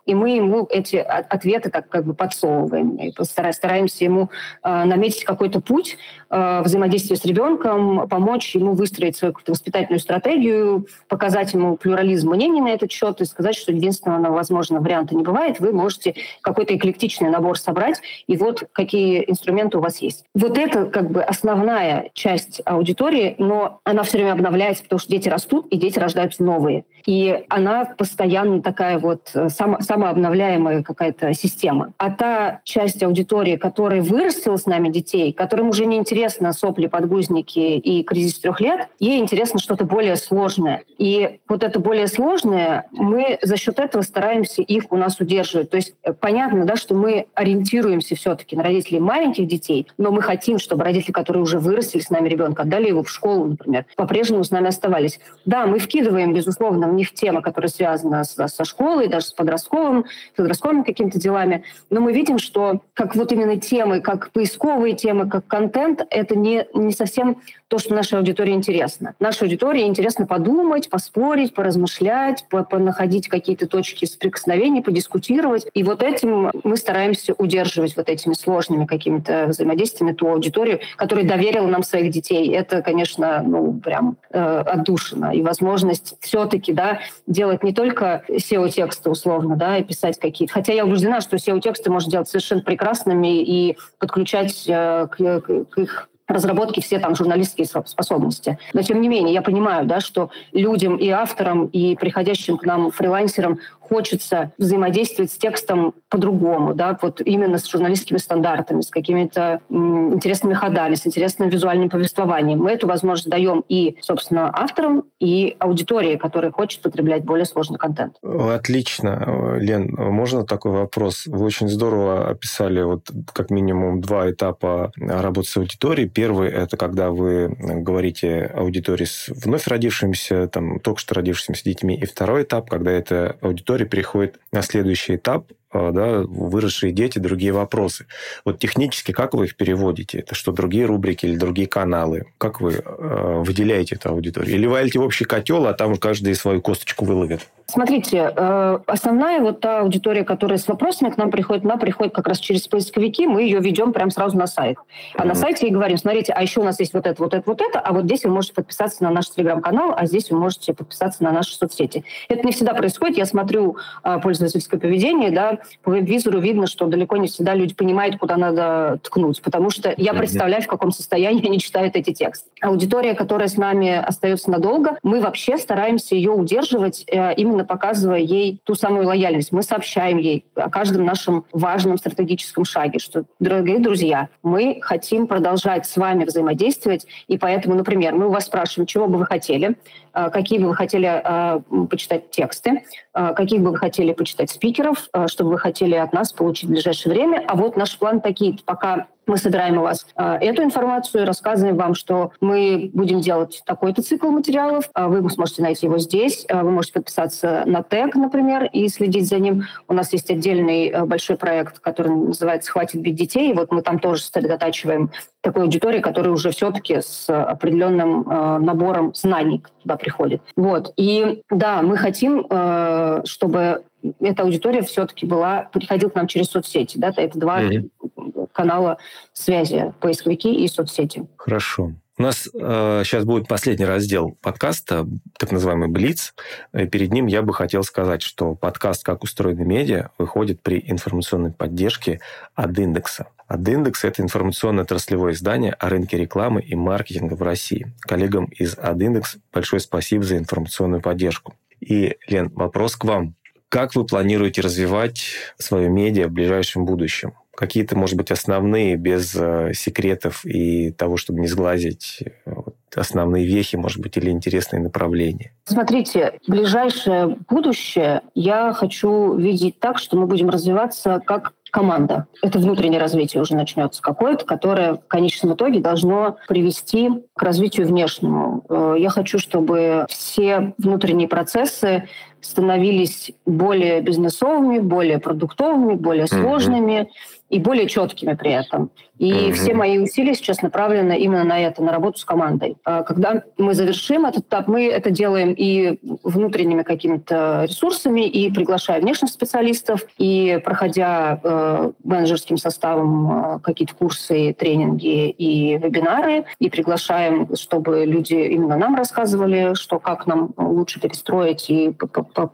и 0.06 0.16
мы 0.16 0.32
ему 0.32 0.68
эти 0.70 0.98
ответы 0.98 1.70
так 1.70 1.90
как 1.90 2.06
бы 2.06 2.14
подсовываем. 2.14 2.96
И 2.98 3.14
стараемся 3.24 4.04
ему 4.04 4.30
э, 4.64 4.84
наметить 4.86 5.24
какой-то 5.24 5.62
путь 5.62 5.98
э, 6.30 6.62
взаимодействия 6.64 7.16
с 7.16 7.26
ребенком, 7.26 8.08
помочь 8.08 8.56
ему 8.56 8.74
выстроить 8.74 9.18
свою 9.18 9.34
воспитательную 9.48 10.00
стратегию, 10.00 10.86
показать 11.08 11.54
ему 11.54 11.78
плюрализм 11.78 12.30
мнений 12.30 12.62
на 12.62 12.70
этот 12.70 12.92
счет 12.92 13.22
и 13.22 13.26
сказать, 13.26 13.56
что 13.56 13.72
единственного 13.72 14.34
возможного 14.34 14.84
варианта 14.84 15.16
не 15.16 15.24
бывает. 15.24 15.60
Вы 15.60 15.72
можете 15.74 16.16
какой-то 16.42 16.76
эклектичный 16.76 17.30
набор 17.30 17.58
собрать, 17.58 18.02
и 18.28 18.38
вот 18.38 18.64
какие 18.72 19.24
инструменты 19.28 19.78
у 19.78 19.82
вас 19.82 19.98
есть. 20.00 20.26
Вот 20.36 20.58
это 20.58 20.86
как 20.86 21.10
бы 21.12 21.22
основная 21.22 22.12
часть 22.14 22.62
аудитории, 22.66 23.36
но 23.38 23.80
она 23.84 24.04
все 24.04 24.18
время 24.18 24.34
обновляется, 24.34 24.84
потому 24.84 25.00
что 25.00 25.10
дети 25.10 25.30
растут, 25.30 25.68
и 25.68 25.78
дети 25.78 26.00
рождаются 26.00 26.44
новые. 26.44 26.86
И 27.06 27.44
она 27.50 27.86
постоянно 27.86 28.62
такая 28.62 29.00
вот 29.00 29.32
э, 29.34 29.50
само, 29.50 29.80
самообновляемая 29.80 30.84
какая-то 30.84 31.34
система. 31.34 31.94
А 31.98 32.12
та 32.12 32.62
часть 32.64 33.02
аудитории, 33.02 33.56
которая 33.56 34.02
вырастила 34.02 34.58
с 34.58 34.66
нами 34.66 34.90
детей, 34.90 35.34
которым 35.34 35.70
уже 35.70 35.86
не 35.86 35.98
интересно 35.98 36.19
сопли, 36.28 36.88
подгузники 36.88 37.60
и 37.60 38.04
кризис 38.04 38.40
трех 38.40 38.60
лет, 38.60 38.90
ей 39.00 39.20
интересно 39.20 39.60
что-то 39.60 39.86
более 39.86 40.16
сложное. 40.16 40.84
И 40.98 41.40
вот 41.48 41.64
это 41.64 41.80
более 41.80 42.08
сложное, 42.08 42.88
мы 42.92 43.38
за 43.42 43.58
счет 43.58 43.80
этого 43.80 44.02
стараемся 44.02 44.62
их 44.62 44.92
у 44.92 44.98
нас 44.98 45.20
удерживать. 45.20 45.70
То 45.70 45.78
есть 45.78 45.94
э, 46.04 46.14
понятно, 46.14 46.66
да, 46.66 46.76
что 46.76 46.96
мы 46.96 47.28
ориентируемся 47.34 48.16
все-таки 48.16 48.56
на 48.56 48.64
родителей 48.64 49.00
маленьких 49.00 49.48
детей, 49.48 49.88
но 49.98 50.12
мы 50.12 50.22
хотим, 50.22 50.60
чтобы 50.60 50.84
родители, 50.84 51.12
которые 51.12 51.44
уже 51.44 51.60
вырастили 51.60 52.02
с 52.02 52.10
нами 52.10 52.28
ребенка, 52.28 52.64
отдали 52.64 52.88
его 52.88 53.04
в 53.04 53.10
школу, 53.10 53.46
например, 53.46 53.86
по-прежнему 53.96 54.44
с 54.44 54.52
нами 54.52 54.68
оставались. 54.68 55.20
Да, 55.46 55.66
мы 55.66 55.80
вкидываем, 55.80 56.34
безусловно, 56.34 56.90
в 56.90 56.94
них 56.94 57.14
темы, 57.14 57.42
которые 57.42 57.70
связаны 57.70 58.24
со, 58.24 58.48
со 58.48 58.66
школой, 58.66 59.08
даже 59.08 59.28
с 59.28 59.34
подростковым, 59.34 60.06
подростковыми 60.36 60.84
какими-то 60.84 61.20
делами, 61.20 61.64
но 61.90 62.02
мы 62.02 62.14
видим, 62.14 62.40
что 62.40 62.82
как 62.94 63.16
вот 63.16 63.32
именно 63.32 63.58
темы, 63.58 64.02
как 64.02 64.32
поисковые 64.32 64.96
темы, 64.96 65.30
как 65.30 65.48
контент, 65.48 66.02
это 66.10 66.36
не, 66.36 66.66
не 66.74 66.94
совсем 66.94 67.42
то, 67.68 67.78
что 67.78 67.94
нашей 67.94 68.18
аудитории 68.18 68.54
интересно. 68.54 69.14
Нашей 69.20 69.44
аудитории 69.44 69.84
интересно 69.84 70.26
подумать, 70.26 70.90
поспорить, 70.90 71.54
поразмышлять, 71.54 72.46
находить 72.72 73.28
какие-то 73.28 73.68
точки 73.68 74.06
соприкосновения, 74.06 74.82
подискутировать. 74.82 75.68
И 75.74 75.84
вот 75.84 76.02
этим 76.02 76.52
мы 76.64 76.78
стараемся 76.78 77.34
удерживать 77.38 77.96
вот 77.96 78.10
этими 78.10 78.34
сложными 78.34 78.86
какими-то 78.86 79.46
взаимодействиями 79.48 80.14
ту 80.14 80.30
аудиторию, 80.30 80.80
которая 80.96 81.26
доверила 81.26 81.68
нам 81.68 81.84
своих 81.84 82.12
детей. 82.12 82.52
Это, 82.54 82.82
конечно, 82.82 83.44
ну, 83.46 83.74
прям 83.74 84.18
э, 84.32 84.40
отдушина. 84.40 85.36
И 85.36 85.44
возможность 85.44 86.16
все-таки 86.22 86.74
да, 86.74 87.00
делать 87.28 87.64
не 87.64 87.74
только 87.74 88.24
SEO-тексты 88.30 89.12
условно, 89.12 89.56
да, 89.56 89.78
и 89.78 89.84
писать 89.84 90.20
какие-то. 90.20 90.54
Хотя 90.54 90.74
я 90.74 90.86
убеждена, 90.86 91.22
что 91.22 91.36
SEO-тексты 91.36 91.92
можно 91.92 92.12
делать 92.12 92.30
совершенно 92.30 92.62
прекрасными 92.62 93.44
и 93.44 93.78
подключать 94.00 94.66
э, 94.68 95.08
к, 95.12 95.42
к 95.42 95.78
их 95.78 95.99
разработки 96.30 96.80
все 96.80 97.00
там 97.00 97.16
журналистские 97.16 97.68
способности. 97.68 98.58
Но 98.74 98.82
тем 98.82 99.02
не 99.02 99.10
менее, 99.10 99.34
я 99.34 99.42
понимаю, 99.42 99.86
да, 99.86 100.00
что 100.00 100.30
людям 100.54 100.96
и 100.96 101.10
авторам, 101.10 101.66
и 101.66 101.96
приходящим 101.96 102.58
к 102.58 102.66
нам 102.66 102.92
фрилансерам 102.92 103.60
хочется 103.90 104.54
взаимодействовать 104.58 105.32
с 105.32 105.38
текстом 105.38 105.94
по-другому, 106.10 106.74
да, 106.74 106.98
вот 107.02 107.22
именно 107.22 107.58
с 107.58 107.70
журналистскими 107.70 108.18
стандартами, 108.18 108.82
с 108.82 108.90
какими-то 108.90 109.60
интересными 109.70 110.54
ходами, 110.54 110.96
с 110.96 111.06
интересным 111.06 111.50
визуальным 111.50 111.90
повествованием. 111.90 112.60
Мы 112.60 112.72
эту 112.72 112.88
возможность 112.88 113.30
даем 113.30 113.64
и, 113.68 113.98
собственно, 114.02 114.50
авторам, 114.54 115.04
и 115.20 115.56
аудитории, 115.60 116.16
которая 116.16 116.52
хочет 116.52 116.82
потреблять 116.82 117.24
более 117.24 117.46
сложный 117.46 117.78
контент. 117.78 118.16
Отлично. 118.24 119.58
Лен, 119.60 119.94
можно 119.98 120.46
такой 120.46 120.72
вопрос? 120.72 121.26
Вы 121.26 121.46
очень 121.46 121.68
здорово 121.68 122.30
описали 122.30 122.82
вот 122.82 123.10
как 123.34 123.50
минимум 123.50 124.02
два 124.02 124.30
этапа 124.30 124.92
работы 124.98 125.48
с 125.48 125.58
аудиторией. 125.58 126.10
Первый– 126.10 126.50
это 126.52 126.78
когда 126.78 127.12
вы 127.12 127.56
говорите 127.60 128.46
аудитории 128.56 129.06
с 129.06 129.30
вновь 129.30 129.68
родившимися, 129.68 130.48
там, 130.48 130.80
только 130.80 131.00
что 131.00 131.16
родившимися 131.16 131.64
детьми. 131.64 131.96
И 131.96 132.06
второй 132.06 132.44
этап, 132.44 132.70
когда 132.70 132.92
эта 132.92 133.36
аудитория 133.42 133.79
переходит 133.86 134.40
на 134.52 134.62
следующий 134.62 135.16
этап, 135.16 135.52
да, 135.74 136.24
выросшие 136.26 136.92
дети, 136.92 137.20
другие 137.20 137.52
вопросы. 137.52 138.06
Вот 138.46 138.60
технически 138.60 139.12
как 139.12 139.34
вы 139.34 139.46
их 139.46 139.56
переводите? 139.56 140.20
Это 140.20 140.36
что, 140.36 140.52
другие 140.52 140.86
рубрики 140.86 141.26
или 141.26 141.36
другие 141.36 141.68
каналы? 141.68 142.26
Как 142.38 142.62
вы 142.62 142.82
э, 142.84 143.44
выделяете 143.46 143.96
эту 143.96 144.10
аудиторию? 144.10 144.56
Или 144.56 144.66
валите 144.66 145.00
в 145.00 145.04
общий 145.04 145.26
котел, 145.26 145.68
а 145.68 145.74
там 145.74 145.98
каждый 145.98 146.34
свою 146.36 146.62
косточку 146.62 147.06
выловит? 147.06 147.48
Смотрите, 147.70 148.34
э, 148.36 148.80
основная 148.88 149.42
вот 149.42 149.60
та 149.60 149.82
аудитория, 149.82 150.24
которая 150.24 150.58
с 150.58 150.68
вопросами 150.68 151.12
к 151.12 151.18
нам 151.18 151.30
приходит, 151.30 151.66
она 151.66 151.78
приходит 151.78 152.16
как 152.16 152.28
раз 152.28 152.40
через 152.40 152.68
поисковики, 152.68 153.28
мы 153.28 153.44
ее 153.44 153.60
ведем 153.60 153.94
прямо 153.94 154.10
сразу 154.10 154.38
на 154.38 154.48
сайт. 154.48 154.78
А 155.14 155.22
mm-hmm. 155.22 155.28
на 155.28 155.36
сайте 155.36 155.68
и 155.68 155.70
говорим, 155.70 155.98
смотрите, 155.98 156.34
а 156.34 156.42
еще 156.42 156.62
у 156.62 156.64
нас 156.64 156.80
есть 156.80 156.94
вот 156.94 157.06
это, 157.06 157.22
вот 157.22 157.36
это, 157.36 157.44
вот 157.46 157.62
это, 157.62 157.80
а 157.80 157.94
вот 157.94 158.06
здесь 158.06 158.24
вы 158.24 158.32
можете 158.32 158.56
подписаться 158.56 159.04
на 159.04 159.12
наш 159.12 159.30
телеграм-канал, 159.30 159.94
а 159.96 160.08
здесь 160.08 160.32
вы 160.32 160.40
можете 160.40 160.74
подписаться 160.74 161.24
на 161.24 161.32
наши 161.32 161.54
соцсети. 161.54 162.04
Это 162.28 162.44
не 162.44 162.54
всегда 162.54 162.74
происходит. 162.74 163.18
Я 163.18 163.28
смотрю 163.28 163.78
э, 164.04 164.20
пользовательское 164.20 164.80
поведение, 164.80 165.30
да, 165.30 165.59
по 165.84 165.92
веб-визору 165.92 166.40
видно, 166.40 166.68
что 166.68 166.86
далеко 166.86 167.18
не 167.18 167.28
всегда 167.28 167.54
люди 167.56 167.74
понимают, 167.74 168.18
куда 168.18 168.38
надо 168.38 169.00
ткнуть, 169.04 169.42
потому 169.42 169.70
что 169.70 169.94
я 169.98 170.14
представляю, 170.14 170.64
в 170.64 170.68
каком 170.68 170.92
состоянии 170.92 171.46
они 171.46 171.60
читают 171.60 171.96
эти 171.96 172.14
тексты. 172.14 172.50
Аудитория, 172.62 173.14
которая 173.14 173.48
с 173.48 173.58
нами 173.58 173.96
остается 173.96 174.52
надолго, 174.52 174.98
мы 175.04 175.22
вообще 175.22 175.58
стараемся 175.58 176.16
ее 176.16 176.32
удерживать, 176.32 177.04
э, 177.08 177.34
именно 177.36 177.66
показывая 177.66 178.20
ей 178.20 178.60
ту 178.64 178.76
самую 178.76 179.08
лояльность. 179.08 179.52
Мы 179.52 179.64
сообщаем 179.64 180.18
ей 180.18 180.46
о 180.56 180.70
каждом 180.70 181.06
нашем 181.06 181.46
важном 181.52 181.98
стратегическом 181.98 182.66
шаге, 182.66 183.00
что, 183.00 183.26
дорогие 183.40 183.80
друзья, 183.80 184.30
мы 184.44 184.80
хотим 184.82 185.28
продолжать 185.28 185.86
с 185.86 185.96
вами 185.98 186.26
взаимодействовать, 186.26 187.06
и 187.28 187.38
поэтому, 187.38 187.76
например, 187.76 188.16
мы 188.16 188.28
у 188.28 188.32
вас 188.32 188.46
спрашиваем, 188.46 188.88
чего 188.88 189.08
бы 189.08 189.18
вы 189.18 189.26
хотели, 189.26 189.76
э, 190.14 190.30
какие 190.30 190.60
бы 190.60 190.68
вы 190.68 190.76
хотели 190.76 191.22
э, 191.24 191.62
почитать 191.90 192.30
тексты, 192.32 192.84
каких 193.14 193.62
бы 193.62 193.72
вы 193.72 193.78
хотели 193.78 194.14
почитать 194.14 194.50
спикеров, 194.50 195.10
что 195.28 195.49
бы 195.50 195.56
вы 195.56 195.60
хотели 195.60 195.96
от 195.96 196.14
нас 196.14 196.32
получить 196.32 196.70
в 196.70 196.72
ближайшее 196.72 197.14
время. 197.14 197.44
А 197.48 197.56
вот 197.56 197.76
наш 197.76 197.98
план 197.98 198.22
такие. 198.22 198.58
Пока 198.66 199.08
мы 199.30 199.38
собираем 199.38 199.78
у 199.78 199.82
вас 199.82 200.08
э, 200.16 200.38
эту 200.42 200.64
информацию, 200.64 201.26
рассказываем 201.26 201.78
вам, 201.78 201.94
что 201.94 202.32
мы 202.42 202.90
будем 202.94 203.22
делать 203.22 203.62
такой-то 203.66 204.02
цикл 204.02 204.30
материалов, 204.30 204.90
э, 204.96 205.06
вы 205.06 205.30
сможете 205.30 205.62
найти 205.62 205.86
его 205.86 206.00
здесь, 206.00 206.46
э, 206.50 206.62
вы 206.62 206.72
можете 206.72 206.94
подписаться 206.94 207.64
на 207.68 207.84
тег, 207.84 208.16
например, 208.16 208.66
и 208.74 208.88
следить 208.90 209.28
за 209.28 209.38
ним. 209.38 209.66
У 209.88 209.94
нас 209.94 210.12
есть 210.14 210.32
отдельный 210.32 210.90
э, 210.90 211.06
большой 211.06 211.38
проект, 211.38 211.80
который 211.80 212.12
называется 212.12 212.72
«Хватит 212.72 213.02
бить 213.02 213.16
детей». 213.16 213.54
Вот 213.54 213.72
мы 213.72 213.84
там 213.84 214.00
тоже 214.00 214.24
сосредотачиваем 214.24 215.12
такой 215.42 215.64
аудитории, 215.64 216.00
которая 216.00 216.34
уже 216.34 216.50
все-таки 216.52 217.02
с 217.02 217.30
определенным 217.30 218.28
э, 218.28 218.58
набором 218.60 219.14
знаний 219.14 219.64
туда 219.84 219.96
приходит. 219.96 220.42
Вот. 220.56 220.92
И 220.98 221.44
да, 221.50 221.82
мы 221.82 221.98
хотим, 221.98 222.46
э, 222.50 223.22
чтобы 223.26 223.84
эта 224.20 224.44
аудитория 224.44 224.82
все-таки 224.82 225.26
была, 225.26 225.70
приходила 225.74 226.10
к 226.10 226.16
нам 226.16 226.28
через 226.28 226.48
соцсети. 226.48 226.98
Да? 226.98 227.14
Это 227.16 227.38
два 227.38 227.62
mm-hmm. 227.62 228.50
канала 228.52 228.98
связи, 229.34 229.94
поисковики 230.00 230.54
и 230.54 230.68
соцсети. 230.68 231.28
Хорошо. 231.38 231.94
У 232.18 232.22
нас 232.22 232.50
э, 232.54 233.02
сейчас 233.06 233.24
будет 233.24 233.48
последний 233.48 233.86
раздел 233.86 234.38
подкаста, 234.42 235.08
так 235.38 235.54
называемый 235.54 235.88
Блиц. 235.88 236.34
И 236.74 236.86
перед 236.86 237.14
ним 237.14 237.28
я 237.28 237.42
бы 237.42 237.54
хотел 237.54 237.82
сказать, 237.84 238.22
что 238.22 238.56
подкаст 238.56 239.06
«Как 239.06 239.24
устроены 239.24 239.64
медиа» 239.64 240.10
выходит 240.18 240.62
при 240.62 240.84
информационной 240.86 241.52
поддержке 241.52 242.20
от 242.56 242.78
индекса. 242.78 243.28
От 243.48 243.66
индекса 243.68 244.10
это 244.10 244.22
информационно-отраслевое 244.22 245.32
издание 245.32 245.72
о 245.72 245.88
рынке 245.88 246.18
рекламы 246.18 246.62
и 246.62 246.76
маркетинга 246.76 247.36
в 247.36 247.42
России. 247.42 247.94
Коллегам 248.02 248.46
из 248.46 248.78
Адиндекс 248.78 249.38
большое 249.54 249.80
спасибо 249.80 250.24
за 250.24 250.38
информационную 250.38 251.02
поддержку. 251.02 251.56
И, 251.80 252.18
Лен, 252.28 252.50
вопрос 252.54 252.98
к 252.98 253.06
вам. 253.06 253.36
Как 253.70 253.96
вы 253.96 254.04
планируете 254.04 254.62
развивать 254.62 255.32
свое 255.58 255.90
медиа 255.90 256.28
в 256.28 256.32
ближайшем 256.32 256.86
будущем? 256.86 257.34
какие-то, 257.60 257.98
может 257.98 258.16
быть, 258.16 258.32
основные, 258.32 258.96
без 258.96 259.36
э, 259.36 259.74
секретов 259.74 260.46
и 260.46 260.92
того, 260.92 261.18
чтобы 261.18 261.42
не 261.42 261.48
сглазить 261.48 262.24
э, 262.46 262.54
основные 262.96 263.46
вехи, 263.46 263.76
может 263.76 264.00
быть, 264.00 264.16
или 264.16 264.30
интересные 264.30 264.82
направления? 264.82 265.52
Смотрите, 265.66 266.40
ближайшее 266.48 267.38
будущее 267.50 268.22
я 268.34 268.72
хочу 268.72 269.36
видеть 269.36 269.78
так, 269.82 270.00
что 270.00 270.16
мы 270.16 270.26
будем 270.26 270.50
развиваться 270.50 271.22
как 271.26 271.52
команда. 271.72 272.28
Это 272.42 272.60
внутреннее 272.60 273.00
развитие 273.00 273.42
уже 273.42 273.56
начнется 273.56 274.02
какое-то, 274.02 274.46
которое 274.46 274.96
в 274.96 275.08
конечном 275.08 275.54
итоге 275.54 275.80
должно 275.80 276.38
привести 276.48 277.10
к 277.36 277.42
развитию 277.42 277.88
внешнему. 277.88 278.64
Э, 278.70 278.96
я 278.98 279.10
хочу, 279.10 279.40
чтобы 279.40 280.06
все 280.10 280.74
внутренние 280.78 281.28
процессы 281.28 282.08
становились 282.42 283.32
более 283.46 284.02
бизнесовыми, 284.02 284.80
более 284.80 285.20
продуктовыми, 285.20 285.96
более 285.96 286.28
сложными. 286.28 287.02
Mm-hmm 287.02 287.40
и 287.50 287.60
более 287.60 287.88
четкими 287.88 288.34
при 288.34 288.52
этом. 288.52 288.92
И 289.20 289.32
mm-hmm. 289.32 289.52
все 289.54 289.74
мои 289.74 289.98
усилия 290.00 290.34
сейчас 290.34 290.62
направлены 290.62 291.18
именно 291.18 291.44
на 291.44 291.60
это, 291.60 291.82
на 291.84 291.92
работу 291.92 292.20
с 292.20 292.26
командой. 292.26 292.78
А 292.84 293.04
когда 293.04 293.44
мы 293.58 293.74
завершим 293.74 294.26
этот 294.26 294.46
этап, 294.46 294.68
мы 294.68 294.88
это 294.88 295.10
делаем 295.10 295.54
и 295.54 296.00
внутренними 296.24 296.84
какими-то 296.84 297.66
ресурсами, 297.68 298.28
и 298.28 298.52
приглашая 298.52 299.02
внешних 299.02 299.30
специалистов, 299.30 300.02
и 300.18 300.62
проходя 300.64 301.40
э, 301.44 301.92
менеджерским 302.04 302.58
составом 302.58 303.56
э, 303.56 303.60
какие-то 303.60 303.96
курсы, 303.96 304.54
тренинги 304.54 305.30
и 305.30 305.78
вебинары, 305.78 306.46
и 306.60 306.70
приглашаем, 306.70 307.56
чтобы 307.56 308.06
люди 308.06 308.34
именно 308.34 308.78
нам 308.78 308.96
рассказывали, 308.96 309.74
что 309.74 310.00
как 310.00 310.28
нам 310.28 310.54
лучше 310.58 311.00
перестроить 311.00 311.70
и 311.70 311.92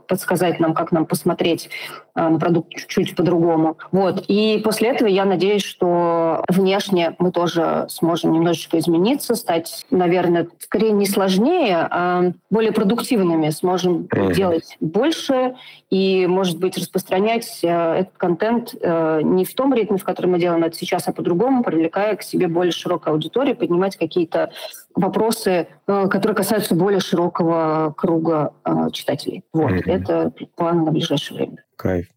подсказать 0.07 0.59
нам, 0.59 0.73
как 0.73 0.91
нам 0.91 1.05
посмотреть 1.05 1.69
э, 2.15 2.27
на 2.27 2.39
продукт 2.39 2.73
чуть-чуть 2.73 3.15
по-другому. 3.15 3.77
Вот. 3.91 4.23
И 4.27 4.61
после 4.63 4.85
после 4.85 4.89
этого 4.89 5.07
я 5.07 5.25
надеюсь, 5.25 5.63
что 5.63 6.43
внешне 6.55 7.15
мы 7.19 7.31
тоже 7.31 7.85
сможем 7.89 8.31
немножечко 8.33 8.79
измениться, 8.79 9.35
стать, 9.35 9.85
наверное, 9.91 10.47
скорее 10.59 10.91
не 10.91 11.05
сложнее, 11.05 11.87
а 11.89 12.31
более 12.49 12.71
продуктивными, 12.71 13.49
сможем 13.49 14.03
mm-hmm. 14.03 14.33
делать 14.33 14.77
больше 14.79 15.55
и, 15.89 16.25
может 16.27 16.59
быть, 16.59 16.77
распространять 16.77 17.59
э, 17.63 17.67
этот 17.67 18.17
контент 18.17 18.75
э, 18.79 19.21
не 19.23 19.45
в 19.45 19.53
том 19.53 19.73
ритме, 19.73 19.97
в 19.97 20.03
котором 20.03 20.31
мы 20.31 20.39
делаем 20.39 20.63
это 20.63 20.75
сейчас, 20.75 21.07
а 21.07 21.13
по-другому, 21.13 21.63
привлекая 21.63 22.15
к 22.15 22.23
себе 22.23 22.47
более 22.47 22.71
широкую 22.71 23.13
аудиторию, 23.13 23.55
поднимать 23.55 23.95
какие-то 23.97 24.51
вопросы, 24.95 25.67
э, 25.87 26.07
которые 26.07 26.35
касаются 26.35 26.75
более 26.75 26.99
широкого 26.99 27.93
круга 27.95 28.53
читателей. 28.91 29.43
Вот, 29.53 29.71
mm-hmm. 29.71 29.91
это 29.91 30.33
план 30.55 30.83
на 30.83 30.91
ближайшее 30.91 31.37
время. 31.37 31.63
Кайф. 31.75 32.07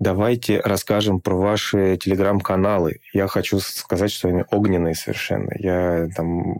Давайте 0.00 0.60
расскажем 0.60 1.20
про 1.20 1.36
ваши 1.36 1.98
телеграм-каналы. 1.98 3.00
Я 3.12 3.28
хочу 3.28 3.60
сказать, 3.60 4.10
что 4.10 4.28
они 4.28 4.44
огненные 4.50 4.94
совершенно. 4.94 5.52
Я 5.58 6.08
там 6.16 6.56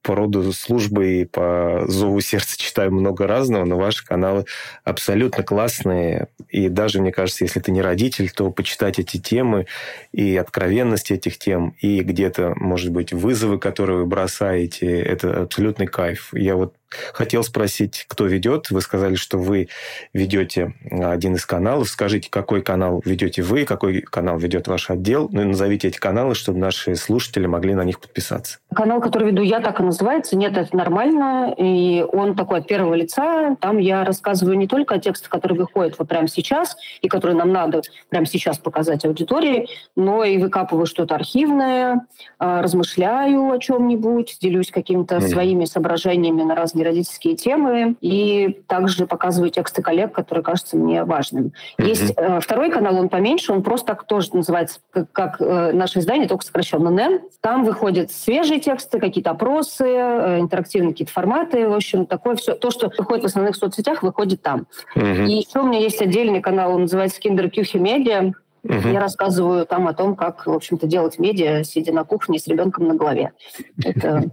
по 0.00 0.14
роду 0.14 0.52
службы 0.52 1.22
и 1.22 1.24
по 1.24 1.82
зову 1.88 2.20
сердца 2.20 2.56
читаю 2.56 2.92
много 2.92 3.26
разного, 3.26 3.64
но 3.64 3.76
ваши 3.78 4.06
каналы 4.06 4.44
абсолютно 4.84 5.42
классные. 5.42 6.28
И 6.48 6.68
даже, 6.68 7.00
мне 7.00 7.10
кажется, 7.10 7.42
если 7.42 7.58
ты 7.58 7.72
не 7.72 7.82
родитель, 7.82 8.30
то 8.30 8.52
почитать 8.52 9.00
эти 9.00 9.16
темы 9.16 9.66
и 10.12 10.36
откровенность 10.36 11.10
этих 11.10 11.38
тем, 11.38 11.74
и 11.80 12.00
где-то, 12.00 12.52
может 12.54 12.92
быть, 12.92 13.12
вызовы, 13.12 13.58
которые 13.58 13.98
вы 13.98 14.06
бросаете, 14.06 15.00
это 15.00 15.42
абсолютный 15.42 15.88
кайф. 15.88 16.28
Я 16.32 16.54
вот 16.54 16.74
Хотел 17.12 17.42
спросить, 17.42 18.04
кто 18.08 18.26
ведет. 18.26 18.70
Вы 18.70 18.80
сказали, 18.80 19.14
что 19.14 19.38
вы 19.38 19.68
ведете 20.12 20.74
один 20.90 21.34
из 21.34 21.46
каналов. 21.46 21.88
Скажите, 21.88 22.30
какой 22.30 22.62
канал 22.62 23.02
ведете 23.04 23.42
вы, 23.42 23.64
какой 23.64 24.00
канал 24.02 24.38
ведет 24.38 24.68
ваш 24.68 24.90
отдел. 24.90 25.28
Ну 25.32 25.42
и 25.42 25.44
назовите 25.44 25.88
эти 25.88 25.98
каналы, 25.98 26.34
чтобы 26.34 26.58
наши 26.58 26.96
слушатели 26.96 27.46
могли 27.46 27.74
на 27.74 27.84
них 27.84 28.00
подписаться. 28.00 28.58
Канал, 28.74 29.00
который 29.00 29.30
веду 29.30 29.42
я, 29.42 29.60
так 29.60 29.80
и 29.80 29.82
называется. 29.82 30.36
Нет, 30.36 30.56
это 30.56 30.76
нормально. 30.76 31.54
И 31.56 32.04
он 32.12 32.34
такой 32.34 32.60
от 32.60 32.68
первого 32.68 32.94
лица. 32.94 33.56
Там 33.60 33.78
я 33.78 34.04
рассказываю 34.04 34.56
не 34.56 34.66
только 34.66 34.94
о 34.94 34.98
текстах, 34.98 35.30
которые 35.30 35.58
выходят 35.58 35.98
вот 35.98 36.08
прямо 36.08 36.28
сейчас, 36.28 36.76
и 37.02 37.08
которые 37.08 37.36
нам 37.36 37.52
надо 37.52 37.82
прямо 38.08 38.26
сейчас 38.26 38.58
показать 38.58 39.04
аудитории, 39.04 39.68
но 39.96 40.24
и 40.24 40.38
выкапываю 40.38 40.86
что-то 40.86 41.14
архивное, 41.14 42.06
а, 42.38 42.62
размышляю 42.62 43.50
о 43.50 43.58
чем-нибудь, 43.58 44.38
делюсь 44.40 44.70
какими-то 44.70 45.16
mm. 45.16 45.28
своими 45.28 45.64
соображениями 45.64 46.42
на 46.42 46.54
разные 46.54 46.83
родительские 46.84 47.36
темы 47.36 47.96
и 48.00 48.62
также 48.66 49.06
показываю 49.06 49.50
тексты 49.50 49.82
коллег, 49.82 50.12
которые 50.12 50.44
кажутся 50.44 50.76
мне 50.76 51.04
важным. 51.04 51.52
Mm-hmm. 51.78 51.86
Есть 51.86 52.14
э, 52.16 52.40
второй 52.40 52.70
канал, 52.70 52.96
он 52.96 53.08
поменьше, 53.08 53.52
он 53.52 53.62
просто 53.62 53.88
так 53.88 54.06
тоже 54.06 54.34
называется, 54.34 54.80
как, 54.90 55.12
как 55.12 55.40
э, 55.40 55.72
наше 55.72 55.98
издание, 55.98 56.28
только 56.28 56.44
сокращенно 56.44 56.90
НЭН. 56.90 57.20
Там 57.40 57.64
выходят 57.64 58.10
свежие 58.10 58.60
тексты, 58.60 58.98
какие-то 58.98 59.30
опросы, 59.30 59.84
э, 59.84 60.40
интерактивные 60.40 60.92
какие-то 60.92 61.12
форматы, 61.12 61.68
в 61.68 61.74
общем, 61.74 62.06
такое 62.06 62.36
все. 62.36 62.54
То, 62.54 62.70
что 62.70 62.90
выходит 62.96 63.24
в 63.24 63.26
основных 63.26 63.56
соцсетях, 63.56 64.02
выходит 64.02 64.42
там. 64.42 64.66
Mm-hmm. 64.96 65.26
И 65.26 65.32
еще 65.32 65.60
у 65.60 65.66
меня 65.66 65.80
есть 65.80 66.00
отдельный 66.00 66.40
канал, 66.40 66.74
он 66.74 66.82
называется 66.82 67.20
Kinder 67.20 67.48
Кюхи 67.48 67.78
Медиа. 67.78 68.32
Угу. 68.64 68.88
Я 68.88 69.00
рассказываю 69.00 69.66
там 69.66 69.86
о 69.88 69.92
том, 69.92 70.16
как, 70.16 70.46
в 70.46 70.52
общем-то, 70.52 70.86
делать 70.86 71.18
медиа, 71.18 71.64
сидя 71.64 71.92
на 71.92 72.04
кухне 72.04 72.38
с 72.38 72.46
ребенком 72.46 72.88
на 72.88 72.94
голове. 72.94 73.32
Это... 73.84 74.24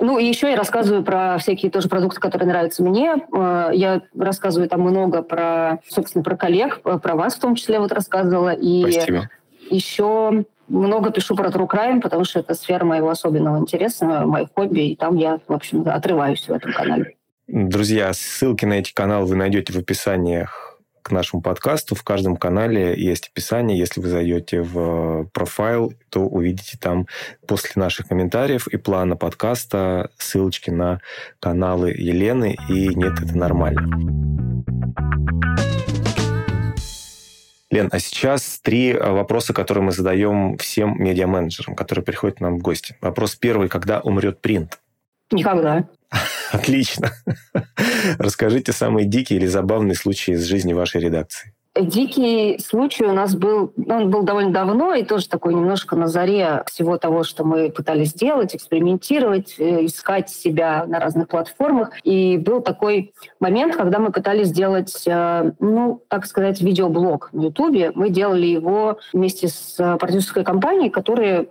Ну, 0.00 0.18
и 0.18 0.24
еще 0.24 0.50
я 0.50 0.56
рассказываю 0.56 1.04
про 1.04 1.38
всякие 1.38 1.70
тоже 1.70 1.88
продукты, 1.88 2.20
которые 2.20 2.48
нравятся 2.48 2.82
мне. 2.82 3.16
Э, 3.32 3.70
я 3.72 4.02
рассказываю 4.18 4.68
там 4.68 4.80
много 4.80 5.22
про, 5.22 5.78
собственно, 5.88 6.24
про 6.24 6.36
коллег, 6.36 6.80
э, 6.84 6.98
про 6.98 7.14
вас 7.14 7.36
в 7.36 7.40
том 7.40 7.54
числе 7.54 7.78
вот 7.78 7.92
рассказывала. 7.92 8.52
И 8.52 8.90
Спасибо. 8.90 9.30
еще 9.70 10.44
много 10.66 11.10
пишу 11.10 11.36
про 11.36 11.48
True 11.50 11.68
Crime, 11.68 12.00
потому 12.00 12.24
что 12.24 12.40
это 12.40 12.54
сфера 12.54 12.84
моего 12.84 13.10
особенного 13.10 13.58
интереса, 13.58 14.04
мое 14.26 14.48
хобби, 14.52 14.90
и 14.90 14.96
там 14.96 15.16
я, 15.16 15.38
в 15.46 15.52
общем, 15.52 15.86
отрываюсь 15.86 16.48
в 16.48 16.50
этом 16.50 16.72
канале. 16.72 17.14
Друзья, 17.46 18.12
ссылки 18.12 18.64
на 18.64 18.74
эти 18.74 18.92
каналы 18.92 19.26
вы 19.26 19.36
найдете 19.36 19.72
в 19.72 19.76
описаниях 19.76 20.67
к 21.08 21.12
нашему 21.12 21.42
подкасту. 21.42 21.94
В 21.94 22.02
каждом 22.04 22.36
канале 22.36 22.94
есть 22.96 23.28
описание. 23.28 23.78
Если 23.78 24.00
вы 24.00 24.08
зайдете 24.08 24.62
в 24.62 25.24
профайл, 25.32 25.94
то 26.10 26.20
увидите 26.20 26.78
там 26.78 27.06
после 27.46 27.72
наших 27.76 28.08
комментариев 28.08 28.68
и 28.68 28.76
плана 28.76 29.16
подкаста 29.16 30.10
ссылочки 30.18 30.70
на 30.70 31.00
каналы 31.40 31.90
Елены. 31.90 32.56
И 32.68 32.94
нет, 32.94 33.14
это 33.20 33.36
нормально. 33.36 33.82
Лен, 37.70 37.88
а 37.92 37.98
сейчас 37.98 38.60
три 38.60 38.94
вопроса, 38.94 39.52
которые 39.52 39.84
мы 39.84 39.92
задаем 39.92 40.56
всем 40.56 41.02
медиа-менеджерам, 41.02 41.74
которые 41.74 42.04
приходят 42.04 42.38
к 42.38 42.40
нам 42.40 42.58
в 42.58 42.62
гости. 42.62 42.96
Вопрос 43.00 43.34
первый. 43.34 43.68
Когда 43.68 44.00
умрет 44.00 44.40
принт? 44.40 44.78
Никогда. 45.30 45.88
Отлично. 46.52 47.10
Расскажите 48.18 48.72
самые 48.72 49.06
дикие 49.06 49.38
или 49.38 49.46
забавные 49.46 49.94
случаи 49.94 50.34
из 50.34 50.44
жизни 50.44 50.72
вашей 50.72 51.00
редакции. 51.00 51.52
Дикий 51.80 52.58
случай 52.58 53.04
у 53.04 53.12
нас 53.12 53.36
был, 53.36 53.72
ну, 53.76 53.96
он 53.96 54.10
был 54.10 54.22
довольно 54.22 54.52
давно 54.52 54.94
и 54.94 55.04
тоже 55.04 55.28
такой 55.28 55.54
немножко 55.54 55.94
на 55.94 56.08
заре 56.08 56.64
всего 56.66 56.98
того, 56.98 57.22
что 57.22 57.44
мы 57.44 57.70
пытались 57.70 58.12
делать, 58.14 58.56
экспериментировать, 58.56 59.54
э, 59.58 59.86
искать 59.86 60.28
себя 60.28 60.84
на 60.86 60.98
разных 60.98 61.28
платформах. 61.28 61.90
И 62.02 62.36
был 62.36 62.62
такой 62.62 63.12
момент, 63.38 63.76
когда 63.76 64.00
мы 64.00 64.10
пытались 64.10 64.48
сделать, 64.48 65.04
э, 65.06 65.52
ну, 65.60 66.02
так 66.08 66.26
сказать, 66.26 66.60
видеоблог 66.60 67.30
на 67.32 67.44
Ютубе. 67.44 67.92
Мы 67.94 68.10
делали 68.10 68.46
его 68.46 68.98
вместе 69.12 69.46
с 69.46 69.76
э, 69.78 69.96
продюсерской 69.98 70.42
компанией, 70.42 70.90
которая 70.90 71.46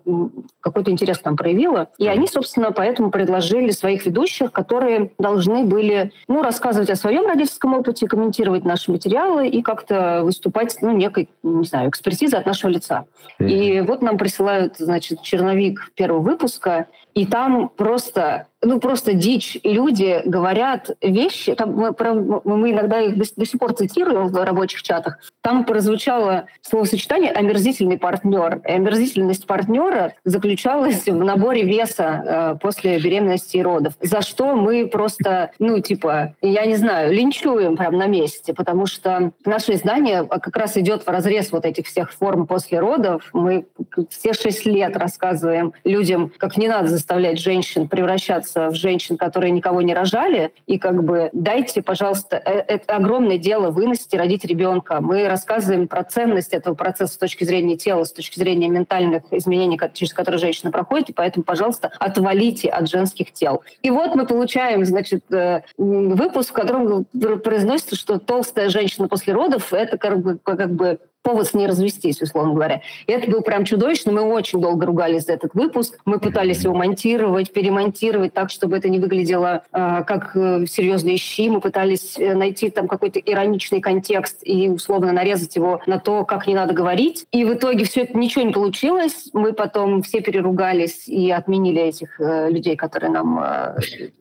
какой-то 0.67 0.91
интерес 0.91 1.23
нам 1.23 1.35
проявила. 1.35 1.89
И 1.97 2.07
они, 2.07 2.27
собственно, 2.27 2.71
поэтому 2.71 3.11
предложили 3.11 3.71
своих 3.71 4.05
ведущих, 4.05 4.51
которые 4.51 5.11
должны 5.17 5.63
были, 5.63 6.11
ну, 6.27 6.41
рассказывать 6.43 6.89
о 6.89 6.95
своем 6.95 7.25
родительском 7.25 7.73
опыте, 7.73 8.07
комментировать 8.07 8.65
наши 8.65 8.91
материалы 8.91 9.47
и 9.47 9.61
как-то 9.61 10.21
выступать, 10.23 10.77
ну, 10.81 10.91
некой, 10.91 11.29
не 11.43 11.65
знаю, 11.65 11.89
экспертизой 11.89 12.39
от 12.39 12.45
нашего 12.45 12.71
лица. 12.71 13.05
И 13.39 13.81
вот 13.81 14.01
нам 14.01 14.17
присылают, 14.17 14.77
значит, 14.77 15.21
черновик 15.21 15.91
первого 15.95 16.19
выпуска, 16.19 16.87
и 17.13 17.25
там 17.25 17.69
просто 17.69 18.46
ну, 18.67 18.79
просто 18.81 19.13
дичь. 19.13 19.57
Люди 19.63 20.21
говорят 20.25 20.91
вещи, 21.01 21.55
там 21.55 21.73
мы, 21.73 21.95
мы 22.43 22.71
иногда 22.71 22.99
их 22.99 23.17
до, 23.17 23.23
до 23.35 23.45
сих 23.45 23.59
пор 23.59 23.73
цитируем 23.73 24.27
в 24.27 24.43
рабочих 24.43 24.83
чатах, 24.83 25.19
там 25.41 25.63
прозвучало 25.63 26.47
словосочетание 26.61 27.31
«омерзительный 27.31 27.97
партнер». 27.97 28.61
И 28.67 28.71
омерзительность 28.71 29.47
партнера 29.47 30.15
заключалась 30.25 31.05
в 31.05 31.23
наборе 31.23 31.63
веса 31.63 32.03
э, 32.03 32.59
после 32.61 32.99
беременности 32.99 33.55
и 33.57 33.63
родов, 33.63 33.93
за 34.01 34.21
что 34.21 34.53
мы 34.55 34.87
просто, 34.87 35.51
ну, 35.59 35.79
типа, 35.79 36.35
я 36.41 36.65
не 36.65 36.75
знаю, 36.75 37.13
линчуем 37.13 37.77
прям 37.77 37.97
на 37.97 38.07
месте, 38.07 38.53
потому 38.53 38.85
что 38.85 39.31
наше 39.45 39.75
издание 39.75 40.25
как 40.25 40.57
раз 40.57 40.75
идет 40.75 41.03
в 41.03 41.07
разрез 41.07 41.53
вот 41.53 41.65
этих 41.65 41.87
всех 41.87 42.11
форм 42.11 42.45
после 42.45 42.79
родов. 42.79 43.29
Мы 43.31 43.65
все 44.09 44.33
шесть 44.33 44.65
лет 44.65 44.97
рассказываем 44.97 45.71
людям, 45.85 46.33
как 46.37 46.57
не 46.57 46.67
надо 46.67 46.89
заставлять 46.89 47.39
женщин 47.39 47.87
превращаться 47.87 48.56
в 48.57 48.73
женщин, 48.73 49.17
которые 49.17 49.51
никого 49.51 49.81
не 49.81 49.93
рожали, 49.93 50.51
и 50.65 50.77
как 50.77 51.03
бы 51.03 51.29
дайте, 51.33 51.81
пожалуйста, 51.81 52.41
э, 52.43 52.63
это 52.67 52.95
огромное 52.95 53.37
дело 53.37 53.71
выносить 53.71 54.13
и 54.13 54.17
родить 54.17 54.45
ребенка. 54.45 54.99
Мы 55.01 55.27
рассказываем 55.27 55.87
про 55.87 56.03
ценность 56.03 56.53
этого 56.53 56.75
процесса 56.75 57.13
с 57.13 57.17
точки 57.17 57.43
зрения 57.43 57.77
тела, 57.77 58.03
с 58.03 58.11
точки 58.11 58.39
зрения 58.39 58.69
ментальных 58.69 59.23
изменений, 59.31 59.79
через 59.93 60.13
которые 60.13 60.39
женщина 60.39 60.71
проходит, 60.71 61.09
и 61.09 61.13
поэтому, 61.13 61.43
пожалуйста, 61.43 61.91
отвалите 61.99 62.69
от 62.69 62.89
женских 62.89 63.31
тел. 63.31 63.63
И 63.81 63.89
вот 63.89 64.15
мы 64.15 64.25
получаем, 64.25 64.85
значит, 64.85 65.31
э, 65.31 65.61
выпуск, 65.77 66.49
в 66.49 66.53
котором 66.53 67.05
произносится, 67.43 67.95
что 67.95 68.19
толстая 68.19 68.69
женщина 68.69 69.07
после 69.07 69.33
родов– 69.33 69.71
это 69.73 69.97
как 69.97 70.19
бы, 70.19 70.37
как 70.43 70.71
бы 70.71 70.99
повод 71.27 71.45
с 71.45 71.53
ней 71.53 71.67
развестись, 71.67 72.21
условно 72.21 72.53
говоря. 72.53 72.81
И 73.05 73.11
это 73.11 73.29
было 73.29 73.41
прям 73.41 73.65
чудовищно. 73.65 74.13
Мы 74.13 74.21
очень 74.21 74.61
долго 74.61 74.85
ругались 74.85 75.25
за 75.25 75.33
этот 75.33 75.53
выпуск. 75.55 75.99
Мы 76.05 76.19
пытались 76.19 76.63
его 76.63 76.73
монтировать, 76.73 77.51
перемонтировать 77.51 78.33
так, 78.33 78.49
чтобы 78.49 78.77
это 78.77 78.87
не 78.87 78.97
выглядело 78.97 79.63
э, 79.73 80.03
как 80.07 80.31
серьезные 80.33 81.17
щи. 81.17 81.49
Мы 81.49 81.59
пытались 81.59 82.17
э, 82.17 82.33
найти 82.33 82.69
там 82.69 82.87
какой-то 82.87 83.19
ироничный 83.19 83.81
контекст 83.81 84.37
и 84.41 84.69
условно 84.69 85.11
нарезать 85.11 85.53
его 85.57 85.81
на 85.85 85.99
то, 85.99 86.23
как 86.23 86.47
не 86.47 86.55
надо 86.55 86.73
говорить. 86.73 87.25
И 87.33 87.43
в 87.43 87.55
итоге 87.55 87.83
все 87.83 88.03
это 88.03 88.17
ничего 88.17 88.45
не 88.45 88.53
получилось. 88.53 89.29
Мы 89.33 89.51
потом 89.51 90.03
все 90.03 90.21
переругались 90.21 91.09
и 91.09 91.29
отменили 91.29 91.81
этих 91.81 92.21
э, 92.21 92.49
людей, 92.49 92.77
которые 92.77 93.11
нам 93.11 93.37
э, 93.43 93.75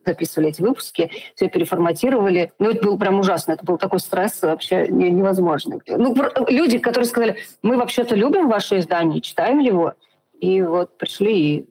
записывали 0.05 0.49
эти 0.49 0.61
выпуски. 0.61 1.09
Все 1.35 1.47
переформатировали. 1.47 2.51
Ну, 2.59 2.71
это 2.71 2.83
было 2.85 2.97
прям 2.97 3.17
ужасно. 3.17 3.53
Это 3.53 3.63
был 3.63 3.77
такой 3.77 4.01
стресс 4.01 4.41
вообще 4.41 4.87
невозможный. 4.89 5.79
Ну, 5.87 6.13
люди, 6.49 6.79
которые 6.79 6.96
которые 6.97 7.09
сказали, 7.09 7.37
мы 7.61 7.77
вообще-то 7.77 8.15
любим 8.15 8.49
ваше 8.49 8.79
издание, 8.79 9.21
читаем 9.21 9.59
его. 9.59 9.93
И 10.39 10.61
вот 10.61 10.97
пришли 10.97 11.67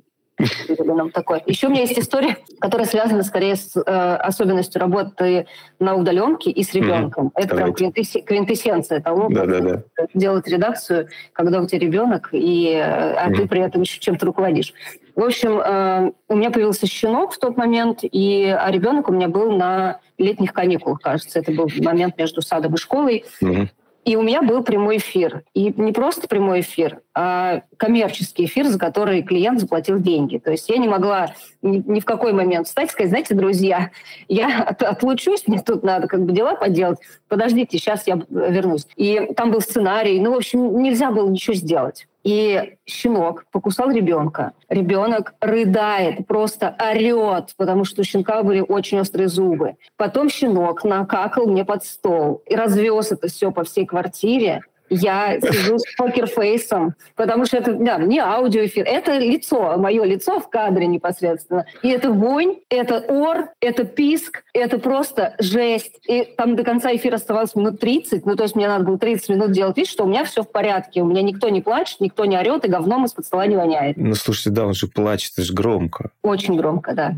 и 0.68 0.82
нам 0.82 1.10
такое. 1.10 1.42
Еще 1.46 1.66
у 1.66 1.70
меня 1.70 1.80
есть 1.80 1.98
история, 1.98 2.36
которая 2.60 2.86
связана 2.86 3.22
скорее 3.22 3.56
с 3.56 3.74
э, 3.74 3.80
особенностью 3.80 4.80
работы 4.80 5.46
на 5.80 5.94
удаленке 5.94 6.50
и 6.50 6.62
с 6.62 6.74
ребенком. 6.74 7.28
Mm-hmm. 7.28 7.42
Это 7.42 7.56
прям 7.56 7.70
квинтэс- 7.70 8.22
квинтэссенция 8.22 9.00
того, 9.00 9.28
да, 9.30 9.40
как 9.40 9.48
да, 9.48 9.60
да. 9.60 10.06
делать 10.12 10.46
редакцию, 10.46 11.08
когда 11.32 11.60
у 11.60 11.66
тебя 11.66 11.80
ребенок, 11.80 12.28
и, 12.32 12.74
а 12.74 13.28
mm-hmm. 13.30 13.34
ты 13.34 13.48
при 13.48 13.62
этом 13.62 13.80
еще 13.80 13.98
чем-то 13.98 14.26
руководишь. 14.26 14.74
В 15.14 15.24
общем, 15.24 15.58
э, 15.58 16.12
у 16.28 16.36
меня 16.36 16.50
появился 16.50 16.86
щенок 16.86 17.32
в 17.32 17.38
тот 17.38 17.56
момент, 17.56 18.00
и, 18.02 18.44
а 18.44 18.70
ребенок 18.70 19.08
у 19.08 19.12
меня 19.12 19.28
был 19.28 19.56
на 19.56 20.00
летних 20.18 20.52
каникулах, 20.52 21.00
кажется. 21.00 21.38
Это 21.38 21.50
был 21.50 21.68
момент 21.78 22.18
между 22.18 22.42
садом 22.42 22.74
и 22.74 22.78
школой. 22.78 23.24
Mm-hmm. 23.42 23.68
И 24.06 24.14
у 24.14 24.22
меня 24.22 24.40
был 24.40 24.62
прямой 24.62 24.98
эфир. 24.98 25.42
И 25.52 25.74
не 25.76 25.90
просто 25.90 26.28
прямой 26.28 26.60
эфир, 26.60 27.00
а 27.12 27.62
коммерческий 27.76 28.44
эфир, 28.44 28.66
за 28.66 28.78
который 28.78 29.22
клиент 29.22 29.58
заплатил 29.58 29.98
деньги. 29.98 30.38
То 30.38 30.52
есть 30.52 30.68
я 30.68 30.76
не 30.76 30.86
могла 30.86 31.34
ни, 31.60 31.78
ни 31.78 31.98
в 31.98 32.04
какой 32.04 32.32
момент 32.32 32.68
встать 32.68 32.88
и 32.88 32.92
сказать, 32.92 33.10
знаете, 33.10 33.34
друзья, 33.34 33.90
я 34.28 34.62
от, 34.62 34.84
отлучусь, 34.84 35.48
мне 35.48 35.60
тут 35.60 35.82
надо 35.82 36.06
как 36.06 36.24
бы 36.24 36.30
дела 36.30 36.54
поделать, 36.54 36.98
подождите, 37.26 37.78
сейчас 37.78 38.06
я 38.06 38.22
вернусь. 38.30 38.86
И 38.94 39.32
там 39.36 39.50
был 39.50 39.60
сценарий, 39.60 40.20
ну, 40.20 40.32
в 40.32 40.36
общем, 40.36 40.80
нельзя 40.80 41.10
было 41.10 41.28
ничего 41.28 41.54
сделать. 41.54 42.06
И 42.26 42.76
щенок 42.84 43.44
покусал 43.52 43.92
ребенка. 43.92 44.50
Ребенок 44.68 45.34
рыдает, 45.40 46.26
просто 46.26 46.74
орет, 46.76 47.54
потому 47.56 47.84
что 47.84 48.00
у 48.00 48.04
щенка 48.04 48.42
были 48.42 48.64
очень 48.66 48.98
острые 48.98 49.28
зубы. 49.28 49.76
Потом 49.96 50.28
щенок 50.28 50.82
накакал 50.82 51.46
мне 51.46 51.64
под 51.64 51.84
стол 51.84 52.42
и 52.46 52.56
развез 52.56 53.12
это 53.12 53.28
все 53.28 53.52
по 53.52 53.62
всей 53.62 53.86
квартире 53.86 54.62
я 54.88 55.40
сижу 55.40 55.78
с 55.78 55.96
покерфейсом, 55.96 56.94
потому 57.14 57.46
что 57.46 57.58
это 57.58 57.74
да, 57.74 57.98
не 57.98 58.18
аудиоэфир, 58.18 58.84
это 58.86 59.18
лицо, 59.18 59.76
мое 59.78 60.04
лицо 60.04 60.40
в 60.40 60.48
кадре 60.48 60.86
непосредственно. 60.86 61.66
И 61.82 61.88
это 61.88 62.10
вонь, 62.10 62.56
это 62.68 62.98
ор, 63.08 63.48
это 63.60 63.84
писк, 63.84 64.44
это 64.52 64.78
просто 64.78 65.34
жесть. 65.38 66.00
И 66.08 66.24
там 66.36 66.56
до 66.56 66.64
конца 66.64 66.94
эфира 66.94 67.16
оставалось 67.16 67.54
минут 67.54 67.80
30, 67.80 68.26
ну 68.26 68.36
то 68.36 68.44
есть 68.44 68.54
мне 68.54 68.68
надо 68.68 68.84
было 68.84 68.98
30 68.98 69.28
минут 69.30 69.52
делать 69.52 69.76
вид, 69.76 69.88
что 69.88 70.04
у 70.04 70.08
меня 70.08 70.24
все 70.24 70.42
в 70.42 70.50
порядке, 70.50 71.02
у 71.02 71.06
меня 71.06 71.22
никто 71.22 71.48
не 71.48 71.60
плачет, 71.60 72.00
никто 72.00 72.24
не 72.24 72.38
орет, 72.38 72.64
и 72.64 72.68
говном 72.68 73.04
из-под 73.06 73.26
стола 73.26 73.46
не 73.46 73.56
воняет. 73.56 73.96
Ну 73.96 74.14
слушайте, 74.14 74.50
да, 74.50 74.66
он 74.66 74.74
же 74.74 74.86
плачет, 74.86 75.32
это 75.34 75.42
же 75.42 75.52
громко. 75.52 76.10
Очень 76.22 76.56
громко, 76.56 76.94
да. 76.94 77.14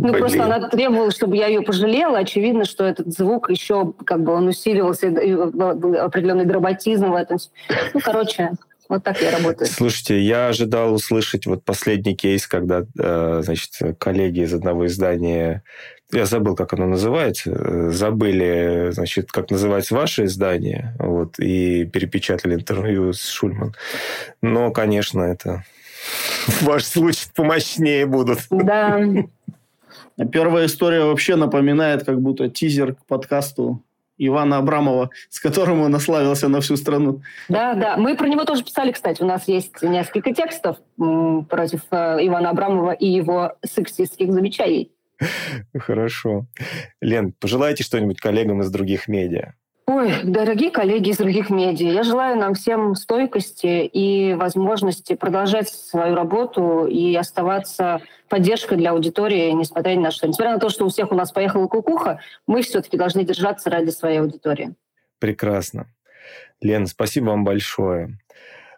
Ну, 0.00 0.12
Блин. 0.12 0.20
просто 0.20 0.44
она 0.44 0.68
требовала, 0.68 1.10
чтобы 1.10 1.36
я 1.36 1.46
ее 1.46 1.60
пожалела. 1.60 2.18
Очевидно, 2.18 2.64
что 2.64 2.84
этот 2.84 3.12
звук 3.12 3.50
еще 3.50 3.92
как 4.04 4.22
бы 4.22 4.32
он 4.32 4.48
усиливался, 4.48 5.10
был 5.10 5.96
определенный 6.00 6.46
драматизм 6.46 7.10
в 7.10 7.14
этом. 7.14 7.36
Ну, 7.92 8.00
короче, 8.02 8.52
вот 8.88 9.04
так 9.04 9.20
я 9.20 9.30
работаю. 9.30 9.68
Слушайте, 9.68 10.18
я 10.18 10.48
ожидал 10.48 10.94
услышать 10.94 11.44
вот 11.44 11.64
последний 11.64 12.16
кейс, 12.16 12.46
когда, 12.46 12.86
э, 12.98 13.40
значит, 13.44 13.98
коллеги 13.98 14.40
из 14.40 14.54
одного 14.54 14.86
издания, 14.86 15.62
я 16.12 16.24
забыл, 16.24 16.56
как 16.56 16.72
оно 16.72 16.86
называется, 16.86 17.50
э, 17.50 17.90
забыли, 17.90 18.88
значит, 18.92 19.30
как 19.30 19.50
называется 19.50 19.94
ваше 19.94 20.24
издание, 20.24 20.96
вот, 20.98 21.38
и 21.38 21.84
перепечатали 21.84 22.54
интервью 22.54 23.12
с 23.12 23.28
Шульман. 23.28 23.74
Но, 24.40 24.70
конечно, 24.70 25.20
это 25.20 25.62
ваш 26.62 26.84
случай 26.84 27.26
помощнее 27.34 28.06
будут. 28.06 28.40
Да, 28.50 28.98
Первая 30.26 30.66
история 30.66 31.04
вообще 31.04 31.36
напоминает 31.36 32.04
как 32.04 32.20
будто 32.20 32.48
тизер 32.48 32.94
к 32.94 33.04
подкасту 33.06 33.82
Ивана 34.18 34.58
Абрамова, 34.58 35.10
с 35.30 35.40
которым 35.40 35.80
он 35.80 35.94
ославился 35.94 36.48
на 36.48 36.60
всю 36.60 36.76
страну. 36.76 37.22
Да, 37.48 37.74
да. 37.74 37.96
Мы 37.96 38.16
про 38.16 38.28
него 38.28 38.44
тоже 38.44 38.62
писали, 38.62 38.92
кстати. 38.92 39.22
У 39.22 39.26
нас 39.26 39.48
есть 39.48 39.82
несколько 39.82 40.34
текстов 40.34 40.76
против 40.96 41.80
э, 41.90 42.18
Ивана 42.26 42.50
Абрамова 42.50 42.92
и 42.92 43.06
его 43.06 43.54
сексистских 43.64 44.30
замечаний. 44.32 44.92
Хорошо. 45.78 46.46
Лен, 47.00 47.32
пожелайте 47.32 47.82
что-нибудь 47.82 48.20
коллегам 48.20 48.60
из 48.60 48.70
других 48.70 49.08
медиа. 49.08 49.54
Ой, 49.92 50.22
дорогие 50.22 50.70
коллеги 50.70 51.10
из 51.10 51.16
других 51.16 51.50
медиа, 51.50 51.90
я 51.90 52.04
желаю 52.04 52.38
нам 52.38 52.54
всем 52.54 52.94
стойкости 52.94 53.84
и 53.86 54.34
возможности 54.34 55.16
продолжать 55.16 55.68
свою 55.68 56.14
работу 56.14 56.86
и 56.86 57.16
оставаться 57.16 58.00
поддержкой 58.28 58.78
для 58.78 58.92
аудитории, 58.92 59.50
несмотря 59.50 59.96
ни 59.96 59.98
на 59.98 60.12
что. 60.12 60.28
Несмотря 60.28 60.52
на 60.52 60.60
то, 60.60 60.68
что 60.68 60.86
у 60.86 60.90
всех 60.90 61.10
у 61.10 61.16
нас 61.16 61.32
поехала 61.32 61.66
кукуха, 61.66 62.20
мы 62.46 62.62
все-таки 62.62 62.96
должны 62.96 63.24
держаться 63.24 63.68
ради 63.68 63.90
своей 63.90 64.20
аудитории. 64.20 64.76
Прекрасно. 65.18 65.86
Лена, 66.60 66.86
спасибо 66.86 67.30
вам 67.30 67.42
большое. 67.42 68.16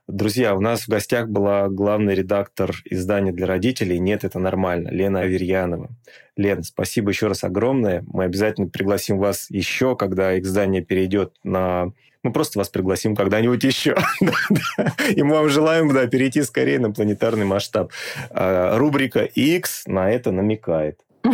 Друзья, 0.08 0.56
у 0.56 0.60
нас 0.60 0.82
в 0.82 0.88
гостях 0.88 1.28
была 1.28 1.68
главный 1.68 2.14
редактор 2.14 2.74
издания 2.84 3.30
для 3.30 3.46
родителей 3.46 4.00
«Нет, 4.00 4.24
это 4.24 4.40
нормально» 4.40 4.88
Лена 4.88 5.20
Аверьянова. 5.20 5.90
Лен, 6.36 6.64
спасибо 6.64 7.10
еще 7.10 7.28
раз 7.28 7.44
огромное. 7.44 8.02
Мы 8.08 8.24
обязательно 8.24 8.68
пригласим 8.68 9.18
вас 9.18 9.48
еще, 9.48 9.94
когда 9.96 10.38
издание 10.38 10.82
перейдет 10.82 11.36
на... 11.44 11.92
Мы 12.24 12.32
просто 12.32 12.58
вас 12.58 12.68
пригласим 12.68 13.14
когда-нибудь 13.14 13.62
еще. 13.62 13.96
И 15.14 15.22
мы 15.22 15.36
вам 15.36 15.48
желаем 15.48 15.92
да, 15.92 16.06
перейти 16.08 16.42
скорее 16.42 16.80
на 16.80 16.90
планетарный 16.90 17.44
масштаб. 17.44 17.92
А, 18.30 18.76
рубрика 18.76 19.22
X 19.22 19.84
на 19.86 20.10
это 20.10 20.32
намекает. 20.32 21.00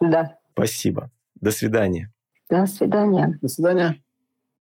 Да. 0.00 0.36
Спасибо. 0.52 1.10
До 1.40 1.50
свидания. 1.50 2.12
До 2.50 2.66
свидания. 2.66 3.38
До 3.40 3.48
свидания. 3.48 4.02